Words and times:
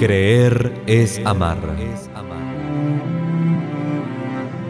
Creer 0.00 0.82
es 0.86 1.20
amar. 1.26 1.58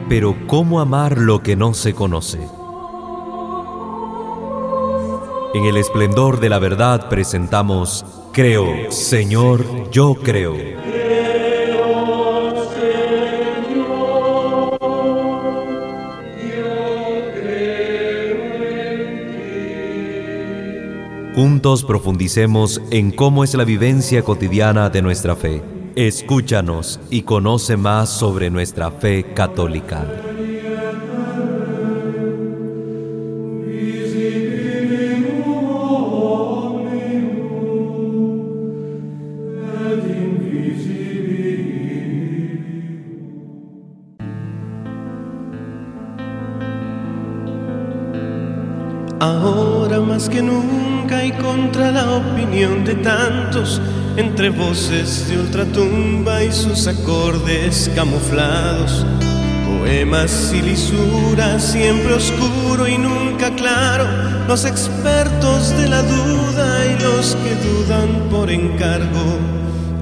Pero 0.08 0.34
¿cómo 0.48 0.80
amar 0.80 1.18
lo 1.18 1.40
que 1.40 1.54
no 1.54 1.72
se 1.72 1.94
conoce? 1.94 2.40
En 5.54 5.66
el 5.66 5.76
esplendor 5.76 6.40
de 6.40 6.48
la 6.48 6.58
verdad 6.58 7.08
presentamos 7.08 8.04
Creo, 8.32 8.90
Señor, 8.90 9.88
yo 9.92 10.16
creo. 10.16 10.56
Juntos 21.34 21.84
profundicemos 21.84 22.82
en 22.90 23.12
cómo 23.12 23.44
es 23.44 23.54
la 23.54 23.62
vivencia 23.62 24.22
cotidiana 24.22 24.90
de 24.90 25.00
nuestra 25.00 25.36
fe. 25.36 25.62
Escúchanos 25.94 26.98
y 27.08 27.22
conoce 27.22 27.76
más 27.76 28.08
sobre 28.08 28.50
nuestra 28.50 28.90
fe 28.90 29.32
católica. 29.32 30.29
De 54.70 55.36
ultratumba 55.36 56.44
y 56.44 56.52
sus 56.52 56.86
acordes 56.86 57.90
camuflados, 57.96 59.04
poemas 59.66 60.52
y 60.54 60.62
lisuras, 60.62 61.72
siempre 61.72 62.14
oscuro 62.14 62.86
y 62.86 62.96
nunca 62.96 63.50
claro, 63.56 64.06
los 64.46 64.64
expertos 64.64 65.76
de 65.76 65.88
la 65.88 66.02
duda 66.02 66.86
y 66.86 67.02
los 67.02 67.36
que 67.42 67.56
dudan 67.56 68.28
por 68.30 68.48
encargo. 68.48 69.40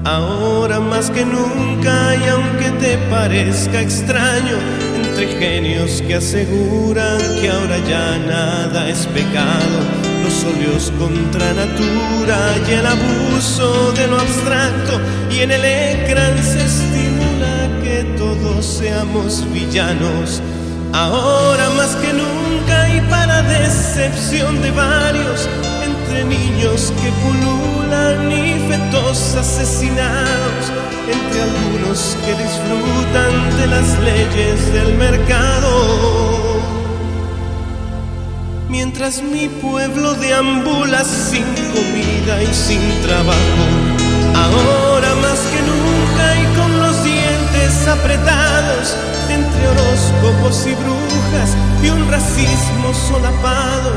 Ahora 0.05 0.79
más 0.79 1.09
que 1.09 1.25
nunca 1.25 2.15
y 2.15 2.29
aunque 2.29 2.69
te 2.79 2.99
parezca 3.09 3.81
extraño, 3.81 4.55
entre 5.01 5.29
genios 5.39 6.03
que 6.03 6.13
aseguran 6.13 7.17
que 7.41 7.49
ahora 7.49 7.79
ya 7.89 8.19
nada 8.19 8.87
es 8.87 9.07
pecado, 9.07 9.98
los 10.23 10.43
óleos 10.43 10.91
contra 10.97 11.53
natura 11.53 12.37
y 12.67 12.71
el 12.73 12.85
abuso 12.85 13.91
de 13.93 14.07
lo 14.07 14.19
abstracto, 14.19 14.99
y 15.31 15.39
en 15.39 15.51
el 15.51 15.63
ecran 15.63 16.37
se 16.43 16.63
estimula 16.63 17.69
que 17.83 18.03
todos 18.17 18.65
seamos 18.65 19.45
villanos. 19.51 20.41
Ahora 20.93 21.69
más 21.77 21.95
que 21.97 22.11
nunca 22.13 22.89
y 22.89 23.01
para 23.09 23.41
decepción 23.43 24.61
de 24.61 24.71
varios, 24.71 25.47
entre 25.83 26.25
niños 26.25 26.91
que 27.01 27.09
pululan 27.23 28.31
y 28.31 28.53
fetos 28.67 29.35
asesinados, 29.35 30.71
entre 31.07 31.41
algunos 31.43 32.17
que 32.25 32.31
disfrutan 32.43 33.57
de 33.57 33.67
las 33.67 33.99
leyes 33.99 34.73
del 34.73 34.95
mercado. 34.97 36.28
Mientras 38.69 39.23
mi 39.23 39.49
pueblo 39.49 40.13
deambula 40.13 41.03
sin 41.03 41.43
comida 41.73 42.43
y 42.43 42.53
sin 42.53 42.79
trabajo, 43.01 43.65
ahora 44.35 45.15
más 45.15 45.39
que 45.39 45.59
nunca 45.63 46.39
y 46.39 46.55
con 46.55 46.79
los 46.79 47.03
dientes 47.03 47.87
apretados, 47.87 48.95
entre 49.27 49.67
horóscopos 49.69 50.67
y 50.67 50.75
brujas 50.75 51.55
y 51.83 51.89
un 51.89 52.11
racismo 52.11 52.93
solapado, 52.93 53.91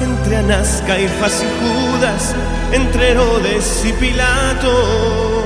entre 0.00 0.38
Anás, 0.38 0.82
Caifás 0.86 1.42
y 1.42 1.46
Judas, 1.60 2.34
entre 2.72 3.10
Herodes 3.10 3.84
y 3.86 3.92
Pilato. 3.92 5.43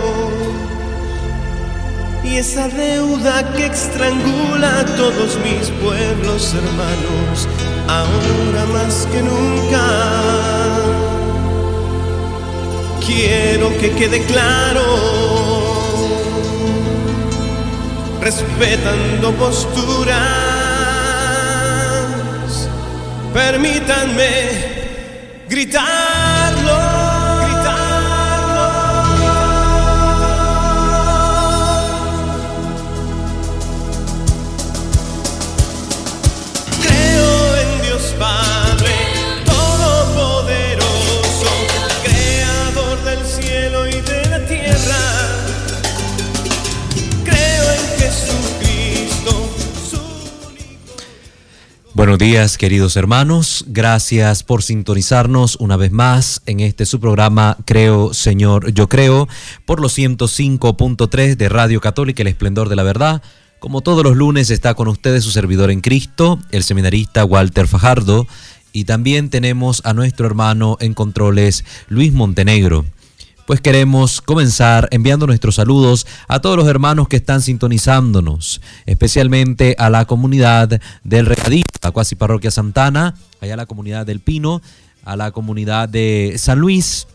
Y 2.29 2.37
esa 2.37 2.69
deuda 2.69 3.55
que 3.55 3.67
estrangula 3.67 4.81
a 4.81 4.85
todos 4.85 5.39
mis 5.43 5.71
pueblos 5.83 6.53
hermanos, 6.53 7.49
ahora 7.89 8.67
más 8.67 9.07
que 9.11 9.23
nunca. 9.23 9.81
Quiero 13.05 13.71
que 13.79 13.93
quede 13.93 14.23
claro, 14.27 14.83
respetando 18.21 19.33
posturas, 19.33 20.19
permítanme 23.33 24.29
gritarlo. 25.49 26.38
Buenos 52.09 52.27
días 52.27 52.57
queridos 52.57 52.97
hermanos, 52.97 53.67
gracias 53.69 54.43
por 54.43 54.63
sintonizarnos 54.63 55.57
una 55.57 55.77
vez 55.77 55.93
más 55.93 56.41
en 56.47 56.61
este 56.61 56.87
su 56.87 57.01
programa 57.01 57.59
Creo 57.67 58.15
Señor 58.15 58.73
Yo 58.73 58.89
Creo 58.89 59.29
por 59.67 59.79
los 59.79 59.99
105.3 59.99 61.37
de 61.37 61.49
Radio 61.51 61.83
Católica 61.83 62.23
El 62.23 62.29
Esplendor 62.29 62.71
de 62.71 62.77
la 62.77 62.83
Verdad. 62.83 63.21
Como 63.59 63.83
todos 63.83 64.03
los 64.05 64.17
lunes 64.17 64.49
está 64.49 64.73
con 64.73 64.89
ustedes 64.89 65.23
su 65.23 65.33
servidor 65.33 65.71
en 65.71 65.83
Cristo, 65.83 66.39
el 66.51 66.65
seminarista 66.65 67.27
Walter 67.27 67.69
Fajardo, 67.69 68.27
y 68.73 68.85
también 68.85 69.29
tenemos 69.29 69.83
a 69.85 69.93
nuestro 69.93 70.27
hermano 70.27 70.79
en 70.81 70.95
controles 70.95 71.67
Luis 71.89 72.15
Montenegro. 72.15 72.87
Pues 73.49 73.63
queremos 73.63 74.21
comenzar 74.21 74.89
enviando 74.91 75.27
nuestros 75.27 75.55
saludos 75.55 76.07
a 76.29 76.39
todos 76.41 76.55
los 76.55 76.69
hermanos 76.69 77.09
que 77.09 77.17
están 77.17 77.41
sintonizándonos, 77.41 78.61
especialmente 78.85 79.75
a 79.79 79.89
la 79.89 80.05
comunidad 80.05 80.83
del 81.03 81.25
Recadillo, 81.25 81.65
a 81.81 81.91
Cuasi 81.91 82.15
Parroquia 82.15 82.51
Santana, 82.51 83.15
allá 83.41 83.55
a 83.55 83.57
la 83.57 83.65
comunidad 83.65 84.05
del 84.05 84.21
Pino, 84.21 84.61
a 85.03 85.17
la 85.17 85.31
comunidad 85.31 85.89
de 85.89 86.35
San 86.37 86.59
Luis, 86.59 87.07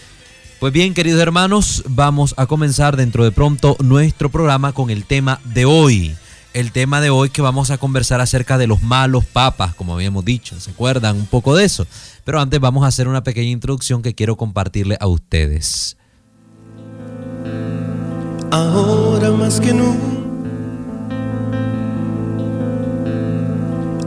Pues 0.58 0.72
bien, 0.72 0.94
queridos 0.94 1.20
hermanos, 1.20 1.84
vamos 1.86 2.32
a 2.38 2.46
comenzar 2.46 2.96
dentro 2.96 3.24
de 3.24 3.30
pronto 3.30 3.76
nuestro 3.80 4.30
programa 4.30 4.72
con 4.72 4.88
el 4.88 5.04
tema 5.04 5.38
de 5.44 5.66
hoy. 5.66 6.16
El 6.54 6.72
tema 6.72 7.02
de 7.02 7.10
hoy 7.10 7.28
que 7.28 7.42
vamos 7.42 7.70
a 7.70 7.76
conversar 7.76 8.22
acerca 8.22 8.56
de 8.56 8.66
los 8.66 8.80
malos 8.80 9.26
papas, 9.26 9.74
como 9.74 9.92
habíamos 9.92 10.24
dicho. 10.24 10.58
¿Se 10.60 10.70
acuerdan 10.70 11.16
un 11.16 11.26
poco 11.26 11.54
de 11.54 11.64
eso? 11.64 11.86
Pero 12.24 12.40
antes 12.40 12.58
vamos 12.58 12.84
a 12.84 12.86
hacer 12.86 13.06
una 13.06 13.22
pequeña 13.22 13.50
introducción 13.50 14.00
que 14.00 14.14
quiero 14.14 14.38
compartirle 14.38 14.96
a 14.98 15.08
ustedes. 15.08 15.98
Ahora 18.52 19.30
más 19.30 19.58
que 19.60 19.72
nunca. 19.72 19.96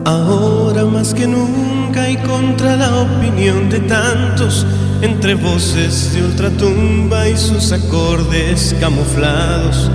Ahora 0.06 0.86
más 0.86 1.16
que 1.16 1.26
nunca 1.26 2.08
y 2.08 2.18
contra 2.18 2.76
la 2.76 2.96
opinión 2.96 3.72
de 3.72 3.80
tantos 3.80 4.64
entre 5.02 5.34
voces 5.34 6.14
de 6.14 6.22
ultratumba 6.22 7.28
y 7.28 7.36
sus 7.36 7.72
acordes 7.72 8.76
camuflados. 8.80 9.90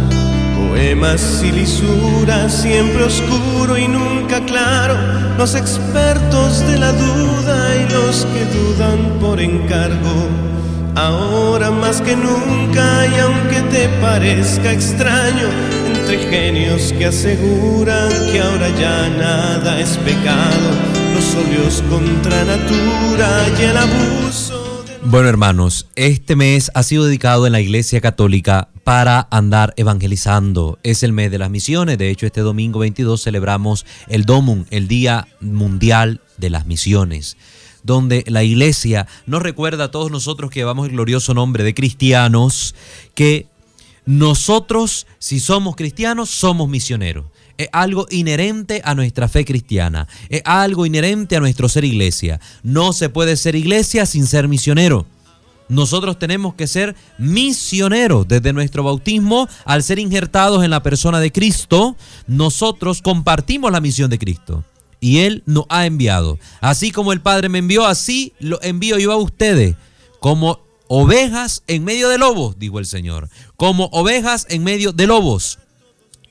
Poemas 0.59 1.45
y 1.45 1.53
lisuras, 1.53 2.53
siempre 2.53 3.05
oscuro 3.05 3.79
y 3.79 3.87
nunca 3.87 4.45
claro, 4.47 4.97
los 5.39 5.55
expertos 5.55 6.67
de 6.67 6.77
la 6.77 6.91
duda 6.91 7.77
y 7.77 7.93
los 7.93 8.27
que 8.27 8.45
dudan 8.47 9.21
por 9.21 9.39
encargo. 9.41 10.50
Ahora 10.95 11.71
más 11.71 12.01
que 12.01 12.17
nunca 12.17 13.07
y 13.07 13.19
aunque 13.21 13.61
te 13.71 13.89
parezca 14.01 14.73
extraño, 14.73 15.49
entre 15.87 16.19
genios 16.19 16.93
que 16.93 17.07
aseguran 17.07 18.09
que 18.31 18.41
ahora 18.41 18.69
ya 18.71 19.09
nada 19.11 19.81
es 19.81 19.97
pecado, 19.99 20.71
los 21.15 21.35
óleos 21.35 21.83
contra 21.89 22.45
natura 22.45 23.47
y 23.59 23.63
el 23.63 23.77
abuso. 23.77 24.85
Bueno, 25.05 25.29
hermanos, 25.29 25.89
este 25.97 26.37
mes 26.37 26.71
ha 26.75 26.83
sido 26.83 27.07
dedicado 27.07 27.47
en 27.47 27.53
la 27.53 27.61
Iglesia 27.61 28.01
Católica 28.01 28.69
para 28.85 29.29
andar 29.31 29.73
evangelizando. 29.77 30.79
Es 30.83 31.03
el 31.03 31.13
mes 31.13 31.31
de 31.31 31.39
las 31.39 31.51
misiones. 31.51 31.97
De 31.97 32.11
hecho, 32.11 32.27
este 32.27 32.43
domingo 32.43 32.81
22 32.81 33.23
celebramos 33.23 33.87
el 34.09 34.25
DOMUN, 34.25 34.67
el 34.71 34.89
Día 34.89 35.27
Mundial 35.41 36.21
de 36.37 36.51
las 36.51 36.67
Misiones, 36.67 37.37
donde 37.83 38.25
la 38.27 38.43
Iglesia 38.43 39.07
nos 39.27 39.43
recuerda 39.43 39.85
a 39.85 39.91
todos 39.91 40.11
nosotros 40.11 40.51
que 40.51 40.61
llevamos 40.61 40.87
el 40.87 40.93
glorioso 40.93 41.35
nombre 41.35 41.65
de 41.65 41.75
cristianos, 41.75 42.75
que 43.15 43.47
nosotros, 44.07 45.07
si 45.19 45.41
somos 45.41 45.77
cristianos, 45.77 46.31
somos 46.31 46.69
misioneros 46.69 47.27
es 47.61 47.69
algo 47.73 48.07
inherente 48.11 48.81
a 48.87 48.95
nuestra 48.95 49.29
fe 49.29 49.45
cristiana, 49.45 50.09
es 50.31 50.41
algo 50.47 50.87
inherente 50.87 51.37
a 51.37 51.41
nuestro 51.41 51.69
ser 51.69 51.85
iglesia. 51.85 52.41
No 52.63 52.95
se 52.95 53.11
puede 53.11 53.37
ser 53.37 53.55
iglesia 53.55 54.07
sin 54.07 54.27
ser 54.27 54.49
misionero. 54.49 55.05
Nosotros 55.69 56.19
tenemos 56.19 56.55
que 56.55 56.67
ser 56.67 56.97
misioneros 57.19 58.27
desde 58.27 58.55
nuestro 58.55 58.83
bautismo, 58.83 59.47
al 59.67 59.83
ser 59.83 59.99
injertados 59.99 60.65
en 60.65 60.71
la 60.71 60.83
persona 60.83 61.21
de 61.21 61.31
Cristo, 61.31 61.97
nosotros 62.27 63.03
compartimos 63.03 63.71
la 63.71 63.81
misión 63.81 64.11
de 64.11 64.19
Cristo 64.19 64.65
y 65.01 65.19
Él 65.21 65.43
nos 65.47 65.65
ha 65.69 65.87
enviado. 65.87 66.39
Así 66.61 66.91
como 66.91 67.13
el 67.13 67.21
Padre 67.21 67.49
me 67.49 67.59
envió, 67.59 67.87
así 67.87 68.35
lo 68.39 68.63
envío 68.63 68.99
yo 68.99 69.13
a 69.13 69.17
ustedes, 69.17 69.77
como 70.21 70.61
ovejas 70.89 71.63
en 71.67 71.85
medio 71.85 72.09
de 72.09 72.19
lobos, 72.19 72.59
dijo 72.59 72.79
el 72.79 72.87
Señor, 72.87 73.29
como 73.57 73.87
ovejas 73.87 74.47
en 74.51 74.65
medio 74.65 74.93
de 74.93 75.07
lobos 75.07 75.59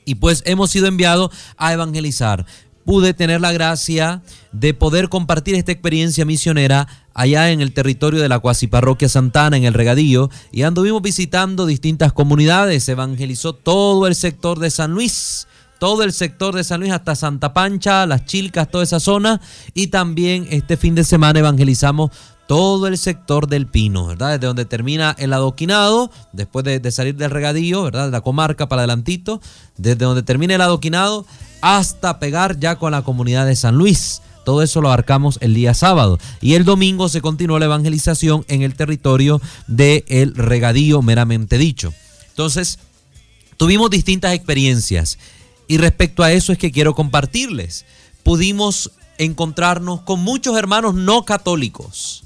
y 0.09 0.15
pues 0.15 0.41
hemos 0.47 0.71
sido 0.71 0.87
enviados 0.87 1.29
a 1.55 1.71
evangelizar. 1.71 2.47
Pude 2.83 3.13
tener 3.13 3.41
la 3.41 3.51
gracia 3.51 4.23
de 4.51 4.73
poder 4.73 5.07
compartir 5.07 5.53
esta 5.53 5.71
experiencia 5.71 6.25
misionera 6.25 6.87
allá 7.13 7.51
en 7.51 7.61
el 7.61 7.73
territorio 7.73 8.19
de 8.19 8.27
la 8.27 8.39
cuasi 8.39 8.65
parroquia 8.65 9.07
Santana, 9.07 9.55
en 9.55 9.65
el 9.65 9.75
Regadío, 9.75 10.31
y 10.51 10.63
anduvimos 10.63 11.03
visitando 11.03 11.67
distintas 11.67 12.11
comunidades. 12.11 12.89
Evangelizó 12.89 13.53
todo 13.53 14.07
el 14.07 14.15
sector 14.15 14.57
de 14.57 14.71
San 14.71 14.93
Luis 14.93 15.47
todo 15.79 16.03
el 16.03 16.13
sector 16.13 16.55
de 16.55 16.63
San 16.63 16.81
Luis 16.81 16.91
hasta 16.91 17.15
Santa 17.15 17.53
Pancha, 17.53 18.05
Las 18.05 18.25
Chilcas, 18.25 18.69
toda 18.69 18.83
esa 18.83 18.99
zona. 18.99 19.41
Y 19.73 19.87
también 19.87 20.47
este 20.51 20.77
fin 20.77 20.93
de 20.93 21.03
semana 21.03 21.39
evangelizamos 21.39 22.11
todo 22.49 22.87
el 22.87 22.97
sector 22.97 23.47
del 23.47 23.67
Pino, 23.67 24.07
¿verdad? 24.07 24.31
Desde 24.31 24.47
donde 24.47 24.65
termina 24.65 25.15
el 25.19 25.31
adoquinado, 25.33 26.09
después 26.33 26.65
de, 26.65 26.91
salir 26.91 27.15
del 27.15 27.29
regadío, 27.29 27.83
¿verdad? 27.83 28.05
De 28.05 28.11
la 28.11 28.21
comarca 28.21 28.67
para 28.67 28.81
adelantito, 28.81 29.39
desde 29.77 30.03
donde 30.03 30.23
termina 30.23 30.55
el 30.55 30.61
adoquinado 30.61 31.27
hasta 31.61 32.19
pegar 32.19 32.59
ya 32.59 32.77
con 32.77 32.91
la 32.91 33.03
comunidad 33.03 33.45
de 33.45 33.55
San 33.55 33.75
Luis. 33.75 34.23
Todo 34.45 34.63
eso 34.63 34.81
lo 34.81 34.87
abarcamos 34.87 35.37
el 35.41 35.53
día 35.53 35.75
sábado. 35.75 36.17
Y 36.41 36.55
el 36.55 36.65
domingo 36.65 37.07
se 37.07 37.21
continuó 37.21 37.59
la 37.59 37.65
evangelización 37.65 38.43
en 38.47 38.63
el 38.63 38.73
territorio 38.73 39.39
del 39.67 40.33
regadío, 40.33 41.03
meramente 41.03 41.59
dicho. 41.59 41.93
Entonces, 42.29 42.79
tuvimos 43.57 43.91
distintas 43.91 44.33
experiencias. 44.33 45.19
Y 45.69 45.77
respecto 45.77 46.23
a 46.23 46.33
eso 46.33 46.51
es 46.51 46.57
que 46.57 46.71
quiero 46.71 46.95
compartirles. 46.95 47.85
Pudimos 48.23 48.91
encontrarnos 49.19 50.01
con 50.01 50.19
muchos 50.19 50.57
hermanos 50.57 50.95
no 50.95 51.25
católicos 51.25 52.23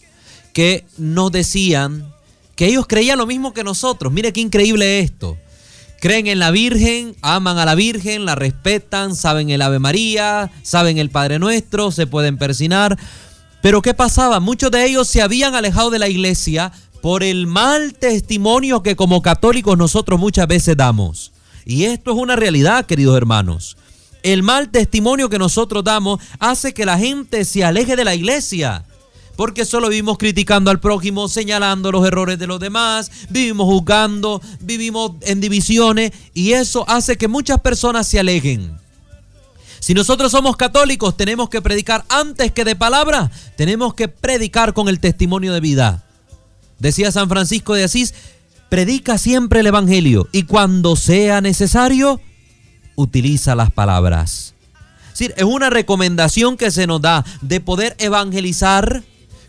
que 0.53 0.85
nos 0.97 1.29
decían 1.29 2.13
que 2.55 2.67
ellos 2.67 2.87
creían 2.87 3.17
lo 3.17 3.27
mismo 3.27 3.53
que 3.53 3.65
nosotros. 3.65 4.13
Mire 4.13 4.31
qué 4.31 4.39
increíble 4.39 4.99
esto. 4.99 5.37
Creen 5.99 6.27
en 6.27 6.39
la 6.39 6.51
Virgen, 6.51 7.17
aman 7.21 7.57
a 7.57 7.65
la 7.65 7.75
Virgen, 7.75 8.23
la 8.23 8.35
respetan, 8.35 9.13
saben 9.13 9.49
el 9.49 9.61
Ave 9.61 9.79
María, 9.79 10.49
saben 10.61 10.97
el 10.97 11.09
Padre 11.09 11.37
Nuestro, 11.37 11.91
se 11.91 12.07
pueden 12.07 12.37
persinar. 12.37 12.97
Pero 13.61 13.81
¿qué 13.81 13.93
pasaba? 13.93 14.39
Muchos 14.39 14.71
de 14.71 14.85
ellos 14.85 15.09
se 15.09 15.21
habían 15.21 15.53
alejado 15.53 15.89
de 15.89 15.99
la 15.99 16.07
iglesia 16.07 16.71
por 17.01 17.23
el 17.23 17.45
mal 17.45 17.93
testimonio 17.95 18.83
que 18.83 18.95
como 18.95 19.21
católicos 19.21 19.77
nosotros 19.77 20.17
muchas 20.17 20.47
veces 20.47 20.77
damos. 20.77 21.32
Y 21.65 21.85
esto 21.85 22.11
es 22.11 22.17
una 22.17 22.35
realidad, 22.35 22.85
queridos 22.85 23.17
hermanos. 23.17 23.77
El 24.21 24.43
mal 24.43 24.69
testimonio 24.69 25.29
que 25.29 25.39
nosotros 25.39 25.83
damos 25.83 26.19
hace 26.39 26.73
que 26.73 26.85
la 26.85 26.97
gente 26.97 27.45
se 27.45 27.63
aleje 27.63 27.95
de 27.95 28.05
la 28.05 28.15
iglesia 28.15 28.85
porque 29.35 29.65
solo 29.65 29.89
vivimos 29.89 30.17
criticando 30.17 30.69
al 30.69 30.79
prójimo, 30.79 31.27
señalando 31.27 31.91
los 31.91 32.05
errores 32.05 32.37
de 32.37 32.47
los 32.47 32.59
demás, 32.59 33.11
vivimos 33.29 33.65
juzgando, 33.65 34.41
vivimos 34.59 35.13
en 35.21 35.41
divisiones 35.41 36.11
y 36.33 36.51
eso 36.53 36.85
hace 36.87 37.17
que 37.17 37.27
muchas 37.27 37.59
personas 37.61 38.07
se 38.07 38.19
alejen. 38.19 38.77
Si 39.79 39.93
nosotros 39.93 40.31
somos 40.31 40.55
católicos, 40.55 41.17
tenemos 41.17 41.49
que 41.49 41.61
predicar 41.61 42.05
antes 42.09 42.51
que 42.51 42.63
de 42.63 42.75
palabra, 42.75 43.31
tenemos 43.57 43.93
que 43.95 44.07
predicar 44.07 44.73
con 44.73 44.87
el 44.87 44.99
testimonio 44.99 45.53
de 45.53 45.59
vida. 45.59 46.05
Decía 46.79 47.11
San 47.11 47.27
Francisco 47.27 47.73
de 47.73 47.83
Asís, 47.83 48.13
predica 48.73 49.19
siempre 49.19 49.59
el 49.59 49.67
Evangelio 49.67 50.27
y 50.31 50.45
cuando 50.45 50.95
sea 50.95 51.41
necesario, 51.41 52.19
utiliza 52.95 53.53
las 53.53 53.71
palabras. 53.71 54.55
Es 55.19 55.43
una 55.43 55.69
recomendación 55.69 56.57
que 56.57 56.71
se 56.71 56.87
nos 56.87 56.99
da 56.99 57.23
de 57.41 57.59
poder 57.59 57.95
evangelizar 57.99 59.03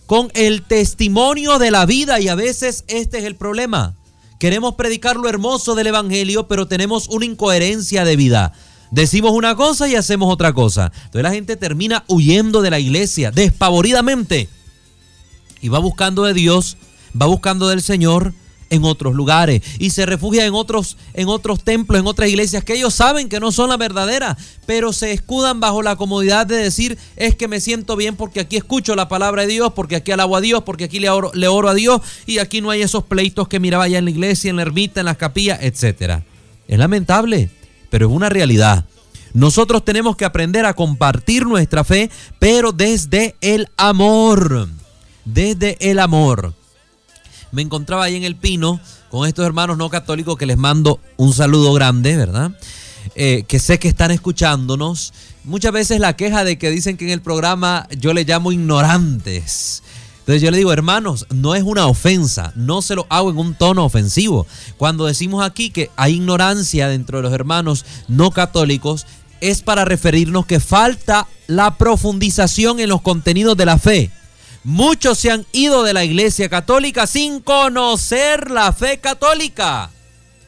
con 0.04 0.31
el 0.35 0.61
testimonio 0.61 1.59
de 1.59 1.71
la 1.71 1.87
vida 1.87 2.21
y 2.21 2.28
a 2.28 2.35
veces 2.35 2.85
este 2.87 3.16
es 3.16 3.25
el 3.25 3.35
problema. 3.35 3.95
Queremos 4.38 4.75
predicar 4.75 5.16
lo 5.16 5.26
hermoso 5.26 5.75
del 5.75 5.87
Evangelio, 5.87 6.47
pero 6.47 6.69
tenemos 6.69 7.09
una 7.09 7.25
incoherencia 7.25 8.04
de 8.04 8.16
vida. 8.16 8.52
Decimos 8.90 9.33
una 9.33 9.57
cosa 9.57 9.88
y 9.88 9.95
hacemos 9.95 10.31
otra 10.31 10.52
cosa. 10.52 10.93
Entonces 10.97 11.23
la 11.23 11.31
gente 11.31 11.57
termina 11.57 12.04
huyendo 12.09 12.61
de 12.61 12.69
la 12.69 12.78
iglesia 12.78 13.31
despavoridamente 13.31 14.50
y 15.62 15.71
va 15.71 15.78
buscando 15.78 16.25
de 16.25 16.35
Dios, 16.35 16.76
va 17.19 17.25
buscando 17.25 17.71
del 17.71 17.81
Señor, 17.81 18.35
en 18.75 18.85
otros 18.85 19.14
lugares 19.14 19.62
y 19.78 19.90
se 19.90 20.07
refugia 20.07 20.45
en 20.45 20.54
otros, 20.54 20.97
en 21.14 21.28
otros 21.28 21.62
templos, 21.64 22.00
en 22.00 22.07
otras 22.07 22.28
iglesias 22.28 22.64
que 22.64 22.75
ellos 22.75 22.95
saben 22.95 23.28
que 23.28 23.40
no 23.40 23.52
son 23.52 23.71
la 23.71 23.76
verdadera, 23.76 24.37
pero 24.66 24.93
se 24.93 25.12
escudan 25.12 25.61
bajo 25.61 25.83
la 25.83 25.97
comodidad 25.97 26.47
de 26.47 26.57
decir 26.57 26.99
es 27.16 27.35
que 27.35 27.49
me 27.49 27.61
siento 27.61 27.97
bien 27.97 28.16
porque 28.16 28.40
aquí 28.40 28.57
escucho 28.57 28.95
la 28.97 29.09
palabra 29.09 29.43
de 29.43 29.49
Dios, 29.49 29.73
porque 29.75 29.97
aquí 29.97 30.12
alabo 30.12 30.37
a 30.37 30.40
Dios, 30.40 30.62
porque 30.64 30.85
aquí 30.85 31.00
le 31.00 31.11
oro, 31.11 31.31
le 31.35 31.49
oro 31.49 31.69
a 31.69 31.75
Dios 31.75 32.00
y 32.26 32.38
aquí 32.38 32.61
no 32.61 32.71
hay 32.71 32.83
esos 32.83 33.04
pleitos 33.04 33.49
que 33.49 33.61
miraba 33.61 33.85
allá 33.85 33.99
en 33.99 34.04
la 34.04 34.11
iglesia, 34.11 34.50
en 34.50 34.57
la 34.57 34.62
ermita, 34.62 35.00
en 35.00 35.07
las 35.07 35.16
capillas, 35.16 35.59
etcétera. 35.62 36.25
Es 36.69 36.78
lamentable, 36.78 37.50
pero 37.90 38.09
es 38.09 38.12
una 38.12 38.28
realidad. 38.28 38.87
Nosotros 39.35 39.85
tenemos 39.85 40.16
que 40.16 40.25
aprender 40.25 40.64
a 40.64 40.75
compartir 40.75 41.45
nuestra 41.45 41.83
fe, 41.83 42.09
pero 42.38 42.73
desde 42.73 43.35
el 43.40 43.69
amor. 43.76 44.69
Desde 45.25 45.76
el 45.81 45.99
amor. 45.99 46.54
Me 47.54 47.62
encontraba 47.62 48.04
ahí 48.04 48.16
en 48.16 48.25
el 48.25 48.37
Pino 48.37 48.80
con 49.11 49.26
estos 49.26 49.46
hermanos 49.46 49.78
no 49.78 49.88
católicos 49.88 50.37
que 50.37 50.46
les 50.46 50.58
mando 50.58 51.00
un 51.16 51.32
saludo 51.32 51.73
grande, 51.73 52.16
¿verdad? 52.16 52.50
Eh, 53.14 53.44
que 53.46 53.58
sé 53.58 53.78
que 53.78 53.88
están 53.88 54.11
escuchándonos. 54.11 55.12
Muchas 55.44 55.73
veces 55.73 56.00
la 56.00 56.16
queja 56.16 56.42
de 56.42 56.58
que 56.58 56.70
dicen 56.70 56.96
que 56.96 57.04
en 57.04 57.11
el 57.12 57.23
programa 57.23 57.87
yo 57.99 58.12
le 58.12 58.25
llamo 58.25 58.50
ignorantes. 58.50 59.82
Entonces 60.20 60.42
yo 60.42 60.50
le 60.50 60.56
digo, 60.56 60.73
hermanos, 60.73 61.26
no 61.30 61.54
es 61.54 61.62
una 61.62 61.87
ofensa, 61.87 62.52
no 62.56 62.80
se 62.80 62.94
lo 62.94 63.06
hago 63.11 63.30
en 63.30 63.37
un 63.37 63.54
tono 63.54 63.84
ofensivo. 63.84 64.46
Cuando 64.78 65.04
decimos 65.04 65.44
aquí 65.44 65.68
que 65.70 65.90
hay 65.96 66.14
ignorancia 66.14 66.88
dentro 66.88 67.18
de 67.18 67.25
los 67.25 67.32
hermanos 67.32 67.84
no 68.08 68.30
católicos, 68.30 69.06
es 69.42 69.61
para 69.61 69.84
referirnos 69.84 70.46
que 70.46 70.61
falta 70.61 71.28
la 71.46 71.76
profundización 71.76 72.80
en 72.80 72.88
los 72.88 73.02
contenidos 73.02 73.56
de 73.58 73.66
la 73.66 73.78
fe. 73.78 74.11
Muchos 74.64 75.18
se 75.18 75.30
han 75.30 75.44
ido 75.52 75.83
de 75.83 75.92
la 75.92 76.04
iglesia 76.04 76.49
católica 76.49 77.06
sin 77.06 77.40
conocer 77.40 78.50
la 78.50 78.73
fe 78.73 78.99
católica. 78.99 79.90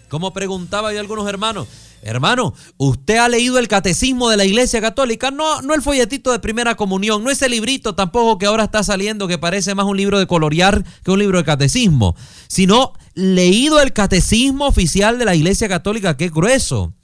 Como 0.09 0.33
preguntaba 0.33 0.91
yo 0.91 0.99
a 0.99 1.03
algunos 1.03 1.29
hermanos, 1.29 1.69
hermano, 2.01 2.55
¿usted 2.79 3.19
ha 3.19 3.29
leído 3.29 3.59
el 3.59 3.69
catecismo 3.69 4.31
de 4.31 4.39
la 4.39 4.47
iglesia 4.47 4.81
católica? 4.81 5.31
No, 5.31 5.61
no 5.61 5.75
el 5.75 5.83
folletito 5.83 6.33
de 6.33 6.39
primera 6.39 6.77
comunión, 6.77 7.23
no 7.23 7.31
ese 7.31 7.51
librito 7.51 7.95
tampoco 7.95 8.39
que 8.39 8.47
ahora 8.47 8.65
está 8.65 8.83
saliendo 8.83 9.29
que 9.29 9.37
parece 9.37 9.75
más 9.75 9.85
un 9.85 9.99
libro 9.99 10.19
de 10.19 10.27
colorear 10.27 10.83
que 11.05 11.11
un 11.11 11.19
libro 11.19 11.37
de 11.37 11.45
catecismo, 11.45 12.17
sino 12.49 12.95
leído 13.13 13.83
el 13.83 13.93
catecismo 13.93 14.67
oficial 14.67 15.19
de 15.19 15.27
la 15.27 15.35
iglesia 15.35 15.69
católica, 15.69 16.17
que 16.17 16.25
es 16.25 16.33
grueso. 16.33 16.96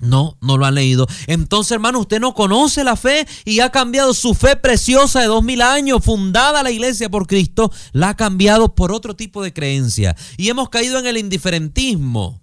No, 0.00 0.36
no 0.40 0.56
lo 0.56 0.64
han 0.64 0.76
leído. 0.76 1.08
Entonces, 1.26 1.72
hermano, 1.72 1.98
usted 1.98 2.20
no 2.20 2.32
conoce 2.32 2.84
la 2.84 2.94
fe 2.94 3.26
y 3.44 3.60
ha 3.60 3.70
cambiado 3.70 4.14
su 4.14 4.34
fe 4.34 4.54
preciosa 4.54 5.20
de 5.20 5.26
dos 5.26 5.42
mil 5.42 5.60
años, 5.60 6.04
fundada 6.04 6.62
la 6.62 6.70
iglesia 6.70 7.08
por 7.08 7.26
Cristo, 7.26 7.72
la 7.92 8.10
ha 8.10 8.16
cambiado 8.16 8.74
por 8.74 8.92
otro 8.92 9.16
tipo 9.16 9.42
de 9.42 9.52
creencia. 9.52 10.14
Y 10.36 10.48
hemos 10.48 10.68
caído 10.68 10.98
en 10.98 11.06
el 11.06 11.16
indiferentismo. 11.16 12.40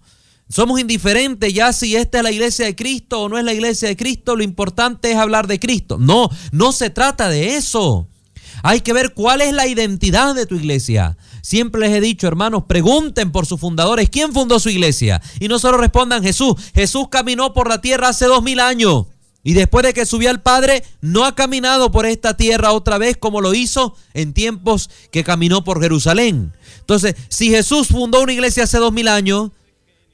Somos 0.48 0.78
indiferentes 0.78 1.52
ya 1.52 1.72
si 1.72 1.96
esta 1.96 2.18
es 2.18 2.24
la 2.24 2.30
iglesia 2.30 2.66
de 2.66 2.76
Cristo 2.76 3.22
o 3.22 3.28
no 3.28 3.38
es 3.38 3.44
la 3.44 3.52
iglesia 3.52 3.88
de 3.88 3.96
Cristo. 3.96 4.36
Lo 4.36 4.44
importante 4.44 5.10
es 5.10 5.16
hablar 5.16 5.46
de 5.46 5.58
Cristo. 5.58 5.98
No, 5.98 6.28
no 6.52 6.72
se 6.72 6.90
trata 6.90 7.28
de 7.28 7.56
eso. 7.56 8.06
Hay 8.62 8.80
que 8.80 8.92
ver 8.92 9.12
cuál 9.12 9.40
es 9.40 9.52
la 9.52 9.66
identidad 9.66 10.34
de 10.34 10.46
tu 10.46 10.54
iglesia. 10.54 11.16
Siempre 11.46 11.80
les 11.80 11.92
he 11.92 12.00
dicho, 12.00 12.26
hermanos, 12.26 12.64
pregunten 12.66 13.30
por 13.30 13.46
sus 13.46 13.60
fundadores, 13.60 14.10
¿quién 14.10 14.32
fundó 14.32 14.58
su 14.58 14.68
iglesia? 14.68 15.22
Y 15.38 15.46
no 15.46 15.60
solo 15.60 15.78
respondan 15.78 16.24
Jesús. 16.24 16.56
Jesús 16.74 17.06
caminó 17.08 17.54
por 17.54 17.68
la 17.68 17.80
tierra 17.80 18.08
hace 18.08 18.24
dos 18.24 18.42
mil 18.42 18.58
años. 18.58 19.06
Y 19.44 19.52
después 19.52 19.86
de 19.86 19.94
que 19.94 20.06
subió 20.06 20.30
al 20.30 20.42
Padre, 20.42 20.82
no 21.00 21.24
ha 21.24 21.36
caminado 21.36 21.92
por 21.92 22.04
esta 22.04 22.36
tierra 22.36 22.72
otra 22.72 22.98
vez 22.98 23.16
como 23.16 23.40
lo 23.40 23.54
hizo 23.54 23.94
en 24.12 24.32
tiempos 24.32 24.90
que 25.12 25.22
caminó 25.22 25.62
por 25.62 25.80
Jerusalén. 25.80 26.52
Entonces, 26.80 27.14
si 27.28 27.48
Jesús 27.50 27.86
fundó 27.86 28.22
una 28.22 28.32
iglesia 28.32 28.64
hace 28.64 28.78
dos 28.78 28.92
mil 28.92 29.06
años, 29.06 29.52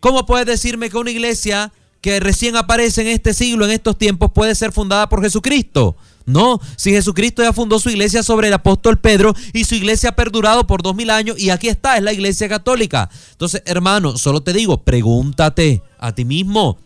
¿cómo 0.00 0.26
puedes 0.26 0.44
decirme 0.44 0.90
que 0.90 0.98
una 0.98 1.12
iglesia 1.12 1.72
que 2.02 2.20
recién 2.20 2.56
aparece 2.56 3.00
en 3.00 3.06
este 3.06 3.32
siglo, 3.32 3.64
en 3.64 3.70
estos 3.70 3.96
tiempos, 3.96 4.32
puede 4.34 4.54
ser 4.54 4.70
fundada 4.70 5.08
por 5.08 5.22
Jesucristo? 5.22 5.96
No, 6.24 6.60
si 6.76 6.90
Jesucristo 6.90 7.42
ya 7.42 7.52
fundó 7.52 7.78
su 7.78 7.90
iglesia 7.90 8.22
sobre 8.22 8.48
el 8.48 8.54
apóstol 8.54 8.98
Pedro 8.98 9.34
y 9.52 9.64
su 9.64 9.74
iglesia 9.74 10.10
ha 10.10 10.16
perdurado 10.16 10.66
por 10.66 10.82
dos 10.82 10.94
mil 10.94 11.10
años 11.10 11.38
y 11.38 11.50
aquí 11.50 11.68
está, 11.68 11.96
es 11.96 12.02
la 12.02 12.12
iglesia 12.12 12.48
católica. 12.48 13.10
Entonces, 13.32 13.62
hermano, 13.66 14.16
solo 14.16 14.42
te 14.42 14.52
digo, 14.52 14.82
pregúntate 14.82 15.82
a 15.98 16.12
ti 16.14 16.24
mismo, 16.24 16.78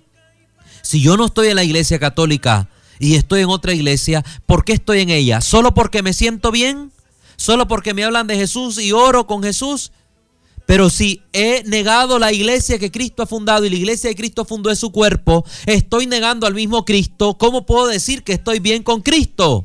si 0.82 1.00
yo 1.00 1.16
no 1.16 1.26
estoy 1.26 1.48
en 1.48 1.56
la 1.56 1.64
iglesia 1.64 1.98
católica 1.98 2.68
y 3.00 3.16
estoy 3.16 3.40
en 3.40 3.48
otra 3.48 3.74
iglesia, 3.74 4.24
¿por 4.46 4.64
qué 4.64 4.72
estoy 4.72 5.00
en 5.00 5.10
ella? 5.10 5.40
¿Solo 5.40 5.74
porque 5.74 6.02
me 6.02 6.12
siento 6.12 6.52
bien? 6.52 6.92
¿Solo 7.36 7.66
porque 7.66 7.92
me 7.92 8.04
hablan 8.04 8.26
de 8.28 8.36
Jesús 8.36 8.78
y 8.78 8.92
oro 8.92 9.26
con 9.26 9.42
Jesús? 9.42 9.90
Pero 10.66 10.90
si 10.90 11.22
he 11.32 11.62
negado 11.64 12.18
la 12.18 12.32
iglesia 12.32 12.78
que 12.78 12.90
Cristo 12.90 13.22
ha 13.22 13.26
fundado 13.26 13.64
y 13.64 13.70
la 13.70 13.76
iglesia 13.76 14.10
que 14.10 14.16
Cristo 14.16 14.44
fundó 14.44 14.70
es 14.70 14.80
su 14.80 14.90
cuerpo, 14.90 15.44
estoy 15.64 16.06
negando 16.06 16.46
al 16.46 16.54
mismo 16.54 16.84
Cristo, 16.84 17.38
¿cómo 17.38 17.64
puedo 17.64 17.86
decir 17.86 18.24
que 18.24 18.32
estoy 18.32 18.58
bien 18.58 18.82
con 18.82 19.00
Cristo? 19.00 19.64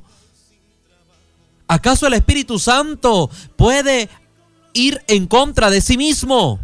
¿Acaso 1.67 2.05
el 2.05 2.13
Espíritu 2.13 2.60
Santo 2.60 3.31
puede 3.55 4.10
ir 4.74 5.01
en 5.08 5.25
contra 5.25 5.72
de 5.72 5.81
sí 5.81 5.98
mismo? 5.98 6.60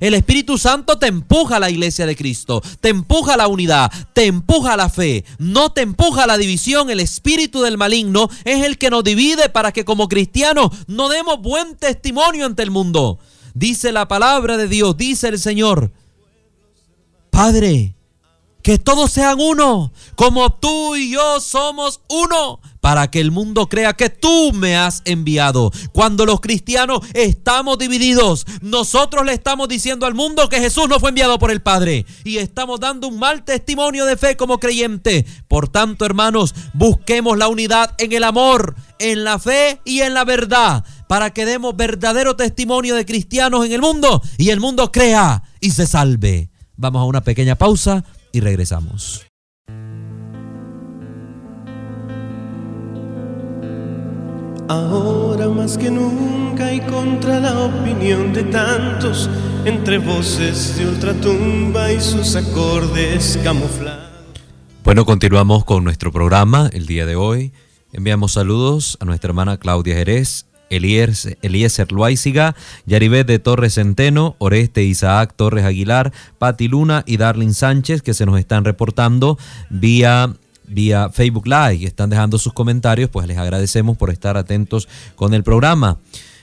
El 0.00 0.14
Espíritu 0.14 0.58
Santo 0.58 0.98
te 0.98 1.06
empuja 1.06 1.56
a 1.56 1.60
la 1.60 1.70
iglesia 1.70 2.04
de 2.04 2.16
Cristo, 2.16 2.62
te 2.80 2.88
empuja 2.90 3.34
a 3.34 3.36
la 3.36 3.48
unidad, 3.48 3.90
te 4.12 4.26
empuja 4.26 4.74
a 4.74 4.76
la 4.76 4.88
fe, 4.88 5.24
no 5.38 5.72
te 5.72 5.82
empuja 5.82 6.24
a 6.24 6.26
la 6.26 6.36
división. 6.36 6.90
El 6.90 7.00
espíritu 7.00 7.62
del 7.62 7.78
maligno 7.78 8.28
es 8.44 8.64
el 8.64 8.76
que 8.76 8.90
nos 8.90 9.04
divide 9.04 9.48
para 9.48 9.72
que 9.72 9.84
como 9.84 10.08
cristianos 10.08 10.70
no 10.86 11.08
demos 11.08 11.40
buen 11.40 11.76
testimonio 11.76 12.44
ante 12.44 12.62
el 12.62 12.70
mundo. 12.70 13.20
Dice 13.54 13.92
la 13.92 14.08
palabra 14.08 14.56
de 14.56 14.66
Dios, 14.66 14.96
dice 14.96 15.28
el 15.28 15.38
Señor, 15.38 15.92
Padre, 17.30 17.94
que 18.62 18.78
todos 18.78 19.12
sean 19.12 19.38
uno, 19.40 19.92
como 20.16 20.52
tú 20.54 20.96
y 20.96 21.12
yo 21.12 21.40
somos 21.40 22.00
uno, 22.08 22.60
para 22.80 23.10
que 23.10 23.20
el 23.20 23.30
mundo 23.30 23.68
crea 23.68 23.92
que 23.92 24.10
tú 24.10 24.52
me 24.52 24.76
has 24.76 25.02
enviado. 25.04 25.70
Cuando 25.92 26.26
los 26.26 26.40
cristianos 26.40 27.00
estamos 27.12 27.78
divididos, 27.78 28.44
nosotros 28.60 29.24
le 29.24 29.34
estamos 29.34 29.68
diciendo 29.68 30.04
al 30.06 30.14
mundo 30.14 30.48
que 30.48 30.58
Jesús 30.60 30.88
no 30.88 30.98
fue 30.98 31.10
enviado 31.10 31.38
por 31.38 31.52
el 31.52 31.62
Padre 31.62 32.06
y 32.24 32.38
estamos 32.38 32.80
dando 32.80 33.06
un 33.06 33.20
mal 33.20 33.44
testimonio 33.44 34.04
de 34.04 34.16
fe 34.16 34.36
como 34.36 34.58
creyente. 34.58 35.24
Por 35.46 35.68
tanto, 35.68 36.04
hermanos, 36.06 36.54
busquemos 36.72 37.38
la 37.38 37.48
unidad 37.48 37.94
en 37.98 38.12
el 38.12 38.24
amor, 38.24 38.74
en 38.98 39.22
la 39.22 39.38
fe 39.38 39.80
y 39.84 40.00
en 40.00 40.14
la 40.14 40.24
verdad 40.24 40.84
para 41.14 41.30
que 41.30 41.46
demos 41.46 41.76
verdadero 41.76 42.34
testimonio 42.34 42.96
de 42.96 43.06
cristianos 43.06 43.64
en 43.64 43.70
el 43.70 43.80
mundo 43.80 44.20
y 44.36 44.50
el 44.50 44.58
mundo 44.58 44.90
crea 44.90 45.44
y 45.60 45.70
se 45.70 45.86
salve. 45.86 46.50
Vamos 46.74 47.02
a 47.02 47.04
una 47.04 47.22
pequeña 47.22 47.54
pausa 47.54 48.04
y 48.32 48.40
regresamos. 48.40 49.24
Ahora 54.68 55.46
más 55.50 55.78
que 55.78 55.88
nunca 55.88 56.72
y 56.72 56.80
contra 56.80 57.38
la 57.38 57.60
opinión 57.60 58.32
de 58.32 58.42
tantos, 58.42 59.30
entre 59.64 59.98
voces 59.98 60.76
de 60.76 60.88
ultratumba 60.88 61.92
y 61.92 62.00
sus 62.00 62.34
acordes 62.34 63.38
camuflados. 63.44 64.10
Bueno, 64.82 65.04
continuamos 65.04 65.64
con 65.64 65.84
nuestro 65.84 66.10
programa 66.10 66.68
el 66.72 66.86
día 66.86 67.06
de 67.06 67.14
hoy. 67.14 67.52
Enviamos 67.92 68.32
saludos 68.32 68.98
a 68.98 69.04
nuestra 69.04 69.28
hermana 69.28 69.58
Claudia 69.58 69.94
Jerez, 69.94 70.46
Eliezer 70.76 71.92
Loaiziga, 71.92 72.54
Yaribet 72.86 73.26
de 73.26 73.38
Torres 73.38 73.74
Centeno, 73.74 74.36
Oreste 74.38 74.82
Isaac 74.82 75.34
Torres 75.36 75.64
Aguilar, 75.64 76.12
Pati 76.38 76.68
Luna 76.68 77.02
y 77.06 77.16
Darlene 77.16 77.54
Sánchez 77.54 78.02
que 78.02 78.14
se 78.14 78.26
nos 78.26 78.38
están 78.38 78.64
reportando 78.64 79.38
vía 79.70 80.34
vía 80.66 81.10
Facebook 81.10 81.46
Live, 81.46 81.84
están 81.84 82.10
dejando 82.10 82.38
sus 82.38 82.52
comentarios, 82.52 83.10
pues 83.10 83.26
les 83.26 83.38
agradecemos 83.38 83.96
por 83.96 84.10
estar 84.10 84.36
atentos 84.36 84.88
con 85.14 85.34
el 85.34 85.42
programa. 85.42 85.98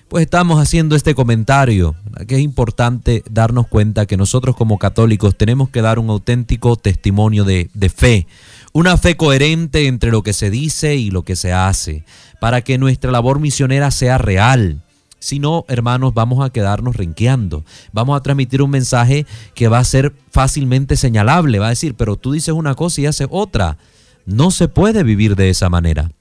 Pues 0.07 0.23
estamos 0.23 0.61
haciendo 0.61 0.97
este 0.97 1.15
comentario, 1.15 1.95
que 2.27 2.35
es 2.35 2.41
importante 2.41 3.23
darnos 3.29 3.67
cuenta 3.67 4.05
que 4.05 4.17
nosotros 4.17 4.57
como 4.57 4.77
católicos 4.77 5.37
tenemos 5.37 5.69
que 5.69 5.81
dar 5.81 5.99
un 5.99 6.09
auténtico 6.09 6.75
testimonio 6.75 7.45
de, 7.45 7.69
de 7.73 7.87
fe, 7.87 8.27
una 8.73 8.97
fe 8.97 9.17
coherente 9.17 9.87
entre 9.87 10.11
lo 10.11 10.23
que 10.23 10.33
se 10.33 10.49
dice 10.49 10.95
y 10.95 11.11
lo 11.11 11.23
que 11.23 11.35
se 11.35 11.53
hace, 11.53 12.05
para 12.39 12.61
que 12.61 12.77
nuestra 12.77 13.11
labor 13.11 13.39
misionera 13.39 13.91
sea 13.91 14.17
real. 14.17 14.81
Si 15.19 15.37
no, 15.37 15.65
hermanos, 15.67 16.15
vamos 16.15 16.43
a 16.43 16.49
quedarnos 16.49 16.95
rinqueando. 16.95 17.63
Vamos 17.91 18.17
a 18.17 18.23
transmitir 18.23 18.63
un 18.63 18.71
mensaje 18.71 19.27
que 19.53 19.67
va 19.67 19.77
a 19.77 19.83
ser 19.83 20.15
fácilmente 20.31 20.97
señalable. 20.97 21.59
Va 21.59 21.67
a 21.67 21.69
decir, 21.69 21.93
pero 21.93 22.15
tú 22.15 22.31
dices 22.31 22.55
una 22.55 22.73
cosa 22.73 23.01
y 23.01 23.05
haces 23.05 23.27
otra. 23.29 23.77
No 24.25 24.49
se 24.49 24.67
puede 24.67 25.03
vivir 25.03 25.35
de 25.35 25.51
esa 25.51 25.69
manera. 25.69 26.11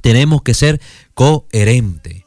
Tenemos 0.00 0.40
que 0.40 0.54
ser 0.54 0.80
coherentes. 1.12 2.24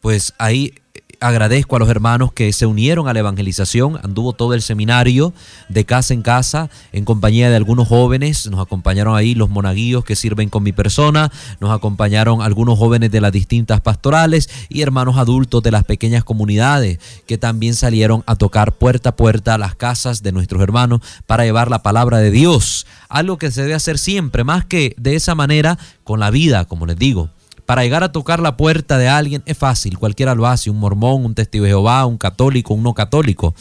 Pues 0.00 0.32
ahí 0.38 0.72
agradezco 1.22 1.76
a 1.76 1.78
los 1.78 1.88
hermanos 1.88 2.32
que 2.32 2.52
se 2.52 2.66
unieron 2.66 3.08
a 3.08 3.12
la 3.12 3.20
evangelización. 3.20 3.98
Anduvo 4.02 4.32
todo 4.32 4.54
el 4.54 4.62
seminario 4.62 5.32
de 5.68 5.84
casa 5.84 6.12
en 6.14 6.22
casa 6.22 6.68
en 6.92 7.04
compañía 7.04 7.48
de 7.48 7.56
algunos 7.56 7.88
jóvenes. 7.88 8.46
Nos 8.50 8.60
acompañaron 8.60 9.16
ahí 9.16 9.34
los 9.34 9.48
monaguillos 9.48 10.04
que 10.04 10.16
sirven 10.16 10.48
con 10.48 10.62
mi 10.62 10.72
persona. 10.72 11.30
Nos 11.60 11.70
acompañaron 11.70 12.42
algunos 12.42 12.78
jóvenes 12.78 13.10
de 13.10 13.20
las 13.20 13.32
distintas 13.32 13.80
pastorales 13.80 14.50
y 14.68 14.82
hermanos 14.82 15.16
adultos 15.16 15.62
de 15.62 15.70
las 15.70 15.84
pequeñas 15.84 16.24
comunidades 16.24 16.98
que 17.26 17.38
también 17.38 17.74
salieron 17.74 18.22
a 18.26 18.36
tocar 18.36 18.72
puerta 18.72 19.10
a 19.10 19.16
puerta 19.16 19.54
a 19.54 19.58
las 19.58 19.74
casas 19.74 20.22
de 20.22 20.32
nuestros 20.32 20.62
hermanos 20.62 21.00
para 21.26 21.44
llevar 21.44 21.70
la 21.70 21.82
palabra 21.82 22.18
de 22.18 22.30
Dios. 22.30 22.86
Algo 23.08 23.38
que 23.38 23.50
se 23.50 23.62
debe 23.62 23.74
hacer 23.74 23.98
siempre, 23.98 24.44
más 24.44 24.64
que 24.64 24.94
de 24.98 25.14
esa 25.14 25.34
manera 25.34 25.78
con 26.04 26.20
la 26.20 26.30
vida, 26.30 26.64
como 26.64 26.86
les 26.86 26.98
digo 26.98 27.30
para 27.66 27.82
llegar 27.82 28.02
a 28.02 28.12
tocar 28.12 28.40
la 28.40 28.56
puerta 28.56 28.98
de 28.98 29.08
alguien 29.08 29.42
es 29.46 29.56
fácil, 29.56 29.98
cualquiera 29.98 30.34
lo 30.34 30.46
hace, 30.46 30.70
un 30.70 30.78
mormón, 30.78 31.24
un 31.24 31.34
testigo 31.34 31.64
de 31.64 31.70
Jehová, 31.70 32.06
un 32.06 32.18
católico, 32.18 32.74
un 32.74 32.82
no 32.82 32.94
católico. 32.94 33.54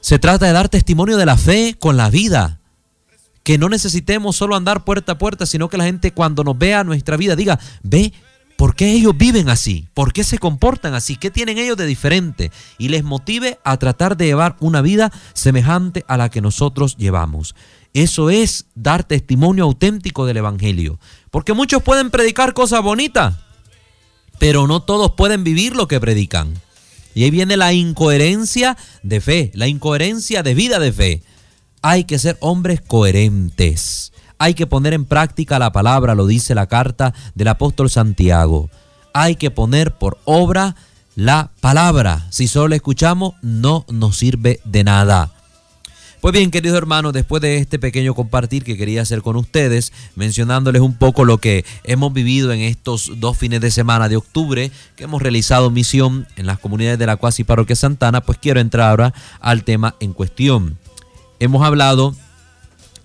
Se 0.00 0.18
trata 0.18 0.46
de 0.46 0.52
dar 0.52 0.68
testimonio 0.68 1.16
de 1.16 1.26
la 1.26 1.36
fe 1.36 1.76
con 1.78 1.96
la 1.96 2.10
vida. 2.10 2.58
Que 3.42 3.58
no 3.58 3.68
necesitemos 3.68 4.36
solo 4.36 4.54
andar 4.54 4.84
puerta 4.84 5.12
a 5.12 5.18
puerta, 5.18 5.46
sino 5.46 5.68
que 5.68 5.78
la 5.78 5.84
gente 5.84 6.12
cuando 6.12 6.44
nos 6.44 6.58
vea 6.58 6.84
nuestra 6.84 7.16
vida 7.16 7.36
diga, 7.36 7.58
ve 7.82 8.12
¿Por 8.60 8.76
qué 8.76 8.92
ellos 8.92 9.16
viven 9.16 9.48
así? 9.48 9.88
¿Por 9.94 10.12
qué 10.12 10.22
se 10.22 10.36
comportan 10.36 10.92
así? 10.92 11.16
¿Qué 11.16 11.30
tienen 11.30 11.56
ellos 11.56 11.78
de 11.78 11.86
diferente? 11.86 12.52
Y 12.76 12.88
les 12.88 13.02
motive 13.04 13.58
a 13.64 13.78
tratar 13.78 14.18
de 14.18 14.26
llevar 14.26 14.56
una 14.60 14.82
vida 14.82 15.10
semejante 15.32 16.04
a 16.08 16.18
la 16.18 16.28
que 16.28 16.42
nosotros 16.42 16.98
llevamos. 16.98 17.54
Eso 17.92 18.30
es 18.30 18.66
dar 18.74 19.04
testimonio 19.04 19.64
auténtico 19.64 20.26
del 20.26 20.36
Evangelio. 20.36 20.98
Porque 21.30 21.52
muchos 21.52 21.82
pueden 21.82 22.10
predicar 22.10 22.54
cosas 22.54 22.82
bonitas, 22.82 23.36
pero 24.38 24.66
no 24.66 24.82
todos 24.82 25.12
pueden 25.12 25.44
vivir 25.44 25.74
lo 25.74 25.88
que 25.88 26.00
predican. 26.00 26.54
Y 27.14 27.24
ahí 27.24 27.30
viene 27.30 27.56
la 27.56 27.72
incoherencia 27.72 28.76
de 29.02 29.20
fe, 29.20 29.50
la 29.54 29.66
incoherencia 29.66 30.42
de 30.42 30.54
vida 30.54 30.78
de 30.78 30.92
fe. 30.92 31.22
Hay 31.82 32.04
que 32.04 32.18
ser 32.18 32.36
hombres 32.40 32.80
coherentes. 32.80 34.12
Hay 34.38 34.54
que 34.54 34.66
poner 34.66 34.94
en 34.94 35.04
práctica 35.04 35.58
la 35.58 35.72
palabra, 35.72 36.14
lo 36.14 36.26
dice 36.26 36.54
la 36.54 36.66
carta 36.66 37.12
del 37.34 37.48
apóstol 37.48 37.90
Santiago. 37.90 38.70
Hay 39.12 39.34
que 39.34 39.50
poner 39.50 39.92
por 39.98 40.18
obra 40.24 40.76
la 41.16 41.50
palabra. 41.60 42.26
Si 42.30 42.48
solo 42.48 42.68
la 42.68 42.76
escuchamos, 42.76 43.34
no 43.42 43.84
nos 43.90 44.16
sirve 44.16 44.60
de 44.64 44.84
nada. 44.84 45.32
Pues 46.20 46.34
bien, 46.34 46.50
queridos 46.50 46.76
hermanos, 46.76 47.14
después 47.14 47.40
de 47.40 47.56
este 47.56 47.78
pequeño 47.78 48.14
compartir 48.14 48.62
que 48.62 48.76
quería 48.76 49.00
hacer 49.00 49.22
con 49.22 49.36
ustedes, 49.36 49.90
mencionándoles 50.16 50.82
un 50.82 50.92
poco 50.98 51.24
lo 51.24 51.38
que 51.38 51.64
hemos 51.82 52.12
vivido 52.12 52.52
en 52.52 52.60
estos 52.60 53.12
dos 53.20 53.38
fines 53.38 53.62
de 53.62 53.70
semana 53.70 54.06
de 54.10 54.16
octubre, 54.16 54.70
que 54.96 55.04
hemos 55.04 55.22
realizado 55.22 55.70
misión 55.70 56.28
en 56.36 56.44
las 56.44 56.58
comunidades 56.58 56.98
de 56.98 57.06
la 57.06 57.16
Cuasi 57.16 57.42
Parroquia 57.42 57.74
Santana, 57.74 58.20
pues 58.20 58.36
quiero 58.36 58.60
entrar 58.60 58.90
ahora 58.90 59.14
al 59.40 59.64
tema 59.64 59.94
en 59.98 60.12
cuestión. 60.12 60.76
Hemos 61.38 61.64
hablado 61.64 62.14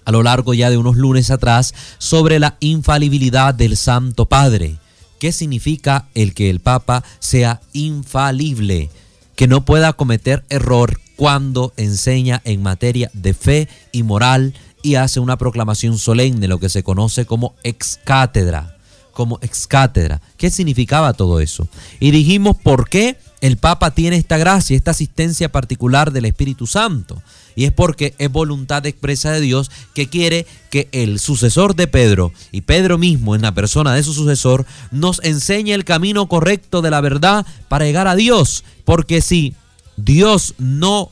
a 0.03 0.11
lo 0.11 0.21
largo 0.21 0.53
ya 0.53 0.69
de 0.69 0.77
unos 0.77 0.97
lunes 0.97 1.31
atrás 1.31 1.73
sobre 1.99 2.37
la 2.37 2.57
infalibilidad 2.59 3.53
del 3.53 3.77
Santo 3.77 4.25
Padre. 4.25 4.75
¿Qué 5.19 5.31
significa 5.31 6.09
el 6.15 6.33
que 6.33 6.49
el 6.49 6.59
Papa 6.59 7.01
sea 7.19 7.61
infalible? 7.71 8.89
Que 9.37 9.47
no 9.47 9.63
pueda 9.63 9.93
cometer 9.93 10.43
error 10.49 10.99
cuando 11.15 11.73
enseña 11.77 12.41
en 12.45 12.61
materia 12.61 13.09
de 13.13 13.33
fe 13.33 13.67
y 13.91 14.03
moral 14.03 14.53
y 14.81 14.95
hace 14.95 15.19
una 15.19 15.37
proclamación 15.37 15.97
solemne, 15.97 16.47
lo 16.47 16.59
que 16.59 16.69
se 16.69 16.83
conoce 16.83 17.25
como 17.25 17.55
ex 17.63 17.99
cátedra. 18.03 18.77
Como 19.13 19.39
ex 19.41 19.65
cátedra. 19.65 20.21
¿Qué 20.37 20.51
significaba 20.51 21.13
todo 21.13 21.39
eso? 21.39 21.67
Y 21.99 22.11
dijimos 22.11 22.57
por 22.61 22.89
qué 22.89 23.17
el 23.41 23.57
Papa 23.57 23.91
tiene 23.91 24.17
esta 24.17 24.37
gracia, 24.37 24.75
esta 24.75 24.91
asistencia 24.91 25.51
particular 25.51 26.11
del 26.11 26.25
Espíritu 26.25 26.67
Santo. 26.67 27.21
Y 27.55 27.65
es 27.65 27.71
porque 27.71 28.13
es 28.17 28.31
voluntad 28.31 28.85
expresa 28.85 29.31
de 29.31 29.41
Dios 29.41 29.71
que 29.93 30.09
quiere 30.09 30.45
que 30.69 30.89
el 30.91 31.19
sucesor 31.19 31.75
de 31.75 31.87
Pedro 31.87 32.31
y 32.51 32.61
Pedro 32.61 32.97
mismo 32.97 33.35
en 33.35 33.41
la 33.41 33.53
persona 33.53 33.93
de 33.93 34.03
su 34.03 34.13
sucesor 34.13 34.65
nos 34.91 35.23
enseñe 35.23 35.73
el 35.73 35.85
camino 35.85 36.27
correcto 36.27 36.81
de 36.81 36.91
la 36.91 37.01
verdad 37.01 37.45
para 37.69 37.85
llegar 37.85 38.07
a 38.07 38.15
Dios. 38.15 38.63
Porque 38.83 39.21
si 39.21 39.53
Dios 39.97 40.55
no 40.57 41.11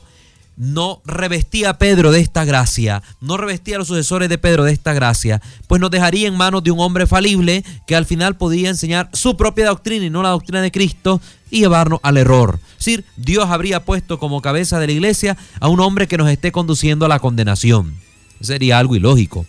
no 0.56 1.02
revestía 1.04 1.70
a 1.70 1.78
Pedro 1.78 2.12
de 2.12 2.20
esta 2.20 2.44
gracia, 2.44 3.02
no 3.20 3.36
revestía 3.36 3.76
a 3.76 3.78
los 3.78 3.88
sucesores 3.88 4.28
de 4.28 4.38
Pedro 4.38 4.64
de 4.64 4.72
esta 4.72 4.92
gracia, 4.92 5.42
pues 5.66 5.80
nos 5.80 5.90
dejaría 5.90 6.28
en 6.28 6.36
manos 6.36 6.62
de 6.62 6.70
un 6.70 6.80
hombre 6.80 7.06
falible 7.06 7.64
que 7.86 7.96
al 7.96 8.06
final 8.06 8.36
podía 8.36 8.68
enseñar 8.68 9.10
su 9.12 9.36
propia 9.36 9.66
doctrina 9.66 10.04
y 10.06 10.10
no 10.10 10.22
la 10.22 10.30
doctrina 10.30 10.62
de 10.62 10.70
Cristo 10.70 11.20
y 11.50 11.60
llevarnos 11.60 12.00
al 12.02 12.16
error. 12.16 12.60
Es 12.78 12.84
decir, 12.84 13.04
Dios 13.16 13.46
habría 13.50 13.84
puesto 13.84 14.18
como 14.18 14.42
cabeza 14.42 14.78
de 14.78 14.86
la 14.86 14.92
iglesia 14.92 15.36
a 15.60 15.68
un 15.68 15.80
hombre 15.80 16.06
que 16.06 16.18
nos 16.18 16.30
esté 16.30 16.52
conduciendo 16.52 17.06
a 17.06 17.08
la 17.08 17.18
condenación. 17.18 17.94
Sería 18.40 18.78
algo 18.78 18.96
ilógico. 18.96 19.46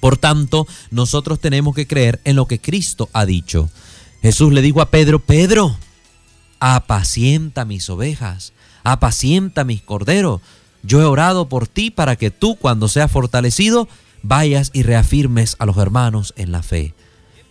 Por 0.00 0.16
tanto, 0.16 0.66
nosotros 0.90 1.40
tenemos 1.40 1.74
que 1.74 1.86
creer 1.86 2.20
en 2.24 2.36
lo 2.36 2.46
que 2.46 2.60
Cristo 2.60 3.08
ha 3.12 3.24
dicho. 3.24 3.70
Jesús 4.20 4.52
le 4.52 4.62
dijo 4.62 4.80
a 4.80 4.90
Pedro, 4.90 5.18
Pedro, 5.20 5.76
apacienta 6.64 7.64
mis 7.64 7.90
ovejas 7.90 8.52
apacienta 8.84 9.64
mis 9.64 9.82
corderos. 9.82 10.40
Yo 10.82 11.00
he 11.00 11.04
orado 11.04 11.48
por 11.48 11.68
ti 11.68 11.90
para 11.90 12.16
que 12.16 12.30
tú, 12.30 12.56
cuando 12.56 12.88
seas 12.88 13.10
fortalecido, 13.10 13.88
vayas 14.22 14.70
y 14.72 14.82
reafirmes 14.82 15.56
a 15.58 15.66
los 15.66 15.76
hermanos 15.76 16.34
en 16.36 16.52
la 16.52 16.62
fe. 16.62 16.94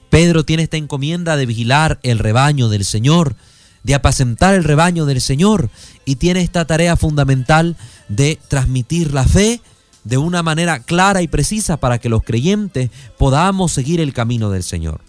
Pedro 0.10 0.44
tiene 0.44 0.64
esta 0.64 0.78
encomienda 0.78 1.38
de 1.38 1.46
vigilar 1.46 2.00
el 2.04 2.20
rebaño 2.20 2.68
del 2.68 2.84
Señor, 2.84 3.36
de 3.84 3.96
apacentar 3.96 4.54
el 4.54 4.66
rebaño 4.66 5.06
del 5.06 5.22
Señor, 5.22 5.70
y 6.04 6.18
tiene 6.18 6.42
esta 6.42 6.66
tarea 6.66 6.98
fundamental 6.98 7.78
de 8.10 8.38
transmitir 8.50 9.14
la 9.14 9.24
fe 9.24 9.62
de 10.04 10.18
una 10.18 10.44
manera 10.44 10.80
clara 10.80 11.22
y 11.22 11.28
precisa 11.28 11.78
para 11.78 12.00
que 12.00 12.10
los 12.10 12.24
creyentes 12.24 12.90
podamos 13.18 13.72
seguir 13.72 14.02
el 14.02 14.14
camino 14.14 14.50
del 14.50 14.64
Señor. 14.64 15.00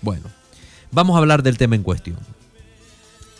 Bueno, 0.00 0.24
vamos 0.90 1.16
a 1.16 1.18
hablar 1.18 1.42
del 1.42 1.58
tema 1.58 1.76
en 1.76 1.82
cuestión. 1.82 2.16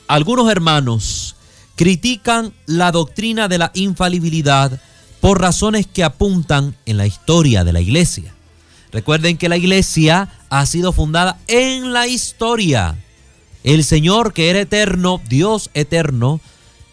Algunos 0.09 0.51
hermanos 0.51 1.37
critican 1.75 2.53
la 2.66 2.92
doctrina 2.92 3.49
de 3.49 3.59
la 3.59 3.71
infalibilidad 3.75 4.81
por 5.21 5.40
razones 5.40 5.87
que 5.87 6.05
apuntan 6.05 6.77
en 6.87 6.97
la 6.97 7.07
historia 7.07 7.64
de 7.64 7.73
la 7.73 7.81
iglesia. 7.81 8.33
Recuerden 8.92 9.37
que 9.37 9.49
la 9.49 9.57
iglesia 9.57 10.29
ha 10.49 10.64
sido 10.66 10.92
fundada 10.92 11.38
en 11.49 11.92
la 11.92 12.07
historia. 12.07 12.97
El 13.64 13.85
Señor 13.85 14.33
que 14.33 14.49
era 14.49 14.61
eterno, 14.61 15.21
Dios 15.29 15.71
eterno, 15.75 16.40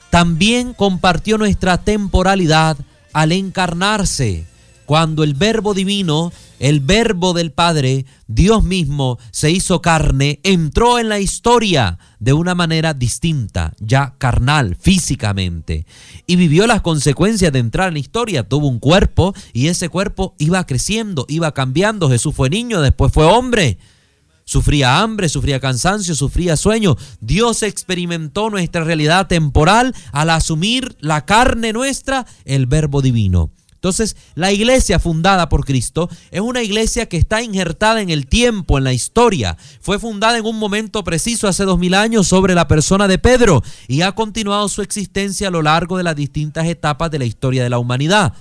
también 0.10 0.73
compartió 0.73 1.38
nuestra 1.38 1.78
temporalidad 1.84 2.78
al 3.13 3.32
encarnarse, 3.32 4.45
cuando 4.93 5.23
el 5.23 5.34
Verbo 5.34 5.73
divino 5.73 6.32
el 6.60 6.79
verbo 6.79 7.34
del 7.34 7.51
Padre, 7.51 8.06
Dios 8.27 8.63
mismo, 8.63 9.17
se 9.32 9.49
hizo 9.49 9.82
carne, 9.82 10.39
entró 10.43 10.99
en 10.99 11.10
la 11.10 11.19
historia 11.19 11.97
de 12.19 12.34
una 12.34 12.53
manera 12.53 12.93
distinta, 12.93 13.73
ya 13.79 14.13
carnal, 14.19 14.77
físicamente, 14.79 15.88
y 16.27 16.36
vivió 16.36 16.67
las 16.67 16.82
consecuencias 16.82 17.51
de 17.51 17.58
entrar 17.58 17.88
en 17.88 17.95
la 17.95 18.01
historia. 18.01 18.47
Tuvo 18.47 18.67
un 18.67 18.77
cuerpo 18.77 19.34
y 19.51 19.67
ese 19.67 19.89
cuerpo 19.89 20.36
iba 20.38 20.63
creciendo, 20.67 21.25
iba 21.27 21.51
cambiando. 21.56 22.08
Jesús 22.08 22.36
fue 22.36 22.51
niño, 22.51 22.79
después 22.79 23.12
fue 23.12 23.25
hombre. 23.25 23.79
Sufría 24.45 24.99
hambre, 24.99 25.27
sufría 25.27 25.60
cansancio, 25.60 26.13
sufría 26.13 26.56
sueño. 26.56 26.97
Dios 27.19 27.63
experimentó 27.63 28.51
nuestra 28.51 28.84
realidad 28.84 29.25
temporal 29.25 29.95
al 30.12 30.29
asumir 30.29 30.95
la 30.99 31.25
carne 31.25 31.73
nuestra, 31.73 32.27
el 32.45 32.67
verbo 32.67 33.01
divino. 33.01 33.49
Entonces, 33.83 34.15
la 34.35 34.53
iglesia 34.53 34.97
fundada 34.97 35.49
por 35.49 35.65
Cristo 35.65 36.09
es 36.31 36.39
una 36.39 36.63
iglesia 36.63 37.09
que 37.09 37.17
está 37.17 37.41
injertada 37.41 37.99
en 37.99 38.09
el 38.09 38.27
tiempo, 38.27 38.77
en 38.77 38.85
la 38.85 38.93
historia. 38.93 39.57
Fue 39.81 39.99
fundada 39.99 40.37
en 40.37 40.45
un 40.45 40.57
momento 40.57 41.03
preciso 41.03 41.49
hace 41.49 41.65
dos 41.65 41.77
mil 41.77 41.93
años 41.93 42.29
sobre 42.29 42.55
la 42.55 42.69
persona 42.69 43.09
de 43.09 43.19
Pedro 43.19 43.61
y 43.89 43.99
ha 43.99 44.13
continuado 44.13 44.69
su 44.69 44.81
existencia 44.81 45.49
a 45.49 45.51
lo 45.51 45.61
largo 45.61 45.97
de 45.97 46.03
las 46.03 46.15
distintas 46.15 46.65
etapas 46.67 47.11
de 47.11 47.19
la 47.19 47.25
historia 47.25 47.61
de 47.61 47.69
la 47.69 47.77
humanidad. 47.77 48.33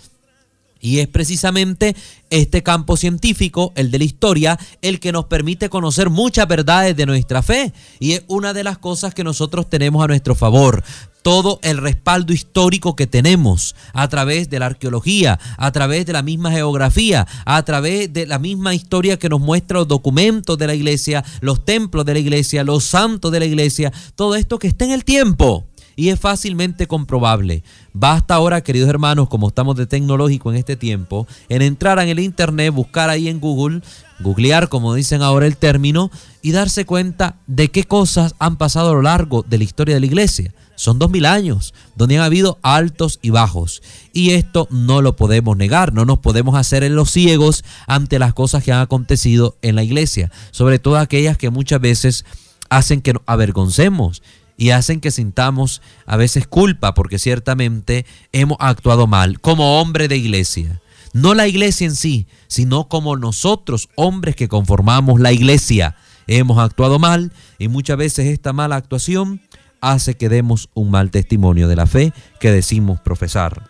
Y 0.82 0.98
es 0.98 1.06
precisamente 1.06 1.94
este 2.28 2.64
campo 2.64 2.96
científico, 2.96 3.72
el 3.76 3.92
de 3.92 3.98
la 3.98 4.04
historia, 4.04 4.58
el 4.82 4.98
que 4.98 5.12
nos 5.12 5.26
permite 5.26 5.68
conocer 5.68 6.10
muchas 6.10 6.48
verdades 6.48 6.96
de 6.96 7.06
nuestra 7.06 7.40
fe. 7.40 7.72
Y 8.00 8.12
es 8.12 8.24
una 8.26 8.52
de 8.52 8.64
las 8.64 8.78
cosas 8.78 9.14
que 9.14 9.22
nosotros 9.22 9.70
tenemos 9.70 10.02
a 10.02 10.08
nuestro 10.08 10.34
favor 10.34 10.82
todo 11.22 11.60
el 11.62 11.78
respaldo 11.78 12.32
histórico 12.32 12.96
que 12.96 13.06
tenemos 13.06 13.76
a 13.92 14.08
través 14.08 14.50
de 14.50 14.58
la 14.58 14.66
arqueología, 14.66 15.38
a 15.56 15.70
través 15.70 16.04
de 16.04 16.12
la 16.12 16.22
misma 16.22 16.50
geografía, 16.50 17.26
a 17.44 17.62
través 17.62 18.12
de 18.12 18.26
la 18.26 18.40
misma 18.40 18.74
historia 18.74 19.20
que 19.20 19.28
nos 19.28 19.40
muestra 19.40 19.78
los 19.78 19.86
documentos 19.88 20.58
de 20.58 20.66
la 20.66 20.74
iglesia, 20.74 21.24
los 21.40 21.64
templos 21.64 22.04
de 22.04 22.14
la 22.14 22.18
iglesia, 22.18 22.64
los 22.64 22.82
santos 22.82 23.30
de 23.30 23.38
la 23.38 23.46
iglesia, 23.46 23.92
todo 24.16 24.34
esto 24.34 24.58
que 24.58 24.66
está 24.66 24.84
en 24.84 24.90
el 24.90 25.04
tiempo 25.04 25.64
y 25.96 26.08
es 26.08 26.18
fácilmente 26.18 26.86
comprobable. 26.86 27.62
Basta 27.92 28.34
ahora, 28.34 28.62
queridos 28.62 28.88
hermanos, 28.88 29.28
como 29.28 29.48
estamos 29.48 29.76
de 29.76 29.86
tecnológico 29.86 30.50
en 30.50 30.56
este 30.56 30.76
tiempo, 30.76 31.26
en 31.48 31.62
entrar 31.62 31.98
en 31.98 32.08
el 32.08 32.18
internet, 32.18 32.72
buscar 32.72 33.10
ahí 33.10 33.28
en 33.28 33.40
Google, 33.40 33.82
googlear, 34.20 34.68
como 34.68 34.94
dicen 34.94 35.22
ahora 35.22 35.46
el 35.46 35.56
término, 35.56 36.10
y 36.40 36.52
darse 36.52 36.86
cuenta 36.86 37.36
de 37.46 37.70
qué 37.70 37.84
cosas 37.84 38.34
han 38.38 38.56
pasado 38.56 38.90
a 38.90 38.94
lo 38.94 39.02
largo 39.02 39.42
de 39.42 39.58
la 39.58 39.64
historia 39.64 39.94
de 39.94 40.00
la 40.00 40.06
iglesia. 40.06 40.54
Son 40.74 40.98
dos 40.98 41.10
mil 41.10 41.26
años 41.26 41.74
donde 41.96 42.16
han 42.16 42.24
habido 42.24 42.58
altos 42.62 43.18
y 43.22 43.30
bajos. 43.30 43.82
Y 44.12 44.30
esto 44.30 44.66
no 44.70 45.02
lo 45.02 45.16
podemos 45.16 45.56
negar, 45.56 45.92
no 45.92 46.04
nos 46.04 46.18
podemos 46.18 46.56
hacer 46.56 46.82
en 46.82 46.96
los 46.96 47.10
ciegos 47.10 47.62
ante 47.86 48.18
las 48.18 48.34
cosas 48.34 48.64
que 48.64 48.72
han 48.72 48.80
acontecido 48.80 49.56
en 49.62 49.76
la 49.76 49.84
iglesia, 49.84 50.32
sobre 50.50 50.78
todo 50.78 50.96
aquellas 50.96 51.36
que 51.36 51.50
muchas 51.50 51.80
veces 51.80 52.24
hacen 52.70 53.02
que 53.02 53.12
nos 53.12 53.22
avergoncemos 53.26 54.22
y 54.62 54.70
hacen 54.70 55.00
que 55.00 55.10
sintamos 55.10 55.82
a 56.06 56.16
veces 56.16 56.46
culpa 56.46 56.94
porque 56.94 57.18
ciertamente 57.18 58.06
hemos 58.30 58.58
actuado 58.60 59.08
mal 59.08 59.40
como 59.40 59.80
hombre 59.80 60.06
de 60.06 60.16
iglesia. 60.16 60.80
No 61.12 61.34
la 61.34 61.48
iglesia 61.48 61.84
en 61.84 61.96
sí, 61.96 62.28
sino 62.46 62.86
como 62.86 63.16
nosotros, 63.16 63.88
hombres 63.96 64.36
que 64.36 64.46
conformamos 64.46 65.18
la 65.18 65.32
iglesia, 65.32 65.96
hemos 66.28 66.58
actuado 66.58 67.00
mal 67.00 67.32
y 67.58 67.66
muchas 67.66 67.96
veces 67.96 68.26
esta 68.26 68.52
mala 68.52 68.76
actuación 68.76 69.40
hace 69.80 70.14
que 70.14 70.28
demos 70.28 70.68
un 70.74 70.92
mal 70.92 71.10
testimonio 71.10 71.66
de 71.66 71.74
la 71.74 71.86
fe 71.86 72.12
que 72.38 72.52
decimos 72.52 73.00
profesar. 73.00 73.68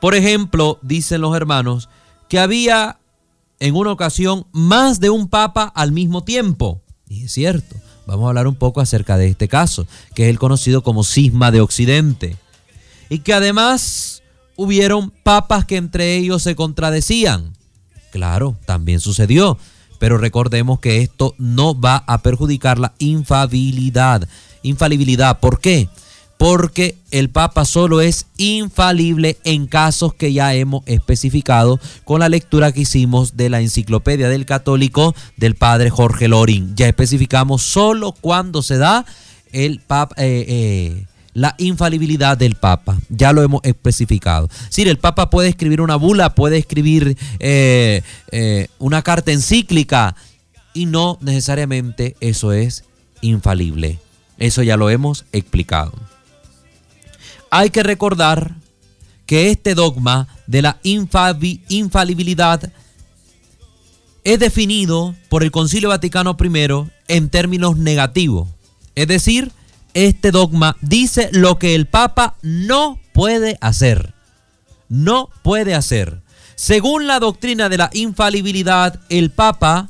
Por 0.00 0.14
ejemplo, 0.14 0.78
dicen 0.82 1.20
los 1.20 1.34
hermanos 1.34 1.88
que 2.28 2.38
había 2.38 3.00
en 3.58 3.74
una 3.74 3.90
ocasión 3.90 4.46
más 4.52 5.00
de 5.00 5.10
un 5.10 5.26
papa 5.26 5.64
al 5.64 5.90
mismo 5.90 6.22
tiempo. 6.22 6.80
Y 7.08 7.24
es 7.24 7.32
cierto, 7.32 7.74
vamos 8.08 8.24
a 8.24 8.28
hablar 8.30 8.46
un 8.48 8.54
poco 8.54 8.80
acerca 8.80 9.18
de 9.18 9.28
este 9.28 9.48
caso, 9.48 9.86
que 10.14 10.24
es 10.24 10.30
el 10.30 10.38
conocido 10.38 10.82
como 10.82 11.04
cisma 11.04 11.50
de 11.50 11.60
Occidente. 11.60 12.36
Y 13.10 13.18
que 13.18 13.34
además 13.34 14.22
hubieron 14.56 15.10
papas 15.10 15.66
que 15.66 15.76
entre 15.76 16.16
ellos 16.16 16.42
se 16.42 16.56
contradecían. 16.56 17.52
Claro, 18.10 18.56
también 18.64 19.00
sucedió, 19.00 19.58
pero 19.98 20.16
recordemos 20.16 20.80
que 20.80 21.02
esto 21.02 21.34
no 21.36 21.78
va 21.78 22.02
a 22.06 22.22
perjudicar 22.22 22.78
la 22.78 22.94
infalibilidad. 22.98 24.26
Infalibilidad, 24.62 25.38
¿por 25.38 25.60
qué? 25.60 25.90
El 27.10 27.30
Papa 27.30 27.64
solo 27.64 28.00
es 28.00 28.26
infalible 28.36 29.38
en 29.44 29.66
casos 29.66 30.14
que 30.14 30.32
ya 30.32 30.54
hemos 30.54 30.82
especificado 30.86 31.80
con 32.04 32.20
la 32.20 32.28
lectura 32.28 32.72
que 32.72 32.82
hicimos 32.82 33.36
de 33.36 33.50
la 33.50 33.60
Enciclopedia 33.60 34.28
del 34.28 34.46
Católico 34.46 35.14
del 35.36 35.56
Padre 35.56 35.90
Jorge 35.90 36.28
Lorin. 36.28 36.74
Ya 36.76 36.86
especificamos 36.86 37.62
solo 37.62 38.12
cuando 38.12 38.62
se 38.62 38.78
da 38.78 39.04
eh, 39.52 39.78
eh, 40.16 41.04
la 41.34 41.54
infalibilidad 41.58 42.38
del 42.38 42.54
Papa. 42.54 42.98
Ya 43.08 43.32
lo 43.32 43.42
hemos 43.42 43.60
especificado. 43.64 44.48
Si 44.68 44.82
el 44.82 44.98
Papa 44.98 45.30
puede 45.30 45.48
escribir 45.48 45.80
una 45.80 45.96
bula, 45.96 46.34
puede 46.34 46.56
escribir 46.58 47.16
eh, 47.40 48.02
una 48.78 49.02
carta 49.02 49.32
encíclica 49.32 50.14
y 50.72 50.86
no 50.86 51.18
necesariamente 51.20 52.16
eso 52.20 52.52
es 52.52 52.84
infalible. 53.22 53.98
Eso 54.38 54.62
ya 54.62 54.76
lo 54.76 54.88
hemos 54.88 55.24
explicado 55.32 56.07
hay 57.50 57.70
que 57.70 57.82
recordar 57.82 58.54
que 59.26 59.50
este 59.50 59.74
dogma 59.74 60.28
de 60.46 60.62
la 60.62 60.78
infalibilidad 60.82 62.72
es 64.24 64.38
definido 64.38 65.14
por 65.28 65.42
el 65.42 65.50
Concilio 65.50 65.90
Vaticano 65.90 66.36
I 66.40 66.90
en 67.08 67.28
términos 67.28 67.76
negativos. 67.76 68.48
Es 68.94 69.08
decir, 69.08 69.52
este 69.94 70.30
dogma 70.30 70.76
dice 70.80 71.28
lo 71.32 71.58
que 71.58 71.74
el 71.74 71.86
Papa 71.86 72.36
no 72.42 72.98
puede 73.12 73.58
hacer. 73.60 74.14
No 74.88 75.28
puede 75.42 75.74
hacer. 75.74 76.20
Según 76.54 77.06
la 77.06 77.20
doctrina 77.20 77.68
de 77.68 77.78
la 77.78 77.90
infalibilidad, 77.92 79.00
el 79.08 79.30
Papa 79.30 79.88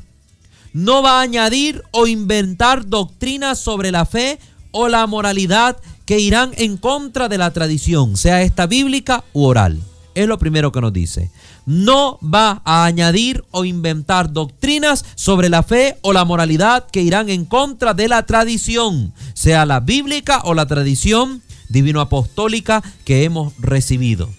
no 0.73 1.03
va 1.03 1.19
a 1.19 1.23
añadir 1.23 1.83
o 1.93 2.07
inventar 2.07 2.87
doctrinas 2.87 3.59
sobre 3.59 3.91
la 3.91 4.05
fe 4.07 4.39
o 4.71 4.89
la 4.89 5.07
moralidad 5.07 5.79
que 6.09 6.19
irán 6.19 6.53
en 6.57 6.79
contra 6.79 7.29
de 7.29 7.37
la 7.37 7.53
tradición, 7.53 8.17
sea 8.17 8.41
esta 8.41 8.67
bíblica 8.67 9.25
u 9.35 9.45
oral. 9.45 9.83
Es 10.15 10.27
lo 10.27 10.39
primero 10.39 10.73
que 10.73 10.81
nos 10.81 10.91
dice. 10.91 11.31
No 11.67 12.19
va 12.23 12.63
a 12.65 12.87
añadir 12.87 13.45
o 13.51 13.67
inventar 13.67 14.33
doctrinas 14.33 15.05
sobre 15.17 15.51
la 15.51 15.63
fe 15.63 15.99
o 16.01 16.15
la 16.15 16.25
moralidad 16.25 16.87
que 16.91 17.03
irán 17.03 17.29
en 17.29 17.45
contra 17.45 17.93
de 17.93 18.09
la 18.09 18.25
tradición, 18.25 19.13
sea 19.35 19.67
la 19.67 19.81
bíblica 19.81 20.41
o 20.45 20.55
la 20.55 20.65
tradición 20.65 21.43
divino-apostólica 21.69 22.83
que 23.05 23.25
hemos 23.25 23.53
recibido. 23.59 24.31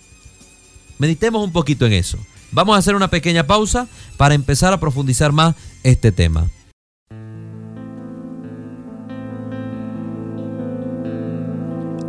Meditemos 0.98 1.44
un 1.44 1.52
poquito 1.52 1.86
en 1.86 1.94
eso. 1.94 2.18
Vamos 2.52 2.76
a 2.76 2.80
hacer 2.80 2.96
una 2.96 3.12
pequeña 3.12 3.46
pausa 3.46 3.88
para 4.18 4.34
empezar 4.34 4.74
a 4.74 4.80
profundizar 4.80 5.34
más 5.34 5.54
este 5.84 6.12
tema. 6.12 6.50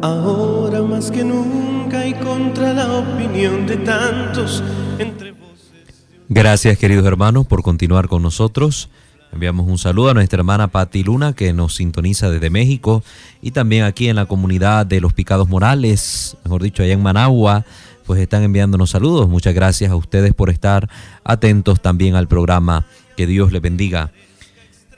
Ahora 0.02 0.80
más 0.80 1.10
que 1.10 1.22
nunca 1.22 2.06
y 2.06 2.14
contra 2.14 2.72
la 2.72 2.90
opinión 2.98 3.66
de 3.66 3.76
tantos 3.76 4.62
entre 4.98 5.34
Gracias 6.32 6.78
queridos 6.78 7.04
hermanos 7.04 7.46
por 7.46 7.62
continuar 7.62 8.08
con 8.08 8.22
nosotros. 8.22 8.88
Enviamos 9.32 9.68
un 9.68 9.78
saludo 9.78 10.10
a 10.10 10.14
nuestra 10.14 10.38
hermana 10.38 10.68
Patti 10.68 11.02
Luna 11.02 11.34
que 11.34 11.52
nos 11.52 11.74
sintoniza 11.74 12.30
desde 12.30 12.50
México 12.50 13.02
y 13.42 13.50
también 13.50 13.84
aquí 13.84 14.08
en 14.08 14.16
la 14.16 14.26
comunidad 14.26 14.86
de 14.86 15.00
los 15.00 15.12
Picados 15.12 15.48
Morales, 15.48 16.36
mejor 16.44 16.62
dicho 16.62 16.82
allá 16.82 16.94
en 16.94 17.02
Managua, 17.02 17.66
pues 18.06 18.20
están 18.20 18.42
enviándonos 18.42 18.90
saludos. 18.90 19.28
Muchas 19.28 19.54
gracias 19.54 19.90
a 19.90 19.96
ustedes 19.96 20.32
por 20.32 20.50
estar 20.50 20.88
atentos 21.24 21.82
también 21.82 22.14
al 22.14 22.26
programa. 22.26 22.86
Que 23.16 23.26
Dios 23.26 23.52
les 23.52 23.60
bendiga. 23.60 24.12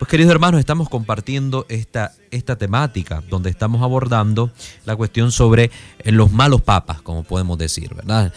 Pues 0.02 0.10
queridos 0.10 0.32
hermanos, 0.32 0.58
estamos 0.58 0.88
compartiendo 0.88 1.64
esta, 1.68 2.12
esta 2.32 2.58
temática 2.58 3.22
donde 3.30 3.50
estamos 3.50 3.82
abordando 3.82 4.50
la 4.84 4.96
cuestión 4.96 5.30
sobre 5.30 5.70
eh, 6.00 6.10
los 6.10 6.32
malos 6.32 6.60
papas, 6.60 7.00
como 7.00 7.22
podemos 7.22 7.56
decir, 7.56 7.94
¿verdad? 7.94 8.32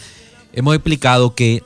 Hemos 0.52 0.76
explicado 0.76 1.34
que 1.34 1.64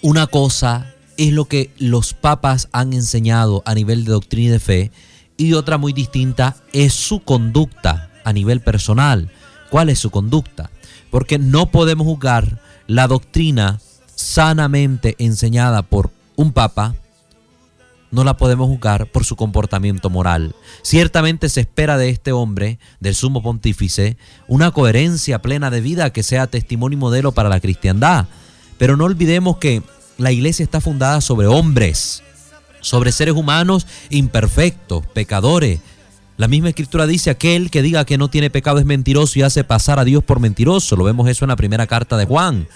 una 0.00 0.26
cosa 0.26 0.96
es 1.16 1.32
lo 1.32 1.44
que 1.44 1.70
los 1.78 2.12
papas 2.12 2.70
han 2.72 2.92
enseñado 2.92 3.62
a 3.66 3.76
nivel 3.76 4.04
de 4.04 4.10
doctrina 4.10 4.48
y 4.48 4.50
de 4.50 4.58
fe 4.58 4.90
y 5.36 5.52
otra 5.52 5.78
muy 5.78 5.92
distinta 5.92 6.56
es 6.72 6.92
su 6.92 7.22
conducta 7.22 8.10
a 8.24 8.32
nivel 8.32 8.62
personal. 8.62 9.30
¿Cuál 9.70 9.90
es 9.90 10.00
su 10.00 10.10
conducta? 10.10 10.72
Porque 11.08 11.38
no 11.38 11.70
podemos 11.70 12.04
juzgar 12.04 12.60
la 12.88 13.06
doctrina 13.06 13.78
sanamente 14.16 15.14
enseñada 15.20 15.82
por 15.82 16.10
un 16.34 16.52
papa 16.52 16.96
no 18.12 18.24
la 18.24 18.36
podemos 18.36 18.68
juzgar 18.68 19.06
por 19.06 19.24
su 19.24 19.34
comportamiento 19.34 20.10
moral. 20.10 20.54
Ciertamente 20.82 21.48
se 21.48 21.62
espera 21.62 21.96
de 21.96 22.10
este 22.10 22.30
hombre, 22.30 22.78
del 23.00 23.14
sumo 23.14 23.42
pontífice, 23.42 24.16
una 24.46 24.70
coherencia 24.70 25.40
plena 25.40 25.70
de 25.70 25.80
vida 25.80 26.12
que 26.12 26.22
sea 26.22 26.46
testimonio 26.46 26.96
y 26.98 27.00
modelo 27.00 27.32
para 27.32 27.48
la 27.48 27.58
cristiandad. 27.58 28.26
Pero 28.78 28.96
no 28.96 29.04
olvidemos 29.04 29.56
que 29.56 29.82
la 30.18 30.30
iglesia 30.30 30.62
está 30.62 30.80
fundada 30.80 31.22
sobre 31.22 31.46
hombres, 31.46 32.22
sobre 32.82 33.12
seres 33.12 33.34
humanos 33.34 33.86
imperfectos, 34.10 35.06
pecadores. 35.06 35.80
La 36.36 36.48
misma 36.48 36.68
escritura 36.68 37.06
dice, 37.06 37.30
aquel 37.30 37.70
que 37.70 37.80
diga 37.80 38.04
que 38.04 38.18
no 38.18 38.28
tiene 38.28 38.50
pecado 38.50 38.78
es 38.78 38.84
mentiroso 38.84 39.38
y 39.38 39.42
hace 39.42 39.64
pasar 39.64 39.98
a 39.98 40.04
Dios 40.04 40.22
por 40.22 40.38
mentiroso. 40.38 40.96
Lo 40.96 41.04
vemos 41.04 41.28
eso 41.30 41.46
en 41.46 41.50
la 41.50 41.56
primera 41.56 41.86
carta 41.86 42.18
de 42.18 42.26
Juan. 42.26 42.68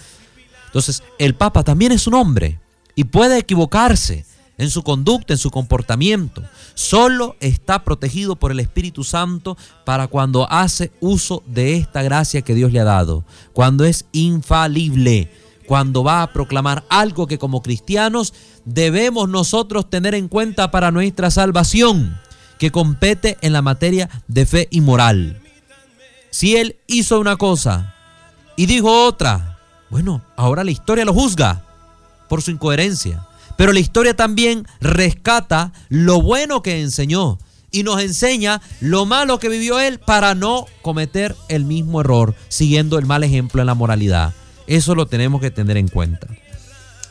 Entonces, 0.65 1.03
el 1.19 1.35
Papa 1.35 1.63
también 1.63 1.91
es 1.91 2.07
un 2.07 2.15
hombre 2.15 2.59
y 2.95 3.03
puede 3.03 3.37
equivocarse 3.37 4.25
en 4.57 4.69
su 4.69 4.83
conducta, 4.83 5.33
en 5.33 5.37
su 5.37 5.51
comportamiento. 5.51 6.43
Solo 6.73 7.35
está 7.39 7.83
protegido 7.83 8.35
por 8.35 8.51
el 8.51 8.59
Espíritu 8.59 9.03
Santo 9.03 9.57
para 9.85 10.07
cuando 10.07 10.51
hace 10.51 10.91
uso 10.99 11.43
de 11.45 11.77
esta 11.77 12.03
gracia 12.03 12.41
que 12.41 12.55
Dios 12.55 12.71
le 12.71 12.79
ha 12.79 12.85
dado, 12.85 13.23
cuando 13.53 13.85
es 13.85 14.05
infalible, 14.11 15.31
cuando 15.67 16.03
va 16.03 16.23
a 16.23 16.33
proclamar 16.33 16.85
algo 16.89 17.27
que 17.27 17.37
como 17.37 17.61
cristianos 17.61 18.33
debemos 18.65 19.29
nosotros 19.29 19.89
tener 19.89 20.15
en 20.15 20.27
cuenta 20.27 20.71
para 20.71 20.91
nuestra 20.91 21.29
salvación, 21.29 22.17
que 22.57 22.71
compete 22.71 23.37
en 23.41 23.53
la 23.53 23.61
materia 23.61 24.09
de 24.27 24.45
fe 24.45 24.67
y 24.71 24.81
moral. 24.81 25.41
Si 26.31 26.55
Él 26.55 26.77
hizo 26.87 27.19
una 27.19 27.35
cosa 27.35 27.93
y 28.55 28.65
dijo 28.65 29.05
otra, 29.05 29.59
bueno, 29.89 30.21
ahora 30.35 30.63
la 30.63 30.71
historia 30.71 31.05
lo 31.05 31.13
juzga 31.13 31.63
por 32.27 32.41
su 32.41 32.51
incoherencia. 32.51 33.26
Pero 33.57 33.73
la 33.73 33.79
historia 33.79 34.15
también 34.15 34.65
rescata 34.79 35.73
lo 35.89 36.21
bueno 36.21 36.61
que 36.61 36.79
enseñó 36.79 37.39
y 37.71 37.83
nos 37.83 38.01
enseña 38.01 38.61
lo 38.79 39.05
malo 39.05 39.39
que 39.39 39.49
vivió 39.49 39.79
él 39.79 39.99
para 39.99 40.35
no 40.35 40.65
cometer 40.81 41.35
el 41.49 41.65
mismo 41.65 42.01
error, 42.01 42.35
siguiendo 42.47 42.97
el 42.97 43.05
mal 43.05 43.23
ejemplo 43.23 43.61
en 43.61 43.67
la 43.67 43.75
moralidad. 43.75 44.33
Eso 44.67 44.95
lo 44.95 45.07
tenemos 45.07 45.41
que 45.41 45.51
tener 45.51 45.77
en 45.77 45.87
cuenta. 45.87 46.27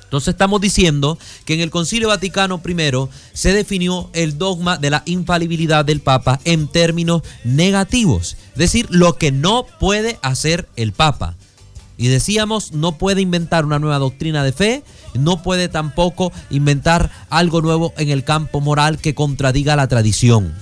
Entonces 0.05 0.35
estamos 0.35 0.61
diciendo 0.61 1.19
que 1.45 1.55
en 1.55 1.61
el 1.61 1.71
Concilio 1.71 2.09
Vaticano 2.09 2.63
I 2.65 3.09
se 3.33 3.53
definió 3.53 4.09
el 4.13 4.39
dogma 4.39 4.79
de 4.79 4.91
la 4.91 5.03
infalibilidad 5.05 5.85
del 5.85 6.01
Papa 6.01 6.39
en 6.45 6.69
términos 6.69 7.23
negativos, 7.43 8.37
es 8.53 8.57
decir, 8.57 8.87
lo 8.91 9.19
que 9.19 9.33
no 9.33 9.67
puede 9.81 10.21
hacer 10.23 10.69
el 10.77 10.93
Papa. 10.93 11.35
Y 11.99 12.09
decíamos, 12.09 12.73
no 12.73 12.99
puede 12.99 13.23
inventar 13.23 13.65
una 13.65 13.79
nueva 13.79 13.99
doctrina 13.99 14.45
de 14.45 14.53
fe, 14.53 14.85
no 15.15 15.43
puede 15.43 15.69
tampoco 15.69 16.33
inventar 16.51 17.11
algo 17.31 17.63
nuevo 17.63 17.95
en 17.97 18.11
el 18.11 18.25
campo 18.25 18.61
moral 18.61 18.99
que 18.99 19.15
contradiga 19.15 19.77
la 19.77 19.89
tradición. 19.89 20.55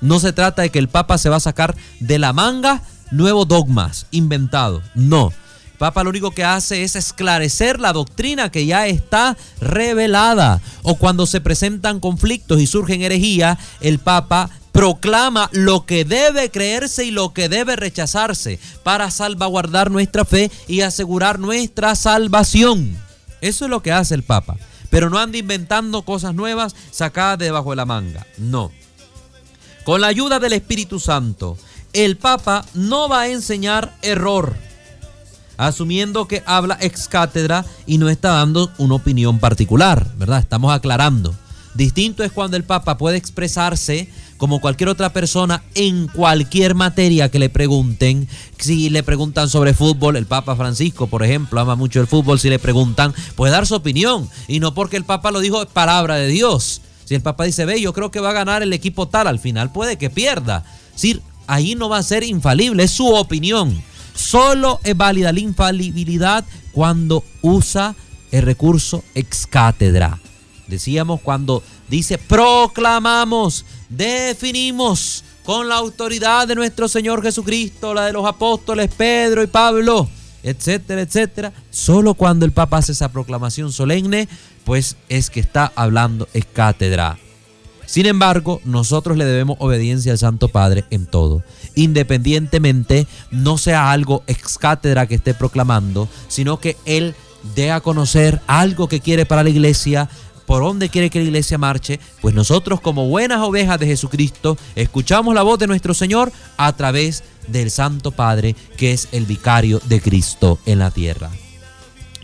No 0.00 0.20
se 0.20 0.32
trata 0.32 0.62
de 0.62 0.70
que 0.70 0.78
el 0.78 0.88
Papa 0.88 1.16
se 1.16 1.30
va 1.30 1.36
a 1.36 1.40
sacar 1.40 1.74
de 2.00 2.18
la 2.18 2.34
manga 2.34 2.82
nuevos 3.10 3.48
dogmas 3.48 4.06
inventados. 4.10 4.82
No. 4.94 5.32
El 5.72 5.78
Papa 5.78 6.04
lo 6.04 6.10
único 6.10 6.30
que 6.30 6.44
hace 6.44 6.82
es 6.82 6.96
esclarecer 6.96 7.80
la 7.80 7.92
doctrina 7.92 8.50
que 8.50 8.66
ya 8.66 8.86
está 8.86 9.36
revelada. 9.60 10.60
O 10.82 10.96
cuando 10.96 11.26
se 11.26 11.40
presentan 11.40 12.00
conflictos 12.00 12.60
y 12.60 12.66
surgen 12.66 13.02
herejías, 13.02 13.58
el 13.80 13.98
Papa 13.98 14.50
proclama 14.74 15.48
lo 15.52 15.86
que 15.86 16.04
debe 16.04 16.50
creerse 16.50 17.04
y 17.04 17.12
lo 17.12 17.32
que 17.32 17.48
debe 17.48 17.76
rechazarse 17.76 18.58
para 18.82 19.08
salvaguardar 19.12 19.92
nuestra 19.92 20.24
fe 20.24 20.50
y 20.66 20.80
asegurar 20.80 21.38
nuestra 21.38 21.94
salvación. 21.94 22.98
Eso 23.40 23.66
es 23.66 23.70
lo 23.70 23.82
que 23.82 23.92
hace 23.92 24.16
el 24.16 24.24
Papa. 24.24 24.56
Pero 24.90 25.10
no 25.10 25.18
anda 25.18 25.38
inventando 25.38 26.02
cosas 26.02 26.34
nuevas 26.34 26.74
sacadas 26.90 27.38
debajo 27.38 27.70
de 27.70 27.76
la 27.76 27.86
manga. 27.86 28.26
No. 28.36 28.72
Con 29.84 30.00
la 30.00 30.08
ayuda 30.08 30.40
del 30.40 30.54
Espíritu 30.54 30.98
Santo, 30.98 31.56
el 31.92 32.16
Papa 32.16 32.64
no 32.74 33.08
va 33.08 33.20
a 33.20 33.28
enseñar 33.28 33.96
error, 34.02 34.56
asumiendo 35.56 36.26
que 36.26 36.42
habla 36.46 36.78
ex 36.80 37.06
cátedra 37.06 37.64
y 37.86 37.98
no 37.98 38.08
está 38.08 38.32
dando 38.32 38.72
una 38.78 38.96
opinión 38.96 39.38
particular, 39.38 40.10
¿verdad? 40.16 40.40
Estamos 40.40 40.74
aclarando. 40.74 41.32
Distinto 41.74 42.22
es 42.22 42.32
cuando 42.32 42.56
el 42.56 42.64
Papa 42.64 42.96
puede 42.98 43.16
expresarse 43.16 44.08
como 44.36 44.60
cualquier 44.60 44.88
otra 44.88 45.12
persona 45.12 45.62
en 45.74 46.06
cualquier 46.08 46.74
materia 46.74 47.30
que 47.30 47.38
le 47.38 47.48
pregunten. 47.48 48.28
Si 48.58 48.90
le 48.90 49.02
preguntan 49.02 49.48
sobre 49.48 49.74
fútbol, 49.74 50.16
el 50.16 50.26
Papa 50.26 50.56
Francisco, 50.56 51.06
por 51.06 51.22
ejemplo, 51.22 51.60
ama 51.60 51.76
mucho 51.76 52.00
el 52.00 52.06
fútbol, 52.06 52.38
si 52.38 52.48
le 52.48 52.58
preguntan, 52.58 53.14
puede 53.34 53.52
dar 53.52 53.66
su 53.66 53.74
opinión. 53.74 54.28
Y 54.48 54.60
no 54.60 54.74
porque 54.74 54.96
el 54.96 55.04
Papa 55.04 55.30
lo 55.30 55.40
dijo, 55.40 55.62
es 55.62 55.68
palabra 55.68 56.16
de 56.16 56.28
Dios. 56.28 56.80
Si 57.04 57.14
el 57.14 57.22
Papa 57.22 57.44
dice, 57.44 57.64
ve, 57.64 57.80
yo 57.80 57.92
creo 57.92 58.10
que 58.10 58.20
va 58.20 58.30
a 58.30 58.34
ganar 58.34 58.62
el 58.62 58.72
equipo 58.72 59.08
tal, 59.08 59.26
al 59.26 59.38
final 59.38 59.72
puede 59.72 59.98
que 59.98 60.10
pierda. 60.10 60.64
Es 60.96 61.18
ahí 61.46 61.74
no 61.74 61.88
va 61.88 61.98
a 61.98 62.02
ser 62.02 62.22
infalible, 62.24 62.84
es 62.84 62.90
su 62.90 63.08
opinión. 63.08 63.82
Solo 64.14 64.80
es 64.84 64.96
válida 64.96 65.32
la 65.32 65.40
infalibilidad 65.40 66.44
cuando 66.72 67.24
usa 67.42 67.94
el 68.30 68.42
recurso 68.42 69.02
ex 69.14 69.46
cátedra. 69.46 70.18
Decíamos 70.66 71.20
cuando 71.20 71.62
dice 71.88 72.18
proclamamos, 72.18 73.64
definimos 73.88 75.24
con 75.44 75.68
la 75.68 75.76
autoridad 75.76 76.48
de 76.48 76.54
nuestro 76.54 76.88
Señor 76.88 77.22
Jesucristo, 77.22 77.92
la 77.92 78.06
de 78.06 78.12
los 78.12 78.24
apóstoles 78.26 78.90
Pedro 78.96 79.42
y 79.42 79.46
Pablo, 79.46 80.08
etcétera, 80.42 81.02
etcétera. 81.02 81.52
Solo 81.70 82.14
cuando 82.14 82.46
el 82.46 82.52
Papa 82.52 82.78
hace 82.78 82.92
esa 82.92 83.12
proclamación 83.12 83.70
solemne, 83.70 84.28
pues 84.64 84.96
es 85.08 85.30
que 85.30 85.40
está 85.40 85.70
hablando 85.76 86.28
ex 86.32 86.46
cátedra. 86.52 87.18
Sin 87.86 88.06
embargo, 88.06 88.62
nosotros 88.64 89.18
le 89.18 89.26
debemos 89.26 89.58
obediencia 89.60 90.12
al 90.12 90.18
Santo 90.18 90.48
Padre 90.48 90.84
en 90.90 91.04
todo, 91.04 91.42
independientemente 91.74 93.06
no 93.30 93.58
sea 93.58 93.90
algo 93.90 94.22
ex 94.26 94.56
cátedra 94.56 95.06
que 95.06 95.16
esté 95.16 95.34
proclamando, 95.34 96.08
sino 96.28 96.58
que 96.58 96.78
Él 96.86 97.14
dé 97.54 97.70
a 97.70 97.80
conocer 97.80 98.40
algo 98.46 98.88
que 98.88 99.00
quiere 99.00 99.26
para 99.26 99.44
la 99.44 99.50
iglesia, 99.50 100.08
por 100.46 100.62
dónde 100.62 100.88
quiere 100.88 101.10
que 101.10 101.20
la 101.20 101.26
iglesia 101.26 101.58
marche, 101.58 102.00
pues 102.20 102.34
nosotros 102.34 102.80
como 102.80 103.08
buenas 103.08 103.40
ovejas 103.40 103.78
de 103.78 103.86
Jesucristo 103.86 104.56
escuchamos 104.74 105.34
la 105.34 105.42
voz 105.42 105.58
de 105.58 105.66
nuestro 105.66 105.94
Señor 105.94 106.32
a 106.56 106.72
través 106.74 107.24
del 107.48 107.70
Santo 107.70 108.10
Padre, 108.10 108.56
que 108.76 108.92
es 108.92 109.08
el 109.12 109.26
vicario 109.26 109.80
de 109.86 110.00
Cristo 110.00 110.58
en 110.66 110.78
la 110.78 110.90
tierra. 110.90 111.30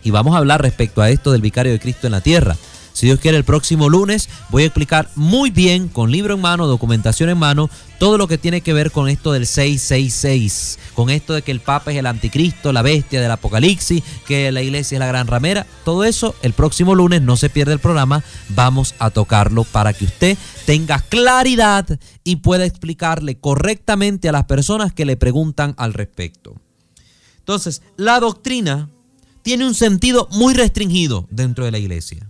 Y 0.03 0.11
vamos 0.11 0.35
a 0.35 0.39
hablar 0.39 0.63
respecto 0.63 1.03
a 1.03 1.11
esto 1.11 1.33
del 1.33 1.43
vicario 1.43 1.73
de 1.73 1.81
Cristo 1.81 2.07
en 2.07 2.13
la 2.13 2.21
tierra. 2.21 2.57
Si 3.01 3.07
Dios 3.07 3.19
quiere, 3.19 3.39
el 3.39 3.45
próximo 3.45 3.89
lunes 3.89 4.29
voy 4.51 4.65
a 4.65 4.67
explicar 4.67 5.09
muy 5.15 5.49
bien, 5.49 5.89
con 5.89 6.11
libro 6.11 6.35
en 6.35 6.43
mano, 6.43 6.67
documentación 6.67 7.31
en 7.31 7.39
mano, 7.39 7.71
todo 7.99 8.19
lo 8.19 8.29
que 8.29 8.37
tiene 8.37 8.61
que 8.61 8.75
ver 8.75 8.91
con 8.91 9.09
esto 9.09 9.33
del 9.33 9.47
666, 9.47 10.79
con 10.93 11.09
esto 11.09 11.33
de 11.33 11.41
que 11.41 11.51
el 11.51 11.61
Papa 11.61 11.93
es 11.93 11.97
el 11.97 12.05
anticristo, 12.05 12.75
la 12.75 12.83
bestia 12.83 13.23
del 13.23 13.31
Apocalipsis, 13.31 14.03
que 14.27 14.53
la 14.53 14.61
iglesia 14.61 14.97
es 14.97 14.99
la 14.99 15.07
gran 15.07 15.29
ramera. 15.29 15.67
Todo 15.83 16.05
eso 16.05 16.35
el 16.43 16.53
próximo 16.53 16.95
lunes, 16.95 17.23
no 17.23 17.39
se 17.39 17.49
pierde 17.49 17.73
el 17.73 17.79
programa, 17.79 18.23
vamos 18.51 18.95
a 18.99 19.09
tocarlo 19.09 19.65
para 19.65 19.95
que 19.95 20.05
usted 20.05 20.37
tenga 20.67 20.99
claridad 20.99 21.99
y 22.23 22.37
pueda 22.37 22.67
explicarle 22.67 23.39
correctamente 23.39 24.29
a 24.29 24.33
las 24.33 24.45
personas 24.45 24.93
que 24.93 25.07
le 25.07 25.17
preguntan 25.17 25.75
al 25.79 25.95
respecto. 25.95 26.61
Entonces, 27.39 27.81
la 27.97 28.21
doctrina 28.21 28.91
tiene 29.41 29.67
un 29.67 29.75
sentido 29.75 30.29
muy 30.33 30.53
restringido 30.53 31.27
dentro 31.31 31.65
de 31.65 31.71
la 31.71 31.79
iglesia 31.79 32.30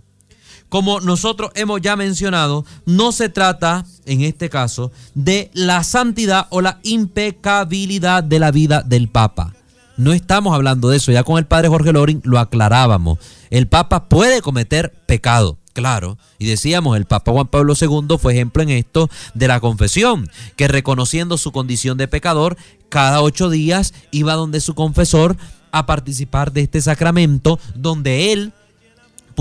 como 0.71 1.01
nosotros 1.01 1.51
hemos 1.55 1.81
ya 1.81 1.97
mencionado, 1.97 2.65
no 2.85 3.11
se 3.11 3.27
trata, 3.27 3.85
en 4.05 4.21
este 4.21 4.49
caso, 4.49 4.89
de 5.15 5.51
la 5.53 5.83
santidad 5.83 6.47
o 6.49 6.61
la 6.61 6.79
impecabilidad 6.83 8.23
de 8.23 8.39
la 8.39 8.51
vida 8.51 8.81
del 8.81 9.09
Papa. 9.09 9.53
No 9.97 10.13
estamos 10.13 10.55
hablando 10.55 10.87
de 10.87 10.95
eso, 10.95 11.11
ya 11.11 11.25
con 11.25 11.37
el 11.37 11.45
padre 11.45 11.67
Jorge 11.67 11.91
Loring 11.91 12.21
lo 12.23 12.39
aclarábamos. 12.39 13.19
El 13.49 13.67
Papa 13.67 14.07
puede 14.07 14.41
cometer 14.41 14.93
pecado, 15.07 15.57
claro. 15.73 16.17
Y 16.39 16.45
decíamos, 16.45 16.95
el 16.95 17.03
Papa 17.03 17.33
Juan 17.33 17.47
Pablo 17.47 17.73
II 17.77 18.17
fue 18.17 18.31
ejemplo 18.31 18.63
en 18.63 18.69
esto 18.69 19.09
de 19.33 19.49
la 19.49 19.59
confesión, 19.59 20.29
que 20.55 20.69
reconociendo 20.69 21.37
su 21.37 21.51
condición 21.51 21.97
de 21.97 22.07
pecador, 22.07 22.55
cada 22.87 23.21
ocho 23.21 23.49
días 23.49 23.93
iba 24.11 24.35
donde 24.35 24.61
su 24.61 24.73
confesor 24.73 25.35
a 25.73 25.85
participar 25.85 26.53
de 26.53 26.61
este 26.61 26.79
sacramento 26.79 27.59
donde 27.75 28.31
él 28.31 28.53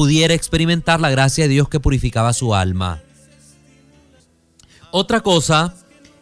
pudiera 0.00 0.32
experimentar 0.32 0.98
la 0.98 1.10
gracia 1.10 1.44
de 1.44 1.50
Dios 1.50 1.68
que 1.68 1.78
purificaba 1.78 2.32
su 2.32 2.54
alma. 2.54 3.02
Otra 4.92 5.20
cosa 5.20 5.74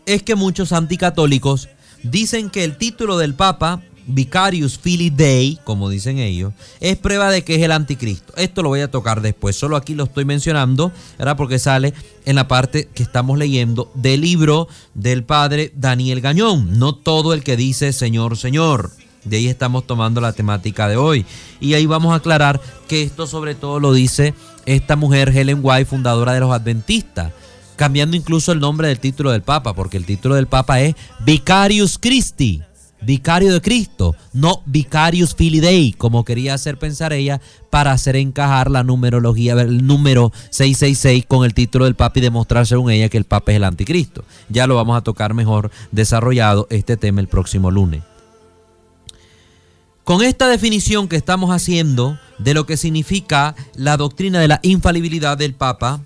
es 0.04 0.24
que 0.24 0.34
muchos 0.34 0.72
anticatólicos 0.72 1.68
dicen 2.02 2.50
que 2.50 2.64
el 2.64 2.76
título 2.76 3.18
del 3.18 3.34
Papa, 3.34 3.80
Vicarius 4.08 4.80
Filii 4.80 5.10
Dei, 5.10 5.60
como 5.62 5.90
dicen 5.90 6.18
ellos, 6.18 6.54
es 6.80 6.96
prueba 6.96 7.30
de 7.30 7.44
que 7.44 7.54
es 7.54 7.62
el 7.62 7.70
anticristo. 7.70 8.34
Esto 8.36 8.64
lo 8.64 8.70
voy 8.70 8.80
a 8.80 8.90
tocar 8.90 9.20
después, 9.20 9.54
solo 9.54 9.76
aquí 9.76 9.94
lo 9.94 10.02
estoy 10.02 10.24
mencionando, 10.24 10.90
era 11.16 11.36
porque 11.36 11.60
sale 11.60 11.94
en 12.24 12.34
la 12.34 12.48
parte 12.48 12.88
que 12.92 13.04
estamos 13.04 13.38
leyendo 13.38 13.92
del 13.94 14.22
libro 14.22 14.66
del 14.94 15.22
padre 15.22 15.70
Daniel 15.76 16.20
Gañón, 16.20 16.80
no 16.80 16.96
todo 16.96 17.32
el 17.32 17.44
que 17.44 17.56
dice 17.56 17.92
Señor, 17.92 18.38
Señor. 18.38 18.90
De 19.28 19.36
ahí 19.36 19.48
estamos 19.48 19.86
tomando 19.86 20.20
la 20.20 20.32
temática 20.32 20.88
de 20.88 20.96
hoy. 20.96 21.24
Y 21.60 21.74
ahí 21.74 21.86
vamos 21.86 22.12
a 22.12 22.16
aclarar 22.16 22.60
que 22.88 23.02
esto 23.02 23.26
sobre 23.26 23.54
todo 23.54 23.80
lo 23.80 23.92
dice 23.92 24.34
esta 24.66 24.96
mujer 24.96 25.30
Helen 25.34 25.60
White, 25.62 25.86
fundadora 25.86 26.32
de 26.32 26.40
los 26.40 26.52
Adventistas, 26.52 27.32
cambiando 27.76 28.16
incluso 28.16 28.52
el 28.52 28.60
nombre 28.60 28.88
del 28.88 29.00
título 29.00 29.30
del 29.30 29.42
Papa, 29.42 29.74
porque 29.74 29.96
el 29.96 30.04
título 30.04 30.34
del 30.34 30.46
Papa 30.46 30.80
es 30.80 30.94
Vicarius 31.20 31.98
Christi, 31.98 32.62
vicario 33.00 33.52
de 33.52 33.60
Cristo, 33.60 34.14
no 34.32 34.62
Vicarius 34.66 35.34
Filii 35.34 35.92
como 35.92 36.24
quería 36.24 36.54
hacer 36.54 36.78
pensar 36.78 37.12
ella 37.12 37.40
para 37.70 37.92
hacer 37.92 38.16
encajar 38.16 38.70
la 38.70 38.82
numerología, 38.82 39.54
el 39.54 39.86
número 39.86 40.32
666 40.50 41.24
con 41.26 41.44
el 41.44 41.54
título 41.54 41.84
del 41.84 41.94
Papa 41.94 42.18
y 42.18 42.22
demostrar 42.22 42.66
según 42.66 42.90
ella 42.90 43.08
que 43.08 43.18
el 43.18 43.24
Papa 43.24 43.52
es 43.52 43.56
el 43.56 43.64
anticristo. 43.64 44.24
Ya 44.48 44.66
lo 44.66 44.74
vamos 44.74 44.96
a 44.96 45.02
tocar 45.02 45.34
mejor 45.34 45.70
desarrollado 45.92 46.66
este 46.70 46.96
tema 46.96 47.20
el 47.20 47.28
próximo 47.28 47.70
lunes. 47.70 48.02
Con 50.08 50.22
esta 50.22 50.48
definición 50.48 51.06
que 51.06 51.16
estamos 51.16 51.50
haciendo 51.50 52.18
de 52.38 52.54
lo 52.54 52.64
que 52.64 52.78
significa 52.78 53.54
la 53.74 53.98
doctrina 53.98 54.40
de 54.40 54.48
la 54.48 54.58
infalibilidad 54.62 55.36
del 55.36 55.52
Papa, 55.52 56.00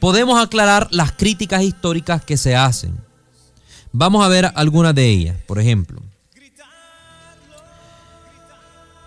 podemos 0.00 0.42
aclarar 0.42 0.88
las 0.90 1.12
críticas 1.12 1.62
históricas 1.62 2.24
que 2.24 2.38
se 2.38 2.56
hacen. 2.56 2.96
Vamos 3.92 4.24
a 4.24 4.28
ver 4.28 4.50
algunas 4.54 4.94
de 4.94 5.10
ellas. 5.10 5.36
Por 5.46 5.60
ejemplo, 5.60 6.00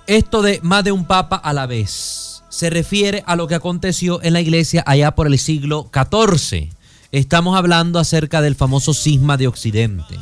esto 0.05 0.43
de 0.43 0.59
más 0.61 0.83
de 0.83 0.91
un 0.91 1.05
Papa 1.05 1.35
a 1.35 1.51
la 1.51 1.65
vez 1.65 2.43
se 2.49 2.69
refiere 2.69 3.23
a 3.25 3.35
lo 3.35 3.47
que 3.47 3.55
aconteció 3.55 4.21
en 4.21 4.33
la 4.33 4.41
iglesia 4.41 4.83
allá 4.85 5.15
por 5.15 5.25
el 5.25 5.39
siglo 5.39 5.89
XIV. 5.91 6.69
Estamos 7.11 7.57
hablando 7.57 7.97
acerca 7.97 8.41
del 8.41 8.53
famoso 8.53 8.93
cisma 8.93 9.37
de 9.37 9.47
Occidente. 9.47 10.19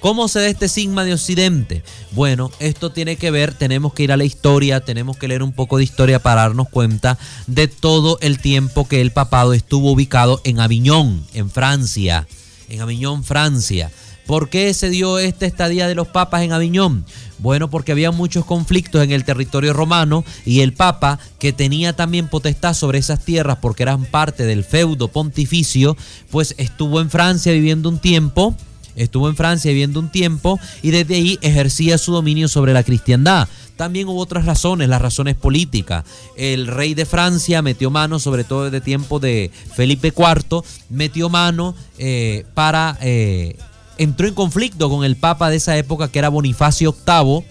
¿Cómo 0.00 0.28
se 0.28 0.38
da 0.40 0.46
este 0.46 0.68
sigma 0.68 1.02
de 1.02 1.12
Occidente? 1.12 1.82
Bueno, 2.12 2.52
esto 2.60 2.90
tiene 2.90 3.16
que 3.16 3.32
ver, 3.32 3.52
tenemos 3.52 3.92
que 3.94 4.04
ir 4.04 4.12
a 4.12 4.16
la 4.16 4.24
historia, 4.24 4.80
tenemos 4.80 5.16
que 5.16 5.26
leer 5.26 5.42
un 5.42 5.52
poco 5.52 5.76
de 5.76 5.84
historia 5.84 6.20
para 6.20 6.42
darnos 6.42 6.68
cuenta 6.68 7.18
de 7.48 7.66
todo 7.66 8.16
el 8.20 8.38
tiempo 8.38 8.86
que 8.86 9.00
el 9.00 9.10
papado 9.10 9.54
estuvo 9.54 9.90
ubicado 9.90 10.40
en 10.44 10.60
Aviñón, 10.60 11.26
en 11.34 11.50
Francia, 11.50 12.28
en 12.68 12.80
Aviñón, 12.80 13.24
Francia. 13.24 13.90
¿Por 14.24 14.50
qué 14.50 14.72
se 14.72 14.88
dio 14.88 15.18
esta 15.18 15.46
estadía 15.46 15.88
de 15.88 15.96
los 15.96 16.06
papas 16.06 16.42
en 16.42 16.52
Aviñón? 16.52 17.04
Bueno, 17.38 17.68
porque 17.68 17.92
había 17.92 18.12
muchos 18.12 18.44
conflictos 18.44 19.02
en 19.02 19.10
el 19.10 19.24
territorio 19.24 19.72
romano 19.72 20.24
y 20.44 20.60
el 20.60 20.74
papa, 20.74 21.18
que 21.40 21.52
tenía 21.52 21.94
también 21.94 22.28
potestad 22.28 22.74
sobre 22.74 22.98
esas 22.98 23.24
tierras 23.24 23.58
porque 23.60 23.82
eran 23.82 24.04
parte 24.04 24.44
del 24.44 24.62
feudo 24.62 25.08
pontificio, 25.08 25.96
pues 26.30 26.54
estuvo 26.58 27.00
en 27.00 27.10
Francia 27.10 27.52
viviendo 27.52 27.88
un 27.88 27.98
tiempo 27.98 28.54
Estuvo 28.98 29.28
en 29.28 29.36
Francia 29.36 29.70
viviendo 29.70 30.00
un 30.00 30.10
tiempo 30.10 30.58
y 30.82 30.90
desde 30.90 31.14
ahí 31.14 31.38
ejercía 31.40 31.98
su 31.98 32.12
dominio 32.12 32.48
sobre 32.48 32.72
la 32.72 32.82
cristiandad. 32.82 33.48
También 33.76 34.08
hubo 34.08 34.20
otras 34.20 34.44
razones, 34.44 34.88
las 34.88 35.00
razones 35.00 35.36
políticas. 35.36 36.04
El 36.36 36.66
rey 36.66 36.94
de 36.94 37.06
Francia 37.06 37.62
metió 37.62 37.90
mano, 37.90 38.18
sobre 38.18 38.42
todo 38.42 38.64
desde 38.64 38.80
tiempo 38.80 39.20
de 39.20 39.52
Felipe 39.74 40.08
IV, 40.08 40.62
metió 40.90 41.28
mano 41.28 41.74
eh, 41.98 42.44
para... 42.54 42.98
Eh, 43.00 43.56
entró 43.98 44.28
en 44.28 44.34
conflicto 44.34 44.88
con 44.88 45.04
el 45.04 45.16
papa 45.16 45.50
de 45.50 45.56
esa 45.56 45.76
época 45.76 46.08
que 46.10 46.18
era 46.18 46.28
Bonifacio 46.28 46.92
VIII. 46.92 47.44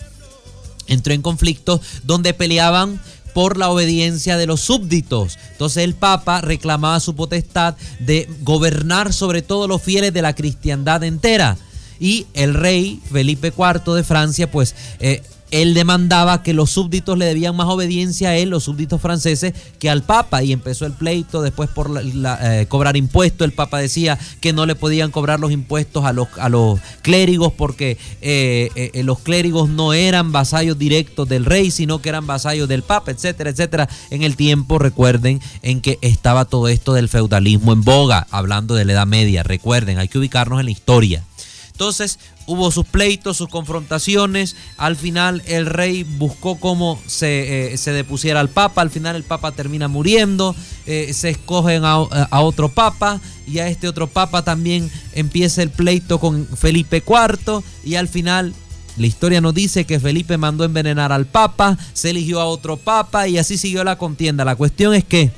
Entró 0.87 1.13
en 1.13 1.21
conflicto 1.21 1.81
donde 2.03 2.33
peleaban 2.33 3.01
por 3.33 3.57
la 3.57 3.69
obediencia 3.69 4.37
de 4.37 4.47
los 4.47 4.61
súbditos. 4.61 5.37
Entonces 5.51 5.83
el 5.83 5.93
Papa 5.93 6.41
reclamaba 6.41 6.99
su 6.99 7.15
potestad 7.15 7.75
de 7.99 8.29
gobernar 8.41 9.13
sobre 9.13 9.41
todos 9.41 9.67
los 9.67 9.81
fieles 9.81 10.13
de 10.13 10.21
la 10.21 10.35
cristiandad 10.35 11.03
entera. 11.03 11.57
Y 11.99 12.27
el 12.33 12.53
rey 12.53 13.01
Felipe 13.11 13.53
IV 13.57 13.95
de 13.95 14.03
Francia, 14.03 14.51
pues, 14.51 14.75
eh, 14.99 15.23
él 15.51 15.73
demandaba 15.73 16.43
que 16.43 16.53
los 16.53 16.69
súbditos 16.69 17.17
le 17.17 17.25
debían 17.25 17.55
más 17.55 17.67
obediencia 17.67 18.29
a 18.29 18.35
él, 18.35 18.49
los 18.49 18.65
súbditos 18.65 19.01
franceses, 19.01 19.53
que 19.79 19.89
al 19.89 20.03
Papa. 20.03 20.43
Y 20.43 20.51
empezó 20.51 20.85
el 20.85 20.93
pleito 20.93 21.41
después 21.41 21.69
por 21.69 21.91
eh, 22.01 22.65
cobrar 22.67 22.97
impuestos. 22.97 23.45
El 23.45 23.53
Papa 23.53 23.79
decía 23.79 24.19
que 24.41 24.53
no 24.53 24.65
le 24.65 24.75
podían 24.75 25.11
cobrar 25.11 25.39
los 25.39 25.51
impuestos 25.51 26.05
a 26.05 26.13
los, 26.13 26.27
a 26.37 26.49
los 26.49 26.79
clérigos 27.01 27.53
porque 27.53 27.97
eh, 28.21 28.69
eh, 28.75 29.03
los 29.03 29.19
clérigos 29.19 29.69
no 29.69 29.93
eran 29.93 30.31
vasallos 30.31 30.77
directos 30.77 31.29
del 31.29 31.45
rey, 31.45 31.71
sino 31.71 32.01
que 32.01 32.09
eran 32.09 32.27
vasallos 32.27 32.67
del 32.67 32.83
Papa, 32.83 33.11
etcétera, 33.11 33.49
etcétera. 33.49 33.89
En 34.09 34.23
el 34.23 34.35
tiempo, 34.35 34.79
recuerden, 34.79 35.41
en 35.61 35.81
que 35.81 35.97
estaba 36.01 36.45
todo 36.45 36.67
esto 36.67 36.93
del 36.93 37.07
feudalismo 37.07 37.71
en 37.71 37.83
boga, 37.83 38.27
hablando 38.31 38.75
de 38.75 38.85
la 38.85 38.93
Edad 38.93 39.07
Media. 39.07 39.43
Recuerden, 39.43 39.97
hay 39.97 40.07
que 40.09 40.17
ubicarnos 40.17 40.59
en 40.59 40.65
la 40.65 40.71
historia. 40.71 41.23
Entonces 41.71 42.17
hubo 42.47 42.71
sus 42.71 42.85
pleitos, 42.85 43.37
sus 43.37 43.49
confrontaciones. 43.49 44.55
Al 44.77 44.95
final 44.95 45.43
el 45.45 45.67
rey 45.67 46.03
buscó 46.03 46.55
cómo 46.59 46.99
se, 47.05 47.73
eh, 47.73 47.77
depusiera 47.91 48.39
al 48.39 48.49
papa. 48.49 48.81
Al 48.81 48.89
final 48.89 49.15
el 49.15 49.23
papa 49.23 49.51
termina 49.51 49.87
muriendo. 49.87 50.55
Eh, 50.87 51.13
se 51.13 51.29
escogen 51.29 51.85
a, 51.85 51.93
a, 51.95 52.41
otro 52.41 52.69
papa. 52.69 53.21
Y 53.45 53.59
a 53.59 53.67
este 53.67 53.87
otro 53.87 54.07
papa 54.07 54.43
también 54.43 54.89
empieza 55.13 55.61
el 55.61 55.69
pleito 55.69 56.19
con 56.19 56.47
Felipe 56.47 57.03
IV. 57.05 57.61
Y 57.83 57.95
al 57.95 58.07
final 58.07 58.53
la 58.97 59.05
historia 59.05 59.41
nos 59.41 59.53
dice 59.53 59.85
que 59.85 59.99
Felipe 59.99 60.37
mandó 60.37 60.63
envenenar 60.63 61.11
al 61.11 61.27
papa. 61.27 61.77
Se 61.93 62.09
eligió 62.09 62.39
a 62.39 62.45
otro 62.45 62.77
papa. 62.77 63.27
Y 63.27 63.37
así 63.37 63.57
siguió 63.57 63.83
la 63.83 63.97
contienda. 63.97 64.45
La 64.45 64.55
cuestión 64.55 64.93
es 64.93 65.03
que 65.03 65.31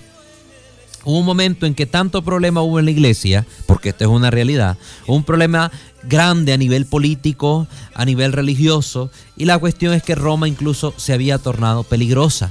hubo 1.10 1.19
un 1.19 1.26
momento 1.26 1.65
en 1.65 1.74
que 1.74 1.88
tanto 1.88 2.22
problema 2.22 2.62
hubo 2.62 2.78
en 2.78 2.86
la 2.86 2.91
iglesia, 2.91 3.45
porque 3.65 3.89
esto 3.89 4.04
es 4.04 4.10
una 4.10 4.30
realidad, 4.30 4.78
un 5.08 5.24
problema 5.24 5.72
grande 6.04 6.54
a 6.54 6.58
nivel 6.58 6.86
político, 6.86 7.67
a 7.95 8.06
nivel 8.06 8.32
religioso, 8.32 9.10
y 9.36 9.45
la 9.45 9.58
cuestión 9.58 9.93
es 9.93 10.04
que 10.04 10.13
Roma 10.13 10.48
incluso 10.48 10.93
se 10.98 11.13
había 11.13 11.39
tornado 11.39 11.84
peligrosa. 11.84 12.50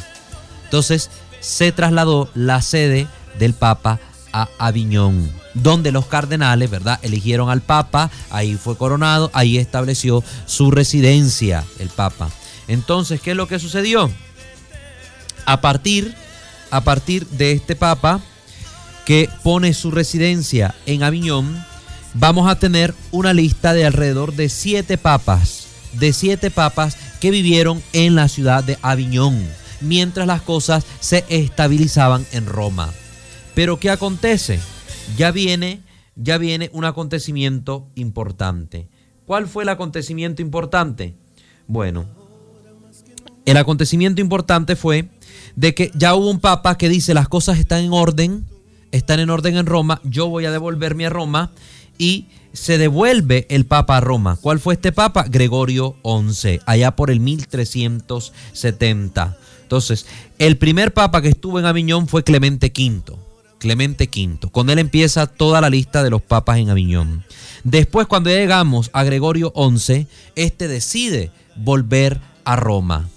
Entonces 0.64 1.08
se 1.38 1.70
trasladó 1.70 2.28
la 2.34 2.60
sede 2.60 3.06
del 3.38 3.54
Papa 3.54 4.00
a 4.32 4.48
Aviñón, 4.58 5.30
donde 5.54 5.92
los 5.92 6.06
cardenales, 6.06 6.68
¿verdad?, 6.68 6.98
eligieron 7.02 7.50
al 7.50 7.62
Papa, 7.62 8.10
ahí 8.28 8.56
fue 8.56 8.76
coronado, 8.76 9.30
ahí 9.34 9.56
estableció 9.56 10.24
su 10.46 10.72
residencia 10.72 11.64
el 11.78 11.90
Papa. 11.90 12.28
Entonces, 12.66 13.20
¿qué 13.20 13.30
es 13.30 13.36
lo 13.36 13.46
que 13.46 13.60
sucedió? 13.60 14.10
A 15.46 15.60
partir, 15.60 16.14
a 16.70 16.82
partir 16.82 17.26
de 17.28 17.52
este 17.52 17.76
Papa 17.76 18.20
que 19.08 19.30
pone 19.42 19.72
su 19.72 19.90
residencia 19.90 20.74
en 20.84 21.02
Aviñón, 21.02 21.64
vamos 22.12 22.46
a 22.46 22.58
tener 22.58 22.92
una 23.10 23.32
lista 23.32 23.72
de 23.72 23.86
alrededor 23.86 24.34
de 24.34 24.50
siete 24.50 24.98
papas, 24.98 25.66
de 25.94 26.12
siete 26.12 26.50
papas 26.50 26.98
que 27.18 27.30
vivieron 27.30 27.82
en 27.94 28.14
la 28.14 28.28
ciudad 28.28 28.62
de 28.62 28.76
Aviñón, 28.82 29.42
mientras 29.80 30.26
las 30.26 30.42
cosas 30.42 30.84
se 31.00 31.24
estabilizaban 31.30 32.26
en 32.32 32.44
Roma. 32.44 32.92
Pero 33.54 33.80
¿qué 33.80 33.88
acontece? 33.88 34.60
Ya 35.16 35.30
viene, 35.30 35.80
ya 36.14 36.36
viene 36.36 36.68
un 36.74 36.84
acontecimiento 36.84 37.88
importante. 37.94 38.90
¿Cuál 39.24 39.48
fue 39.48 39.62
el 39.62 39.70
acontecimiento 39.70 40.42
importante? 40.42 41.14
Bueno, 41.66 42.04
el 43.46 43.56
acontecimiento 43.56 44.20
importante 44.20 44.76
fue 44.76 45.08
de 45.56 45.74
que 45.74 45.90
ya 45.94 46.14
hubo 46.14 46.28
un 46.28 46.40
papa 46.40 46.76
que 46.76 46.90
dice 46.90 47.14
las 47.14 47.30
cosas 47.30 47.58
están 47.58 47.84
en 47.84 47.94
orden, 47.94 48.46
están 48.92 49.20
en 49.20 49.30
orden 49.30 49.56
en 49.56 49.66
Roma, 49.66 50.00
yo 50.04 50.28
voy 50.28 50.44
a 50.44 50.50
devolverme 50.50 51.06
a 51.06 51.10
Roma 51.10 51.52
y 51.98 52.26
se 52.52 52.78
devuelve 52.78 53.46
el 53.50 53.66
Papa 53.66 53.98
a 53.98 54.00
Roma. 54.00 54.38
¿Cuál 54.40 54.60
fue 54.60 54.74
este 54.74 54.92
Papa? 54.92 55.24
Gregorio 55.28 55.96
XI, 56.04 56.60
allá 56.66 56.94
por 56.96 57.10
el 57.10 57.20
1370. 57.20 59.36
Entonces, 59.62 60.06
el 60.38 60.56
primer 60.56 60.94
Papa 60.94 61.20
que 61.20 61.28
estuvo 61.28 61.58
en 61.58 61.66
Aviñón 61.66 62.08
fue 62.08 62.24
Clemente 62.24 62.72
V. 62.74 63.18
Clemente 63.58 64.04
V. 64.04 64.48
Con 64.50 64.70
él 64.70 64.78
empieza 64.78 65.26
toda 65.26 65.60
la 65.60 65.68
lista 65.68 66.02
de 66.02 66.08
los 66.10 66.22
papas 66.22 66.56
en 66.58 66.70
Aviñón. 66.70 67.24
Después, 67.64 68.06
cuando 68.06 68.30
llegamos 68.30 68.88
a 68.92 69.02
Gregorio 69.04 69.52
XI, 69.54 70.06
este 70.36 70.68
decide 70.68 71.32
volver 71.56 72.20
a 72.44 72.56
Roma. 72.56 73.10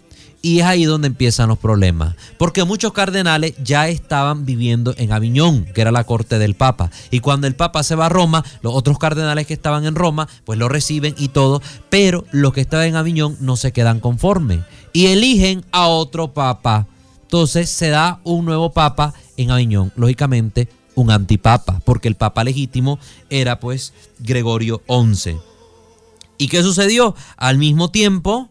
Y 0.44 0.60
es 0.60 0.66
ahí 0.66 0.86
donde 0.86 1.08
empiezan 1.08 1.50
los 1.50 1.60
problemas, 1.60 2.16
porque 2.40 2.64
muchos 2.64 2.94
cardenales 2.94 3.54
ya 3.64 3.88
estaban 3.90 4.46
viviendo 4.46 4.96
en 4.98 5.12
Aviñón, 5.12 5.66
que 5.66 5.82
era 5.82 5.92
la 5.92 6.04
corte 6.04 6.40
del 6.40 6.56
Papa. 6.56 6.90
Y 7.12 7.20
cuando 7.20 7.46
el 7.46 7.56
Papa 7.56 7.84
se 7.84 7.96
va 7.96 8.08
a 8.08 8.10
Roma, 8.10 8.44
los 8.64 8.74
otros 8.74 8.98
cardenales 8.98 9.46
que 9.46 9.54
estaban 9.54 9.86
en 9.86 9.94
Roma, 9.94 10.28
pues 10.44 10.58
lo 10.58 10.68
reciben 10.68 11.14
y 11.18 11.28
todo, 11.28 11.62
pero 11.90 12.26
los 12.32 12.54
que 12.54 12.62
estaban 12.62 12.88
en 12.88 12.96
Aviñón 12.96 13.38
no 13.40 13.56
se 13.56 13.72
quedan 13.72 14.00
conformes 14.00 14.62
y 14.94 15.08
eligen 15.08 15.64
a 15.72 15.88
otro 15.88 16.34
Papa. 16.34 16.88
Entonces 17.22 17.70
se 17.70 17.90
da 17.90 18.20
un 18.24 18.46
nuevo 18.46 18.72
Papa 18.72 19.14
en 19.38 19.52
Aviñón, 19.52 19.94
lógicamente 19.96 20.68
un 20.96 21.12
antipapa, 21.12 21.82
porque 21.86 22.08
el 22.08 22.16
Papa 22.16 22.44
legítimo 22.44 23.00
era 23.30 23.60
pues 23.60 23.94
Gregorio 24.20 24.82
XI. 24.88 25.38
¿Y 26.38 26.48
qué 26.48 26.64
sucedió? 26.64 27.16
Al 27.38 27.58
mismo 27.58 27.92
tiempo, 27.92 28.50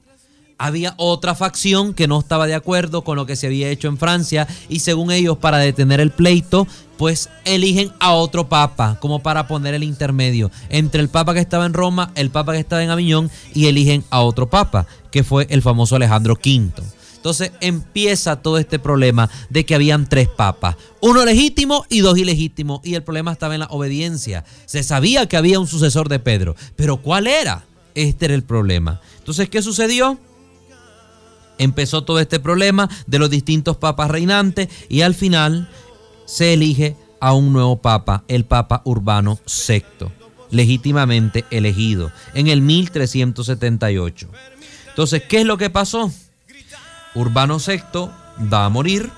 había 0.61 0.93
otra 0.99 1.35
facción 1.35 1.95
que 1.95 2.07
no 2.07 2.21
estaba 2.21 2.47
de 2.47 2.55
acuerdo 2.55 3.03
con 3.03 3.17
lo 3.17 3.25
que 3.25 3.35
se 3.35 3.47
había 3.47 3.71
hecho 3.71 3.89
en 3.89 3.97
Francia 3.97 4.47
y 4.69 4.81
según 4.81 5.11
ellos 5.11 5.39
para 5.39 5.57
detener 5.57 6.01
el 6.01 6.11
pleito 6.11 6.69
pues 6.99 7.31
eligen 7.47 7.91
a 7.99 8.13
otro 8.13 8.51
papa 8.51 8.99
como 9.01 9.23
para 9.23 9.49
poner 9.49 9.73
el 9.73 9.83
intermedio 9.83 10.51
entre 10.69 11.01
el 11.01 11.09
papa 11.09 11.33
que 11.33 11.41
estaba 11.41 11.65
en 11.65 11.73
Roma, 11.73 12.13
el 12.15 12.29
papa 12.29 12.53
que 12.53 12.59
estaba 12.59 12.85
en 12.85 12.91
Aviñón 12.91 13.31
y 13.55 13.67
eligen 13.67 14.05
a 14.11 14.21
otro 14.21 14.51
papa 14.51 14.87
que 15.11 15.25
fue 15.25 15.47
el 15.49 15.63
famoso 15.63 15.97
Alejandro 15.97 16.35
V. 16.35 16.71
Entonces 17.17 17.53
empieza 17.61 18.37
todo 18.37 18.59
este 18.59 18.79
problema 18.79 19.31
de 19.49 19.65
que 19.65 19.75
habían 19.75 20.11
tres 20.11 20.29
papas, 20.29 20.77
uno 21.01 21.25
legítimo 21.25 21.87
y 21.89 22.01
dos 22.01 22.19
ilegítimos, 22.19 22.81
y 22.83 22.95
el 22.95 23.03
problema 23.03 23.33
estaba 23.33 23.55
en 23.55 23.61
la 23.61 23.67
obediencia. 23.67 24.45
Se 24.67 24.83
sabía 24.83 25.27
que 25.27 25.37
había 25.37 25.61
un 25.61 25.67
sucesor 25.67 26.09
de 26.09 26.19
Pedro, 26.19 26.55
pero 26.77 26.99
¿cuál 26.99 27.27
era? 27.27 27.65
Este 27.95 28.27
era 28.27 28.35
el 28.35 28.43
problema. 28.43 29.01
Entonces, 29.19 29.51
¿qué 29.51 29.61
sucedió? 29.61 30.19
Empezó 31.61 32.03
todo 32.05 32.19
este 32.19 32.41
problema 32.41 32.89
de 33.07 33.19
los 33.19 33.31
distintos 33.31 33.77
papas 33.77 34.11
reinantes 34.11 34.69
y 34.89 35.03
al 35.03 35.15
final 35.15 35.69
se 36.25 36.55
elige 36.55 36.97
a 37.21 37.35
un 37.35 37.53
nuevo 37.53 37.83
papa, 37.83 38.25
el 38.29 38.45
papa 38.47 38.81
Urbano 38.85 39.39
VI, 39.69 39.85
legítimamente 40.51 41.45
elegido 41.51 42.11
en 42.35 42.49
el 42.49 42.63
1378. 42.63 44.29
Entonces, 44.89 45.23
¿qué 45.29 45.41
es 45.41 45.45
lo 45.45 45.59
que 45.59 45.69
pasó? 45.69 46.11
Urbano 47.15 47.59
VI 47.59 48.09
va 48.53 48.65
a 48.65 48.69
morir, 48.71 49.11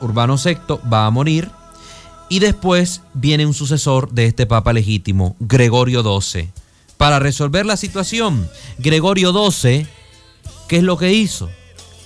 Urbano 0.00 0.36
VI 0.42 0.56
va 0.90 1.06
a 1.06 1.10
morir 1.10 1.50
y 2.30 2.38
después 2.38 3.02
viene 3.12 3.44
un 3.44 3.54
sucesor 3.54 4.10
de 4.12 4.24
este 4.24 4.46
papa 4.46 4.72
legítimo, 4.72 5.36
Gregorio 5.40 6.02
XII. 6.02 6.48
Para 6.96 7.18
resolver 7.18 7.66
la 7.66 7.76
situación, 7.76 8.48
Gregorio 8.78 9.32
XII 9.50 9.99
¿qué 10.70 10.76
es 10.76 10.84
lo 10.84 10.96
que 10.96 11.12
hizo? 11.12 11.50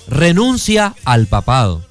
Renuncia 0.08 0.94
al 1.04 1.26
papado. 1.26 1.84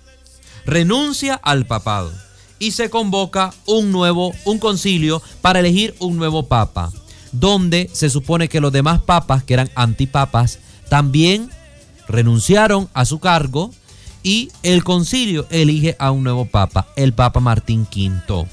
Renuncia 0.65 1.35
al 1.35 1.67
papado. 1.67 2.11
Y 2.57 2.71
se 2.71 2.89
convoca 2.89 3.53
un 3.67 3.91
nuevo, 3.91 4.33
un 4.43 4.57
concilio 4.57 5.21
para 5.41 5.59
elegir 5.59 5.93
un 5.99 6.17
nuevo 6.17 6.47
papa, 6.47 6.91
donde 7.31 7.91
se 7.93 8.09
supone 8.09 8.49
que 8.49 8.59
los 8.59 8.71
demás 8.71 9.01
papas, 9.01 9.43
que 9.43 9.53
eran 9.53 9.69
antipapas, 9.75 10.57
también 10.89 11.51
renunciaron 12.07 12.89
a 12.95 13.05
su 13.05 13.19
cargo 13.19 13.69
y 14.23 14.49
el 14.63 14.83
concilio 14.83 15.45
elige 15.51 15.95
a 15.99 16.09
un 16.09 16.23
nuevo 16.23 16.45
papa, 16.45 16.87
el 16.95 17.13
papa 17.13 17.39
Martín 17.39 17.81
V. 17.81 18.47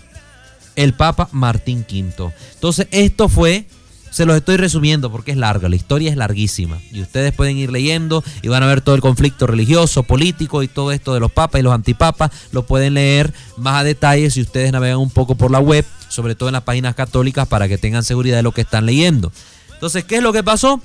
El 0.76 0.92
papa 0.92 1.30
Martín 1.33 1.87
V. 1.90 2.35
Entonces, 2.52 2.87
esto 2.90 3.30
fue 3.30 3.66
se 4.10 4.26
los 4.26 4.36
estoy 4.36 4.56
resumiendo 4.56 5.10
porque 5.10 5.30
es 5.30 5.36
larga, 5.36 5.68
la 5.68 5.76
historia 5.76 6.10
es 6.10 6.16
larguísima. 6.16 6.78
Y 6.92 7.00
ustedes 7.00 7.32
pueden 7.32 7.56
ir 7.56 7.70
leyendo 7.70 8.24
y 8.42 8.48
van 8.48 8.62
a 8.62 8.66
ver 8.66 8.80
todo 8.80 8.94
el 8.94 9.00
conflicto 9.00 9.46
religioso, 9.46 10.02
político 10.02 10.62
y 10.62 10.68
todo 10.68 10.92
esto 10.92 11.14
de 11.14 11.20
los 11.20 11.30
papas 11.30 11.60
y 11.60 11.62
los 11.62 11.72
antipapas. 11.72 12.30
Lo 12.52 12.66
pueden 12.66 12.94
leer 12.94 13.32
más 13.56 13.80
a 13.80 13.84
detalle 13.84 14.30
si 14.30 14.40
ustedes 14.40 14.72
navegan 14.72 14.98
un 14.98 15.10
poco 15.10 15.36
por 15.36 15.50
la 15.50 15.60
web, 15.60 15.84
sobre 16.08 16.34
todo 16.34 16.48
en 16.48 16.54
las 16.54 16.64
páginas 16.64 16.94
católicas, 16.94 17.46
para 17.46 17.68
que 17.68 17.78
tengan 17.78 18.04
seguridad 18.04 18.36
de 18.36 18.42
lo 18.42 18.52
que 18.52 18.62
están 18.62 18.86
leyendo. 18.86 19.32
Entonces, 19.72 20.04
¿qué 20.04 20.16
es 20.16 20.22
lo 20.22 20.32
que 20.32 20.42
pasó? 20.42 20.80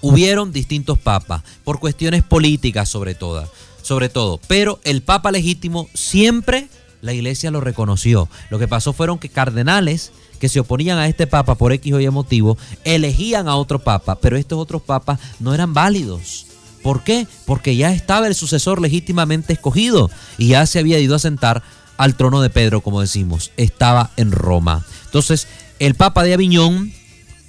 Hubieron 0.00 0.52
distintos 0.52 0.98
papas, 0.98 1.42
por 1.62 1.78
cuestiones 1.78 2.24
políticas 2.24 2.88
sobre 2.88 3.14
todo, 3.14 3.48
sobre 3.82 4.08
todo. 4.08 4.40
Pero 4.48 4.80
el 4.82 5.02
papa 5.02 5.30
legítimo 5.30 5.88
siempre 5.94 6.68
la 7.02 7.12
iglesia 7.12 7.50
lo 7.50 7.60
reconoció. 7.60 8.28
Lo 8.48 8.58
que 8.58 8.68
pasó 8.68 8.92
fueron 8.92 9.18
que 9.18 9.28
cardenales 9.28 10.12
que 10.42 10.48
se 10.48 10.58
oponían 10.58 10.98
a 10.98 11.06
este 11.06 11.28
papa 11.28 11.54
por 11.54 11.72
X 11.72 11.92
o 11.92 12.00
Y 12.00 12.10
motivo, 12.10 12.58
elegían 12.82 13.46
a 13.46 13.54
otro 13.54 13.78
papa, 13.78 14.16
pero 14.16 14.36
estos 14.36 14.58
otros 14.58 14.82
papas 14.82 15.20
no 15.38 15.54
eran 15.54 15.72
válidos. 15.72 16.46
¿Por 16.82 17.04
qué? 17.04 17.28
Porque 17.46 17.76
ya 17.76 17.92
estaba 17.92 18.26
el 18.26 18.34
sucesor 18.34 18.80
legítimamente 18.80 19.52
escogido 19.52 20.10
y 20.38 20.48
ya 20.48 20.66
se 20.66 20.80
había 20.80 20.98
ido 20.98 21.14
a 21.14 21.20
sentar 21.20 21.62
al 21.96 22.16
trono 22.16 22.42
de 22.42 22.50
Pedro, 22.50 22.80
como 22.80 23.00
decimos, 23.00 23.52
estaba 23.56 24.10
en 24.16 24.32
Roma. 24.32 24.84
Entonces, 25.04 25.46
el 25.78 25.94
papa 25.94 26.24
de 26.24 26.34
Aviñón 26.34 26.92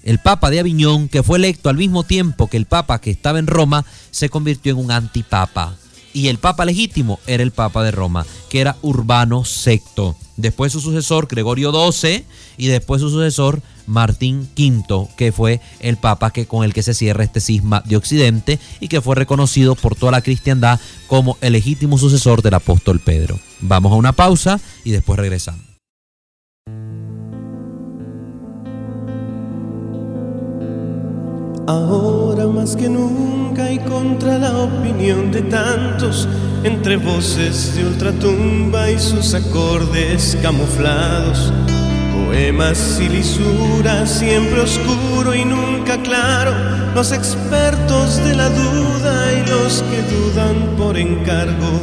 el 0.03 0.19
Papa 0.19 0.49
de 0.49 0.59
Aviñón, 0.59 1.07
que 1.07 1.23
fue 1.23 1.37
electo 1.37 1.69
al 1.69 1.77
mismo 1.77 2.03
tiempo 2.03 2.47
que 2.47 2.57
el 2.57 2.65
Papa 2.65 2.99
que 2.99 3.09
estaba 3.09 3.39
en 3.39 3.47
Roma, 3.47 3.85
se 4.11 4.29
convirtió 4.29 4.73
en 4.73 4.79
un 4.79 4.91
antipapa. 4.91 5.77
Y 6.13 6.27
el 6.27 6.37
Papa 6.37 6.65
legítimo 6.65 7.19
era 7.25 7.43
el 7.43 7.51
Papa 7.51 7.83
de 7.83 7.91
Roma, 7.91 8.25
que 8.49 8.61
era 8.61 8.77
Urbano 8.81 9.43
VI. 9.43 10.13
Después 10.37 10.71
su 10.71 10.79
sucesor, 10.79 11.27
Gregorio 11.27 11.71
XII, 11.71 12.25
y 12.57 12.67
después 12.67 13.01
su 13.01 13.09
sucesor, 13.09 13.61
Martín 13.87 14.49
V, 14.57 15.07
que 15.17 15.31
fue 15.31 15.59
el 15.79 15.97
Papa 15.97 16.31
que, 16.31 16.45
con 16.45 16.63
el 16.63 16.73
que 16.73 16.83
se 16.83 16.93
cierra 16.93 17.23
este 17.23 17.41
cisma 17.41 17.81
de 17.85 17.97
Occidente 17.97 18.59
y 18.79 18.87
que 18.87 19.01
fue 19.01 19.15
reconocido 19.15 19.75
por 19.75 19.95
toda 19.95 20.11
la 20.11 20.21
cristiandad 20.21 20.79
como 21.07 21.37
el 21.41 21.53
legítimo 21.53 21.97
sucesor 21.97 22.41
del 22.41 22.53
apóstol 22.53 22.99
Pedro. 22.99 23.39
Vamos 23.59 23.91
a 23.91 23.95
una 23.95 24.13
pausa 24.13 24.59
y 24.83 24.91
después 24.91 25.19
regresamos. 25.19 25.61
Más 32.53 32.75
que 32.75 32.87
nunca 32.87 33.71
y 33.71 33.79
contra 33.79 34.37
la 34.37 34.55
opinión 34.57 35.31
de 35.31 35.41
tantos, 35.41 36.27
entre 36.63 36.97
voces 36.97 37.75
de 37.75 37.85
ultratumba 37.85 38.91
y 38.91 38.99
sus 38.99 39.33
acordes 39.33 40.37
camuflados, 40.41 41.51
poemas 42.13 42.99
y 43.01 43.09
lisuras, 43.09 44.19
siempre 44.19 44.61
oscuro 44.61 45.33
y 45.33 45.43
nunca 45.43 46.01
claro, 46.03 46.53
los 46.93 47.11
expertos 47.11 48.23
de 48.23 48.35
la 48.35 48.49
duda 48.49 49.33
y 49.33 49.49
los 49.49 49.83
que 49.83 50.01
dudan 50.03 50.75
por 50.77 50.97
encargo. 50.97 51.81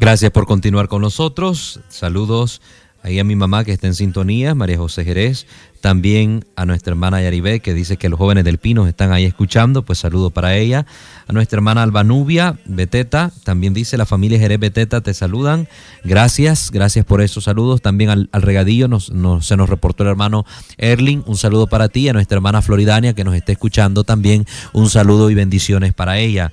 Gracias 0.00 0.32
por 0.32 0.46
continuar 0.46 0.88
con 0.88 1.02
nosotros. 1.02 1.80
Saludos 1.88 2.60
ahí 3.02 3.18
a 3.18 3.24
mi 3.24 3.36
mamá 3.36 3.64
que 3.64 3.72
está 3.72 3.86
en 3.86 3.94
sintonía, 3.94 4.54
María 4.54 4.78
José 4.78 5.04
Jerez, 5.04 5.46
también 5.80 6.44
a 6.54 6.64
nuestra 6.64 6.92
hermana 6.92 7.20
Yaribé 7.20 7.60
que 7.60 7.74
dice 7.74 7.96
que 7.96 8.08
los 8.08 8.18
jóvenes 8.18 8.44
del 8.44 8.58
Pino 8.58 8.86
están 8.86 9.12
ahí 9.12 9.24
escuchando, 9.24 9.82
pues 9.82 9.98
saludo 9.98 10.30
para 10.30 10.56
ella, 10.56 10.86
a 11.26 11.32
nuestra 11.32 11.56
hermana 11.56 11.82
Albanubia 11.82 12.58
Beteta, 12.64 13.32
también 13.44 13.74
dice 13.74 13.96
la 13.96 14.06
familia 14.06 14.38
Jerez 14.38 14.60
Beteta 14.60 15.00
te 15.00 15.14
saludan, 15.14 15.68
gracias, 16.04 16.70
gracias 16.70 17.04
por 17.04 17.20
esos 17.20 17.44
saludos, 17.44 17.82
también 17.82 18.10
al, 18.10 18.28
regadillo 18.32 18.86
nos, 18.86 19.12
se 19.40 19.56
nos 19.56 19.68
reportó 19.68 20.04
el 20.04 20.10
hermano 20.10 20.46
Erling, 20.78 21.24
un 21.26 21.36
saludo 21.36 21.66
para 21.66 21.88
ti, 21.88 22.08
a 22.08 22.12
nuestra 22.12 22.36
hermana 22.36 22.62
Floridania 22.62 23.14
que 23.14 23.24
nos 23.24 23.34
está 23.34 23.52
escuchando. 23.52 24.04
También, 24.04 24.46
un 24.72 24.88
saludo 24.88 25.30
y 25.30 25.34
bendiciones 25.34 25.94
para 25.94 26.18
ella. 26.18 26.52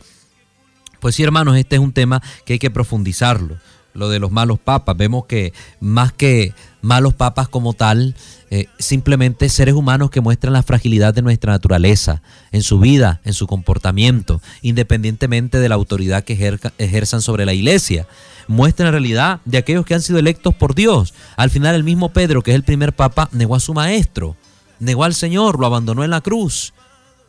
Pues 1.00 1.16
sí, 1.16 1.24
hermanos, 1.24 1.58
este 1.58 1.76
es 1.76 1.82
un 1.82 1.94
tema 1.94 2.22
que 2.46 2.54
hay 2.54 2.60
que 2.60 2.70
profundizarlo 2.70 3.58
lo 4.00 4.10
de 4.10 4.20
los 4.20 4.32
malos 4.32 4.58
papas. 4.58 4.98
Vemos 4.98 5.26
que 5.26 5.54
más 5.80 6.12
que 6.14 6.54
malos 6.82 7.14
papas 7.14 7.50
como 7.50 7.74
tal, 7.74 8.16
eh, 8.50 8.66
simplemente 8.80 9.50
seres 9.50 9.76
humanos 9.76 10.10
que 10.10 10.22
muestran 10.22 10.54
la 10.54 10.64
fragilidad 10.64 11.14
de 11.14 11.22
nuestra 11.22 11.52
naturaleza, 11.52 12.22
en 12.52 12.64
su 12.64 12.80
vida, 12.80 13.22
en 13.26 13.34
su 13.34 13.46
comportamiento, 13.46 14.42
independientemente 14.62 15.60
de 15.60 15.70
la 15.70 15.76
autoridad 15.76 16.24
que 16.24 16.34
ejerzan 16.78 17.22
sobre 17.22 17.46
la 17.46 17.54
iglesia. 17.54 18.08
Muestran 18.48 18.88
la 18.88 18.92
realidad 18.92 19.42
de 19.46 19.60
aquellos 19.60 19.86
que 19.86 19.94
han 19.94 20.02
sido 20.02 20.18
electos 20.18 20.56
por 20.56 20.74
Dios. 20.74 21.14
Al 21.36 21.50
final 21.50 21.76
el 21.76 21.84
mismo 21.84 22.10
Pedro, 22.10 22.42
que 22.42 22.52
es 22.52 22.56
el 22.56 22.64
primer 22.64 22.96
papa, 22.96 23.30
negó 23.32 23.56
a 23.56 23.60
su 23.60 23.74
maestro, 23.74 24.36
negó 24.80 25.04
al 25.04 25.14
Señor, 25.14 25.60
lo 25.60 25.68
abandonó 25.68 26.04
en 26.04 26.10
la 26.10 26.22
cruz. 26.22 26.74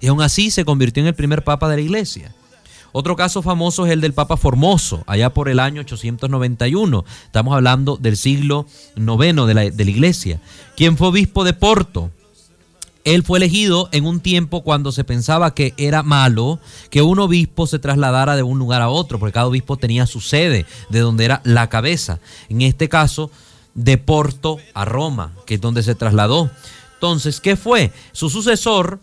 Y 0.01 0.07
aún 0.07 0.23
así 0.23 0.51
se 0.51 0.65
convirtió 0.65 1.03
en 1.03 1.09
el 1.09 1.15
primer 1.15 1.45
papa 1.45 1.69
de 1.69 1.77
la 1.77 1.83
iglesia. 1.83 2.33
Otro 2.93 3.17
caso 3.17 3.43
famoso 3.43 3.87
es 3.87 3.93
el 3.93 4.01
del 4.01 4.15
Papa 4.15 4.37
Formoso, 4.37 5.05
allá 5.07 5.31
por 5.31 5.49
el 5.49 5.61
año 5.61 5.81
891. 5.83 7.05
Estamos 7.25 7.55
hablando 7.55 7.97
del 7.97 8.17
siglo 8.17 8.67
IX 8.97 9.47
de 9.47 9.55
la, 9.55 9.71
de 9.71 9.85
la 9.85 9.91
iglesia. 9.91 10.41
Quien 10.77 10.97
fue 10.97 11.09
obispo 11.09 11.45
de 11.45 11.53
Porto. 11.53 12.11
Él 13.05 13.23
fue 13.23 13.39
elegido 13.39 13.89
en 13.93 14.05
un 14.05 14.21
tiempo 14.21 14.63
cuando 14.63 14.93
se 14.93 15.05
pensaba 15.05 15.55
que 15.55 15.73
era 15.79 16.03
malo 16.03 16.61
que 16.91 17.01
un 17.01 17.19
obispo 17.19 17.67
se 17.67 17.79
trasladara 17.79 18.37
de 18.37 18.43
un 18.43 18.59
lugar 18.59 18.83
a 18.83 18.91
otro, 18.91 19.19
porque 19.19 19.33
cada 19.33 19.47
obispo 19.47 19.79
tenía 19.79 20.07
su 20.07 20.21
sede, 20.21 20.67
de 20.91 21.01
donde 21.01 21.25
era 21.25 21.41
la 21.45 21.69
cabeza. 21.71 22.21
En 22.51 22.61
este 22.61 22.91
caso, 22.91 23.31
de 23.75 23.99
Porto 23.99 24.59
a 24.75 24.85
Roma, 24.85 25.33
que 25.47 25.55
es 25.55 25.61
donde 25.61 25.83
se 25.83 25.95
trasladó. 25.95 26.51
Entonces, 26.95 27.41
¿qué 27.41 27.57
fue? 27.57 27.93
Su 28.13 28.29
sucesor 28.29 29.01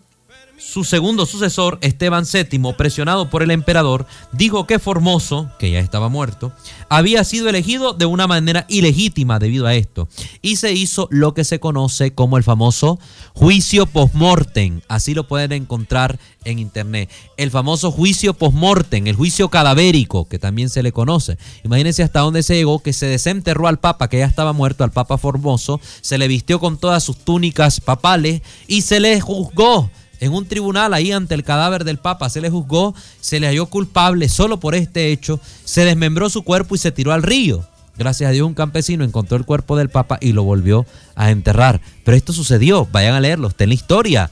su 0.58 0.84
segundo 0.84 1.24
sucesor, 1.24 1.78
Esteban 1.82 2.24
VII, 2.30 2.72
presionado 2.76 3.30
por 3.30 3.42
el 3.42 3.50
emperador, 3.50 4.06
dijo 4.32 4.66
que 4.66 4.78
Formoso, 4.78 5.50
que 5.58 5.70
ya 5.70 5.78
estaba 5.78 6.08
muerto, 6.08 6.52
había 6.88 7.22
sido 7.24 7.48
elegido 7.48 7.92
de 7.92 8.06
una 8.06 8.26
manera 8.26 8.66
ilegítima 8.68 9.38
debido 9.38 9.66
a 9.66 9.74
esto. 9.74 10.08
Y 10.42 10.56
se 10.56 10.72
hizo 10.72 11.08
lo 11.10 11.32
que 11.32 11.44
se 11.44 11.60
conoce 11.60 12.12
como 12.12 12.36
el 12.36 12.42
famoso 12.42 12.98
juicio 13.34 13.86
post-mortem. 13.86 14.80
Así 14.88 15.14
lo 15.14 15.28
pueden 15.28 15.52
encontrar 15.52 16.18
en 16.44 16.58
internet. 16.58 17.08
El 17.36 17.50
famoso 17.50 17.92
juicio 17.92 18.34
post-mortem, 18.34 19.06
el 19.06 19.16
juicio 19.16 19.48
cadavérico, 19.48 20.28
que 20.28 20.38
también 20.38 20.70
se 20.70 20.82
le 20.82 20.92
conoce. 20.92 21.38
Imagínense 21.64 22.02
hasta 22.02 22.20
dónde 22.20 22.42
se 22.42 22.56
llegó, 22.56 22.80
que 22.80 22.92
se 22.92 23.06
desenterró 23.06 23.68
al 23.68 23.78
Papa, 23.78 24.08
que 24.08 24.18
ya 24.18 24.26
estaba 24.26 24.52
muerto, 24.52 24.82
al 24.82 24.90
Papa 24.90 25.18
Formoso, 25.18 25.80
se 26.00 26.18
le 26.18 26.26
vistió 26.26 26.58
con 26.58 26.78
todas 26.78 27.04
sus 27.04 27.18
túnicas 27.18 27.80
papales 27.80 28.42
y 28.66 28.82
se 28.82 28.98
le 28.98 29.20
juzgó 29.20 29.90
en 30.20 30.32
un 30.32 30.46
tribunal 30.46 30.94
ahí 30.94 31.12
ante 31.12 31.34
el 31.34 31.44
cadáver 31.44 31.84
del 31.84 31.98
Papa, 31.98 32.28
se 32.30 32.40
le 32.40 32.50
juzgó, 32.50 32.94
se 33.20 33.40
le 33.40 33.46
halló 33.46 33.66
culpable 33.66 34.28
solo 34.28 34.60
por 34.60 34.74
este 34.74 35.12
hecho, 35.12 35.40
se 35.64 35.84
desmembró 35.84 36.30
su 36.30 36.42
cuerpo 36.42 36.74
y 36.74 36.78
se 36.78 36.92
tiró 36.92 37.12
al 37.12 37.22
río. 37.22 37.66
Gracias 37.96 38.28
a 38.28 38.32
Dios 38.32 38.46
un 38.46 38.54
campesino 38.54 39.04
encontró 39.04 39.36
el 39.36 39.44
cuerpo 39.44 39.76
del 39.76 39.88
Papa 39.88 40.18
y 40.20 40.32
lo 40.32 40.44
volvió 40.44 40.86
a 41.16 41.30
enterrar. 41.30 41.80
Pero 42.04 42.16
esto 42.16 42.32
sucedió, 42.32 42.86
vayan 42.92 43.14
a 43.14 43.20
leerlo, 43.20 43.48
está 43.48 43.64
en 43.64 43.70
la 43.70 43.74
historia. 43.74 44.30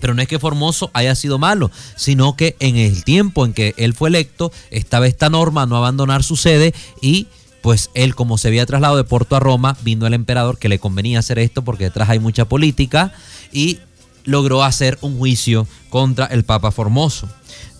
Pero 0.00 0.14
no 0.14 0.22
es 0.22 0.28
que 0.28 0.38
Formoso 0.38 0.90
haya 0.92 1.14
sido 1.14 1.38
malo, 1.38 1.70
sino 1.96 2.36
que 2.36 2.54
en 2.60 2.76
el 2.76 3.02
tiempo 3.02 3.44
en 3.44 3.54
que 3.54 3.74
él 3.76 3.92
fue 3.94 4.08
electo 4.08 4.52
estaba 4.70 5.06
esta 5.06 5.30
norma 5.30 5.66
no 5.66 5.76
abandonar 5.76 6.22
su 6.22 6.36
sede 6.36 6.74
y 7.00 7.26
pues 7.60 7.90
él 7.94 8.14
como 8.14 8.38
se 8.38 8.46
había 8.46 8.66
trasladado 8.66 8.96
de 8.96 9.02
Porto 9.02 9.34
a 9.34 9.40
Roma, 9.40 9.76
vino 9.82 10.06
el 10.06 10.14
emperador 10.14 10.58
que 10.58 10.68
le 10.68 10.78
convenía 10.78 11.18
hacer 11.18 11.40
esto 11.40 11.62
porque 11.62 11.84
detrás 11.84 12.08
hay 12.08 12.20
mucha 12.20 12.44
política 12.44 13.12
y 13.50 13.80
logró 14.26 14.62
hacer 14.62 14.98
un 15.00 15.16
juicio 15.16 15.66
contra 15.88 16.26
el 16.26 16.44
Papa 16.44 16.70
Formoso. 16.70 17.28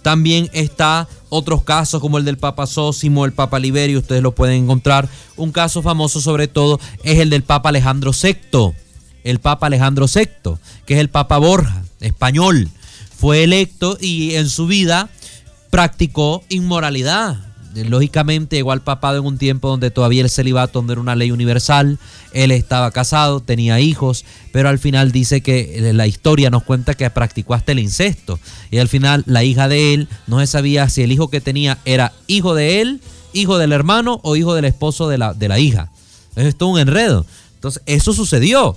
También 0.02 0.48
está 0.52 1.08
otros 1.28 1.64
casos 1.64 2.00
como 2.00 2.16
el 2.16 2.24
del 2.24 2.38
Papa 2.38 2.66
Sósimo, 2.66 3.24
el 3.24 3.32
Papa 3.32 3.58
Liberio, 3.58 3.98
ustedes 3.98 4.22
lo 4.22 4.34
pueden 4.34 4.64
encontrar. 4.64 5.08
Un 5.36 5.52
caso 5.52 5.82
famoso 5.82 6.20
sobre 6.20 6.48
todo 6.48 6.80
es 7.02 7.18
el 7.18 7.28
del 7.28 7.42
Papa 7.42 7.70
Alejandro 7.70 8.12
VI, 8.12 8.72
el 9.24 9.40
Papa 9.40 9.66
Alejandro 9.66 10.06
VI, 10.06 10.52
que 10.86 10.94
es 10.94 11.00
el 11.00 11.10
Papa 11.10 11.38
Borja, 11.38 11.82
español. 12.00 12.70
Fue 13.18 13.42
electo 13.42 13.98
y 14.00 14.36
en 14.36 14.48
su 14.48 14.66
vida 14.66 15.10
practicó 15.70 16.44
inmoralidad, 16.48 17.38
lógicamente 17.84 18.56
llegó 18.56 18.72
al 18.72 18.82
papado 18.82 19.18
en 19.18 19.26
un 19.26 19.38
tiempo 19.38 19.68
donde 19.68 19.90
todavía 19.90 20.22
el 20.22 20.30
celibato 20.30 20.82
no 20.82 20.92
era 20.92 21.00
una 21.00 21.16
ley 21.16 21.30
universal, 21.30 21.98
él 22.32 22.50
estaba 22.50 22.90
casado, 22.90 23.40
tenía 23.40 23.80
hijos, 23.80 24.24
pero 24.52 24.68
al 24.68 24.78
final 24.78 25.12
dice 25.12 25.40
que 25.40 25.92
la 25.92 26.06
historia 26.06 26.50
nos 26.50 26.62
cuenta 26.62 26.94
que 26.94 27.08
practicó 27.10 27.54
hasta 27.54 27.72
el 27.72 27.78
incesto. 27.78 28.38
Y 28.70 28.78
al 28.78 28.88
final 28.88 29.22
la 29.26 29.44
hija 29.44 29.68
de 29.68 29.94
él 29.94 30.08
no 30.26 30.40
se 30.40 30.46
sabía 30.46 30.88
si 30.88 31.02
el 31.02 31.12
hijo 31.12 31.28
que 31.28 31.40
tenía 31.40 31.78
era 31.84 32.12
hijo 32.26 32.54
de 32.54 32.80
él, 32.80 33.00
hijo 33.32 33.58
del 33.58 33.72
hermano 33.72 34.20
o 34.22 34.36
hijo 34.36 34.54
del 34.54 34.64
esposo 34.64 35.08
de 35.08 35.18
la, 35.18 35.34
de 35.34 35.48
la 35.48 35.58
hija. 35.58 35.90
Eso 36.36 36.48
es 36.48 36.56
todo 36.56 36.70
un 36.70 36.78
enredo. 36.78 37.26
Entonces, 37.54 37.82
eso 37.86 38.12
sucedió. 38.12 38.76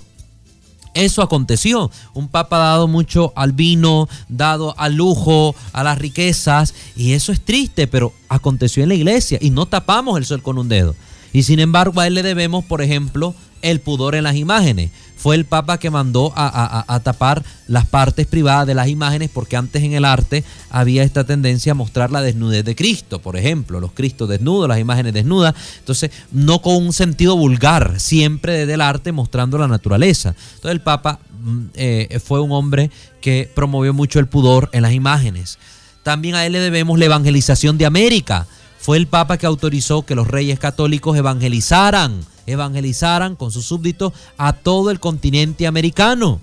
Eso 0.94 1.22
aconteció. 1.22 1.90
Un 2.14 2.28
papa 2.28 2.58
dado 2.58 2.88
mucho 2.88 3.32
al 3.36 3.52
vino, 3.52 4.08
dado 4.28 4.74
al 4.78 4.94
lujo, 4.94 5.54
a 5.72 5.84
las 5.84 5.98
riquezas. 5.98 6.74
Y 6.96 7.12
eso 7.12 7.32
es 7.32 7.40
triste, 7.40 7.86
pero 7.86 8.12
aconteció 8.28 8.82
en 8.82 8.88
la 8.88 8.94
iglesia 8.94 9.38
y 9.40 9.50
no 9.50 9.66
tapamos 9.66 10.18
el 10.18 10.24
sol 10.24 10.42
con 10.42 10.58
un 10.58 10.68
dedo. 10.68 10.94
Y 11.32 11.44
sin 11.44 11.60
embargo 11.60 12.00
a 12.00 12.06
él 12.06 12.14
le 12.14 12.22
debemos, 12.22 12.64
por 12.64 12.82
ejemplo, 12.82 13.34
el 13.62 13.80
pudor 13.80 14.14
en 14.14 14.24
las 14.24 14.36
imágenes. 14.36 14.90
Fue 15.16 15.36
el 15.36 15.44
Papa 15.44 15.78
que 15.78 15.90
mandó 15.90 16.32
a, 16.34 16.98
tapar 17.04 17.44
las 17.66 17.84
partes 17.84 18.26
privadas 18.26 18.66
de 18.66 18.74
las 18.74 18.88
imágenes 18.88 19.28
porque 19.28 19.54
antes 19.54 19.82
en 19.82 19.92
el 19.92 20.06
arte 20.06 20.44
había 20.70 21.02
esta 21.02 21.24
tendencia 21.24 21.72
a 21.72 21.74
mostrar 21.74 22.10
la 22.10 22.22
desnudez 22.22 22.64
de 22.64 22.74
Cristo, 22.74 23.18
por 23.20 23.36
ejemplo, 23.36 23.80
los 23.80 23.92
Cristos 23.92 24.30
desnudos, 24.30 24.66
las 24.66 24.78
imágenes 24.78 25.12
desnudas. 25.12 25.54
Entonces, 25.78 26.10
no 26.32 26.62
con 26.62 26.76
un 26.76 26.94
sentido 26.94 27.36
vulgar, 27.36 28.00
siempre 28.00 28.54
desde 28.54 28.72
el 28.72 28.80
arte 28.80 29.12
mostrando 29.12 29.58
la 29.58 29.68
naturaleza. 29.68 30.34
Entonces 30.54 30.72
el 30.72 30.80
Papa 30.80 31.18
mm, 31.42 31.60
eh, 31.74 32.20
fue 32.24 32.40
un 32.40 32.52
hombre 32.52 32.90
que 33.20 33.50
promovió 33.54 33.92
mucho 33.92 34.20
el 34.20 34.26
pudor 34.26 34.70
en 34.72 34.80
las 34.80 34.94
imágenes. 34.94 35.58
También 36.02 36.34
a 36.34 36.46
él 36.46 36.52
le 36.52 36.60
debemos 36.60 36.98
la 36.98 37.04
evangelización 37.04 37.76
de 37.76 37.84
América. 37.84 38.46
Fue 38.78 38.96
el 38.96 39.06
Papa 39.06 39.36
que 39.36 39.44
autorizó 39.44 40.06
que 40.06 40.14
los 40.14 40.28
reyes 40.28 40.58
católicos 40.58 41.14
evangelizaran 41.18 42.24
evangelizaran 42.50 43.36
con 43.36 43.50
sus 43.52 43.64
súbditos 43.64 44.12
a 44.36 44.52
todo 44.52 44.90
el 44.90 45.00
continente 45.00 45.66
americano. 45.66 46.40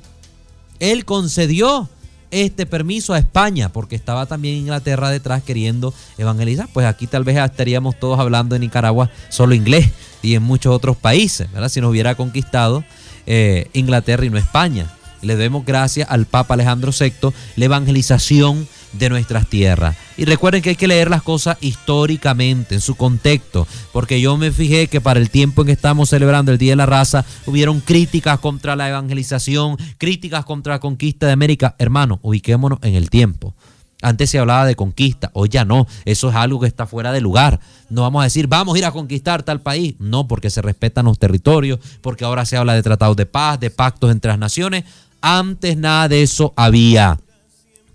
Él 0.80 1.06
concedió 1.06 1.90
este 2.32 2.66
permiso 2.66 3.14
a 3.14 3.20
España, 3.20 3.70
porque 3.70 3.96
estaba 3.96 4.26
también 4.26 4.56
Inglaterra 4.56 5.10
detrás 5.10 5.44
queriendo 5.44 5.94
evangelizar. 6.18 6.68
Pues 6.74 6.86
aquí 6.86 7.08
tal 7.08 7.24
vez 7.24 7.38
estaríamos 7.38 7.98
todos 8.00 8.20
hablando 8.20 8.56
en 8.56 8.62
Nicaragua 8.62 9.10
solo 9.30 9.56
inglés 9.56 9.92
y 10.22 10.36
en 10.36 10.44
muchos 10.44 10.74
otros 10.74 10.98
países, 10.98 11.52
¿verdad? 11.52 11.70
Si 11.70 11.82
nos 11.82 11.92
hubiera 11.92 12.16
conquistado 12.16 12.84
eh, 13.26 13.70
Inglaterra 13.74 14.26
y 14.26 14.30
no 14.30 14.38
España. 14.38 14.88
Le 15.22 15.36
debemos 15.36 15.66
gracias 15.66 16.08
al 16.10 16.26
Papa 16.26 16.54
Alejandro 16.54 16.92
VI 16.98 17.32
la 17.56 17.66
evangelización 17.66 18.68
de 18.94 19.10
nuestras 19.10 19.48
tierras. 19.48 19.96
Y 20.18 20.26
recuerden 20.26 20.62
que 20.62 20.70
hay 20.70 20.76
que 20.76 20.88
leer 20.88 21.10
las 21.10 21.22
cosas 21.22 21.58
históricamente, 21.62 22.76
en 22.76 22.82
su 22.82 22.96
contexto, 22.96 23.68
porque 23.94 24.20
yo 24.22 24.38
me 24.38 24.52
fijé 24.52 24.88
que 24.88 25.02
para 25.02 25.20
el 25.20 25.30
tiempo 25.30 25.62
en 25.62 25.68
que 25.68 25.72
estamos 25.74 26.10
celebrando 26.10 26.52
el 26.52 26.58
Día 26.58 26.72
de 26.72 26.78
la 26.78 26.86
Raza, 26.86 27.26
hubieron 27.46 27.80
críticas 27.80 28.40
contra 28.40 28.76
la 28.76 28.90
evangelización, 28.90 29.78
críticas 29.98 30.46
contra 30.46 30.74
la 30.74 30.80
conquista 30.80 31.28
de 31.28 31.34
América. 31.34 31.76
Hermano, 31.78 32.20
ubiquémonos 32.22 32.80
en 32.82 32.96
el 32.96 33.10
tiempo. 33.10 33.54
Antes 34.02 34.30
se 34.30 34.38
hablaba 34.38 34.66
de 34.66 34.76
conquista, 34.76 35.32
hoy 35.34 35.50
ya 35.50 35.66
no. 35.66 35.88
Eso 36.06 36.30
es 36.30 36.36
algo 36.36 36.60
que 36.60 36.68
está 36.68 36.86
fuera 36.86 37.12
de 37.12 37.20
lugar. 37.20 37.60
No 37.90 38.04
vamos 38.04 38.22
a 38.22 38.26
decir, 38.26 38.48
vamos 38.48 38.76
a 38.76 38.78
ir 38.78 38.86
a 38.86 38.92
conquistar 38.92 39.42
tal 39.42 39.62
país. 39.62 39.96
No, 40.00 40.28
porque 40.28 40.52
se 40.52 40.62
respetan 40.62 41.06
los 41.06 41.18
territorios, 41.18 41.80
porque 42.02 42.24
ahora 42.24 42.46
se 42.46 42.58
habla 42.58 42.74
de 42.74 42.84
tratados 42.84 43.18
de 43.18 43.26
paz, 43.26 43.60
de 43.60 43.72
pactos 43.72 44.12
entre 44.12 44.30
las 44.30 44.40
naciones. 44.40 44.84
Antes 45.22 45.78
nada 45.78 46.08
de 46.08 46.22
eso 46.22 46.54
había. 46.56 47.18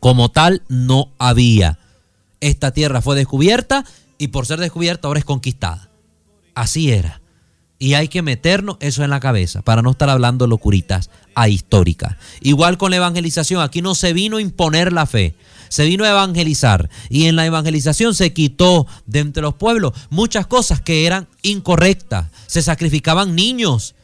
Como 0.03 0.33
tal, 0.33 0.63
no 0.67 1.13
había. 1.17 1.79
Esta 2.41 2.73
tierra 2.73 3.03
fue 3.03 3.15
descubierta 3.15 3.85
y 4.19 4.29
por 4.29 4.47
ser 4.47 4.59
descubierta 4.59 5.07
ahora 5.07 5.21
es 5.21 5.25
conquistada. 5.25 5.91
Así 6.57 6.91
era. 6.91 7.23
Y 7.79 7.95
hay 7.95 8.09
que 8.09 8.21
meternos 8.21 8.79
eso 8.81 9.05
en 9.05 9.11
la 9.11 9.21
cabeza 9.21 9.63
para 9.63 9.81
no 9.81 9.93
estar 9.93 10.11
hablando 10.11 10.49
locuritas 10.49 11.09
a 11.37 11.49
históricas. 11.49 12.17
Igual 12.41 12.79
con 12.79 12.91
la 12.91 12.97
evangelización, 12.97 13.63
aquí 13.63 13.81
no 13.81 13.95
se 13.95 14.13
vino 14.13 14.39
a 14.39 14.43
imponer 14.43 14.93
la 14.93 15.07
fe 15.07 15.37
se 15.69 15.87
vino 15.87 16.05
a 16.05 16.11
evangelizar 16.11 16.91
y 17.09 17.29
en 17.29 17.37
la 17.37 17.47
evangelización 17.47 18.15
se 18.15 18.35
quitó 18.35 18.87
de 19.07 19.21
entre 19.21 19.41
los 19.41 19.55
pueblos 19.55 19.95
muchas 20.11 20.47
cosas 20.47 20.83
que 20.83 21.07
eran 21.07 21.29
incorrectas. 21.41 22.27
Se 22.47 22.61
sacrificaban 22.61 23.35
niños 23.35 23.95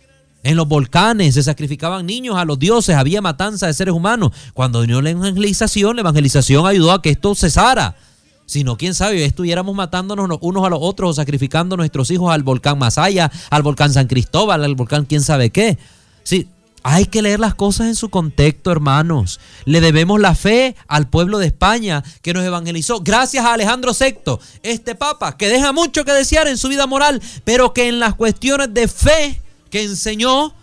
en 0.42 0.56
los 0.56 0.68
volcanes, 0.68 1.34
se 1.34 1.42
sacrificaban 1.42 2.06
niños 2.06 2.36
a 2.36 2.44
los 2.44 2.58
dioses, 2.58 2.96
había 2.96 3.20
matanza 3.20 3.66
de 3.66 3.74
seres 3.74 3.94
humanos. 3.94 4.30
Cuando 4.54 4.80
vino 4.82 5.02
la 5.02 5.10
evangelización, 5.10 5.96
la 5.96 6.02
evangelización 6.02 6.66
ayudó 6.66 6.92
a 6.92 7.02
que 7.02 7.10
esto 7.10 7.34
cesara. 7.34 7.96
Si 8.46 8.64
no, 8.64 8.78
quién 8.78 8.94
sabe, 8.94 9.24
estuviéramos 9.24 9.74
matándonos 9.74 10.38
unos 10.40 10.64
a 10.64 10.70
los 10.70 10.78
otros 10.80 11.10
o 11.10 11.12
sacrificando 11.12 11.74
a 11.74 11.76
nuestros 11.76 12.10
hijos 12.10 12.32
al 12.32 12.42
volcán 12.42 12.78
Masaya, 12.78 13.30
al 13.50 13.62
volcán 13.62 13.92
San 13.92 14.06
Cristóbal, 14.06 14.64
al 14.64 14.74
volcán 14.74 15.04
quién 15.04 15.20
sabe 15.20 15.50
qué. 15.50 15.76
Sí, 16.22 16.48
hay 16.82 17.04
que 17.04 17.20
leer 17.20 17.40
las 17.40 17.54
cosas 17.54 17.88
en 17.88 17.94
su 17.94 18.08
contexto, 18.08 18.70
hermanos. 18.70 19.40
Le 19.66 19.82
debemos 19.82 20.18
la 20.18 20.34
fe 20.34 20.76
al 20.86 21.08
pueblo 21.08 21.38
de 21.38 21.48
España 21.48 22.02
que 22.22 22.32
nos 22.32 22.44
evangelizó. 22.44 23.00
Gracias 23.00 23.44
a 23.44 23.52
Alejandro 23.52 23.92
VI, 23.92 24.38
este 24.62 24.94
papa 24.94 25.36
que 25.36 25.48
deja 25.48 25.72
mucho 25.72 26.06
que 26.06 26.12
desear 26.12 26.48
en 26.48 26.56
su 26.56 26.68
vida 26.68 26.86
moral, 26.86 27.20
pero 27.44 27.74
que 27.74 27.88
en 27.88 27.98
las 27.98 28.14
cuestiones 28.14 28.72
de 28.72 28.88
fe 28.88 29.42
que 29.70 29.82
enseñó 29.82 30.54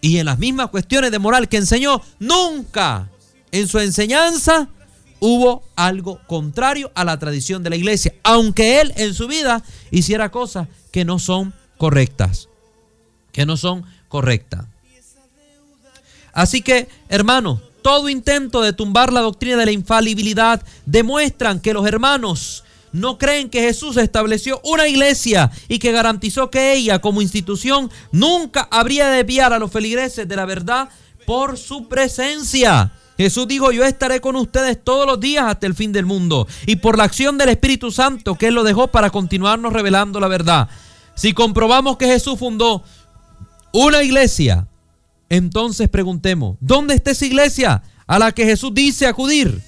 y 0.00 0.18
en 0.18 0.26
las 0.26 0.38
mismas 0.38 0.68
cuestiones 0.68 1.10
de 1.10 1.18
moral 1.18 1.48
que 1.48 1.56
enseñó, 1.56 2.02
nunca 2.18 3.08
en 3.52 3.68
su 3.68 3.78
enseñanza 3.78 4.68
hubo 5.20 5.62
algo 5.76 6.20
contrario 6.26 6.92
a 6.94 7.04
la 7.04 7.18
tradición 7.18 7.62
de 7.62 7.70
la 7.70 7.76
iglesia, 7.76 8.12
aunque 8.22 8.82
él 8.82 8.92
en 8.96 9.14
su 9.14 9.26
vida 9.26 9.62
hiciera 9.90 10.30
cosas 10.30 10.68
que 10.90 11.06
no 11.06 11.18
son 11.18 11.54
correctas, 11.78 12.48
que 13.32 13.46
no 13.46 13.56
son 13.56 13.84
correctas. 14.08 14.66
Así 16.34 16.60
que, 16.60 16.88
hermanos, 17.08 17.60
todo 17.80 18.08
intento 18.08 18.60
de 18.60 18.72
tumbar 18.72 19.12
la 19.12 19.20
doctrina 19.20 19.56
de 19.56 19.66
la 19.66 19.72
infalibilidad 19.72 20.62
demuestran 20.84 21.60
que 21.60 21.72
los 21.72 21.86
hermanos 21.86 22.64
no 22.94 23.18
creen 23.18 23.50
que 23.50 23.60
Jesús 23.60 23.98
estableció 23.98 24.60
una 24.64 24.88
iglesia 24.88 25.50
y 25.68 25.78
que 25.78 25.92
garantizó 25.92 26.50
que 26.50 26.72
ella 26.72 27.00
como 27.00 27.20
institución 27.20 27.90
nunca 28.10 28.66
habría 28.70 29.08
de 29.10 29.20
enviar 29.20 29.52
a 29.52 29.58
los 29.58 29.70
feligreses 29.70 30.26
de 30.26 30.36
la 30.36 30.46
verdad 30.46 30.88
por 31.26 31.58
su 31.58 31.88
presencia. 31.88 32.92
Jesús 33.18 33.46
dijo, 33.46 33.70
yo 33.70 33.84
estaré 33.84 34.20
con 34.20 34.36
ustedes 34.36 34.82
todos 34.82 35.06
los 35.06 35.20
días 35.20 35.44
hasta 35.44 35.66
el 35.66 35.74
fin 35.74 35.92
del 35.92 36.06
mundo. 36.06 36.48
Y 36.66 36.76
por 36.76 36.96
la 36.96 37.04
acción 37.04 37.36
del 37.36 37.50
Espíritu 37.50 37.90
Santo 37.90 38.36
que 38.36 38.46
Él 38.46 38.54
lo 38.54 38.64
dejó 38.64 38.88
para 38.88 39.10
continuarnos 39.10 39.72
revelando 39.72 40.20
la 40.20 40.28
verdad. 40.28 40.68
Si 41.14 41.32
comprobamos 41.34 41.96
que 41.96 42.06
Jesús 42.06 42.38
fundó 42.38 42.82
una 43.72 44.02
iglesia 44.02 44.66
entonces 45.28 45.88
preguntemos, 45.88 46.56
¿dónde 46.60 46.94
está 46.94 47.10
esa 47.10 47.26
iglesia 47.26 47.82
a 48.06 48.18
la 48.18 48.30
que 48.32 48.44
Jesús 48.44 48.72
dice 48.72 49.06
acudir? 49.06 49.60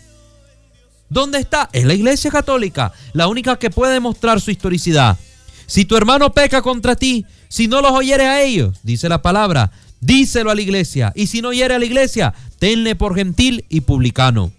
¿Dónde 1.09 1.39
está? 1.39 1.69
Es 1.73 1.85
la 1.85 1.95
iglesia 1.95 2.31
católica, 2.31 2.93
la 3.13 3.29
única 3.29 3.59
que 3.59 3.71
puede 3.71 4.01
mostrar 4.01 4.41
su 4.41 4.51
historicidad. 4.51 5.17
Si 5.67 5.85
tu 5.85 5.97
hermano 5.97 6.33
peca 6.33 6.63
contra 6.63 6.97
ti, 6.97 7.25
si 7.49 7.69
no 7.69 7.81
los 7.81 7.93
oyeres 7.93 8.27
a 8.27 8.43
ellos, 8.43 8.79
dice 8.83 9.09
la 9.09 9.23
palabra, 9.23 9.71
díselo 10.01 10.51
a 10.51 10.55
la 10.55 10.63
iglesia. 10.63 11.13
Y 11.15 11.27
si 11.27 11.43
no 11.43 11.49
oyere 11.49 11.75
a 11.75 11.79
la 11.79 11.85
iglesia, 11.85 12.35
tenle 12.59 12.97
por 12.97 13.15
gentil 13.15 13.65
y 13.69 13.83
publicano. 13.83 14.53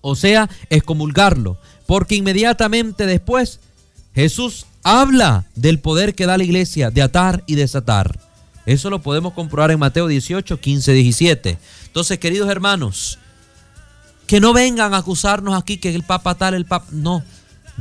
O 0.00 0.16
sea, 0.16 0.48
excomulgarlo. 0.70 1.58
Porque 1.86 2.14
inmediatamente 2.14 3.06
después 3.06 3.60
Jesús 4.14 4.66
habla 4.82 5.46
del 5.54 5.80
poder 5.80 6.14
que 6.14 6.26
da 6.26 6.38
la 6.38 6.44
iglesia 6.44 6.90
de 6.90 7.02
atar 7.02 7.42
y 7.46 7.54
desatar. 7.54 8.18
Eso 8.66 8.90
lo 8.90 9.00
podemos 9.00 9.32
comprobar 9.32 9.70
en 9.70 9.78
Mateo 9.78 10.06
18, 10.06 10.60
15, 10.60 10.92
17. 10.92 11.58
Entonces, 11.86 12.18
queridos 12.18 12.50
hermanos, 12.50 13.18
que 14.28 14.40
no 14.40 14.52
vengan 14.52 14.94
a 14.94 14.98
acusarnos 14.98 15.58
aquí 15.58 15.78
que 15.78 15.92
el 15.92 16.04
Papa 16.04 16.36
tal, 16.36 16.54
el 16.54 16.66
Papa... 16.66 16.86
No, 16.92 17.24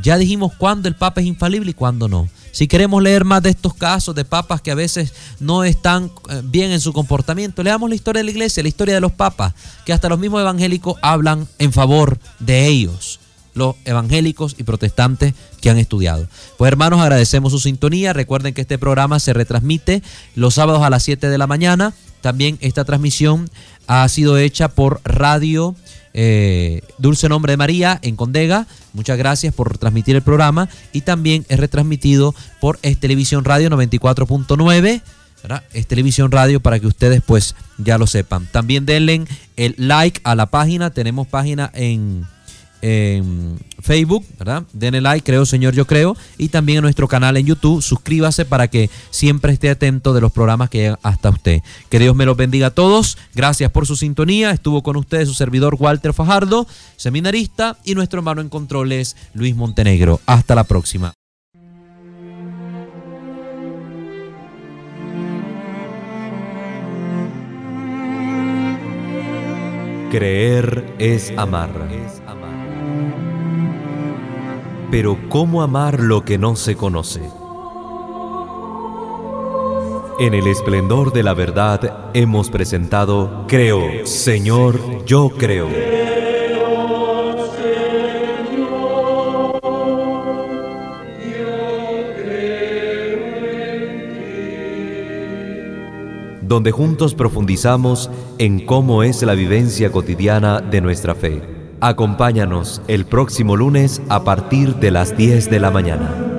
ya 0.01 0.17
dijimos 0.17 0.53
cuándo 0.57 0.87
el 0.87 0.95
Papa 0.95 1.21
es 1.21 1.27
infalible 1.27 1.71
y 1.71 1.73
cuándo 1.73 2.07
no. 2.07 2.29
Si 2.51 2.67
queremos 2.67 3.03
leer 3.03 3.25
más 3.25 3.43
de 3.43 3.51
estos 3.51 3.75
casos 3.75 4.15
de 4.15 4.25
papas 4.25 4.61
que 4.61 4.71
a 4.71 4.75
veces 4.75 5.13
no 5.39 5.63
están 5.63 6.11
eh, 6.29 6.41
bien 6.43 6.71
en 6.71 6.79
su 6.79 6.91
comportamiento, 6.91 7.61
leamos 7.61 7.87
la 7.87 7.95
historia 7.95 8.21
de 8.21 8.23
la 8.23 8.31
iglesia, 8.31 8.63
la 8.63 8.69
historia 8.69 8.95
de 8.95 9.01
los 9.01 9.11
papas, 9.11 9.53
que 9.85 9.93
hasta 9.93 10.09
los 10.09 10.17
mismos 10.17 10.41
evangélicos 10.41 10.95
hablan 11.03 11.47
en 11.59 11.71
favor 11.71 12.17
de 12.39 12.65
ellos 12.65 13.19
los 13.53 13.75
evangélicos 13.85 14.55
y 14.57 14.63
protestantes 14.63 15.33
que 15.61 15.69
han 15.69 15.77
estudiado. 15.77 16.27
Pues 16.57 16.69
hermanos, 16.69 17.01
agradecemos 17.01 17.51
su 17.51 17.59
sintonía. 17.59 18.13
Recuerden 18.13 18.53
que 18.53 18.61
este 18.61 18.77
programa 18.77 19.19
se 19.19 19.33
retransmite 19.33 20.03
los 20.35 20.53
sábados 20.53 20.83
a 20.83 20.89
las 20.91 21.03
7 21.03 21.27
de 21.27 21.37
la 21.37 21.47
mañana. 21.47 21.93
También 22.21 22.57
esta 22.61 22.85
transmisión 22.85 23.49
ha 23.87 24.07
sido 24.09 24.37
hecha 24.37 24.69
por 24.69 25.01
Radio 25.03 25.75
eh, 26.19 26.81
Dulce 26.97 27.29
Nombre 27.29 27.53
de 27.53 27.57
María 27.57 27.99
en 28.01 28.15
Condega. 28.15 28.65
Muchas 28.93 29.19
gracias 29.19 29.53
por 29.53 29.77
transmitir 29.77 30.15
el 30.15 30.23
programa. 30.23 30.67
Y 30.91 31.01
también 31.01 31.45
es 31.47 31.59
retransmitido 31.59 32.33
por 32.59 32.79
es 32.81 32.99
Televisión 32.99 33.45
Radio 33.45 33.69
94.9. 33.69 35.01
Es 35.73 35.87
televisión 35.87 36.31
radio 36.31 36.59
para 36.59 36.79
que 36.79 36.87
ustedes 36.87 37.21
pues 37.25 37.55
ya 37.77 37.99
lo 37.99 38.07
sepan. 38.07 38.47
También 38.51 38.85
denle 38.85 39.25
el 39.55 39.75
like 39.77 40.19
a 40.23 40.33
la 40.33 40.47
página. 40.47 40.89
Tenemos 40.89 41.27
página 41.27 41.69
en 41.75 42.25
en 42.81 43.57
Facebook, 43.81 44.25
¿verdad? 44.37 44.63
Denle 44.73 45.01
like, 45.01 45.25
creo 45.25 45.45
Señor, 45.45 45.73
yo 45.73 45.85
creo. 45.85 46.15
Y 46.37 46.49
también 46.49 46.77
en 46.77 46.83
nuestro 46.83 47.07
canal 47.07 47.37
en 47.37 47.45
YouTube. 47.45 47.81
Suscríbase 47.81 48.45
para 48.45 48.67
que 48.67 48.89
siempre 49.09 49.53
esté 49.53 49.69
atento 49.69 50.13
de 50.13 50.21
los 50.21 50.31
programas 50.31 50.69
que 50.69 50.79
llegan 50.79 50.99
hasta 51.03 51.29
usted. 51.29 51.61
Que 51.89 51.99
Dios 51.99 52.15
me 52.15 52.25
los 52.25 52.37
bendiga 52.37 52.67
a 52.67 52.71
todos. 52.71 53.17
Gracias 53.33 53.71
por 53.71 53.85
su 53.85 53.95
sintonía. 53.95 54.51
Estuvo 54.51 54.83
con 54.83 54.95
ustedes 54.97 55.27
su 55.27 55.33
servidor 55.33 55.75
Walter 55.79 56.13
Fajardo, 56.13 56.67
seminarista, 56.95 57.77
y 57.83 57.95
nuestro 57.95 58.19
hermano 58.19 58.41
en 58.41 58.49
controles, 58.49 59.15
Luis 59.33 59.55
Montenegro. 59.55 60.19
Hasta 60.25 60.55
la 60.55 60.63
próxima. 60.63 61.13
Creer 70.09 70.95
es 70.99 71.33
amar. 71.35 71.69
Pero 74.89 75.17
¿cómo 75.27 75.61
amar 75.61 75.99
lo 75.99 76.23
que 76.23 76.37
no 76.37 76.55
se 76.55 76.75
conoce? 76.75 77.21
En 80.19 80.33
el 80.33 80.47
esplendor 80.47 81.11
de 81.11 81.23
la 81.23 81.33
verdad 81.33 82.09
hemos 82.13 82.49
presentado 82.49 83.45
Creo, 83.47 84.05
Señor, 84.05 85.05
yo 85.05 85.29
creo. 85.29 85.67
donde 96.47 96.71
juntos 96.71 97.13
profundizamos 97.13 98.09
en 98.37 98.65
cómo 98.65 99.03
es 99.03 99.21
la 99.21 99.35
vivencia 99.35 99.91
cotidiana 99.91 100.61
de 100.61 100.79
nuestra 100.79 101.13
fe. 101.13 101.56
Acompáñanos 101.79 102.81
el 102.87 103.05
próximo 103.05 103.55
lunes 103.55 104.01
a 104.09 104.23
partir 104.23 104.77
de 104.77 104.89
las 104.89 105.15
10 105.15 105.51
de 105.51 105.59
la 105.59 105.69
mañana. 105.69 106.36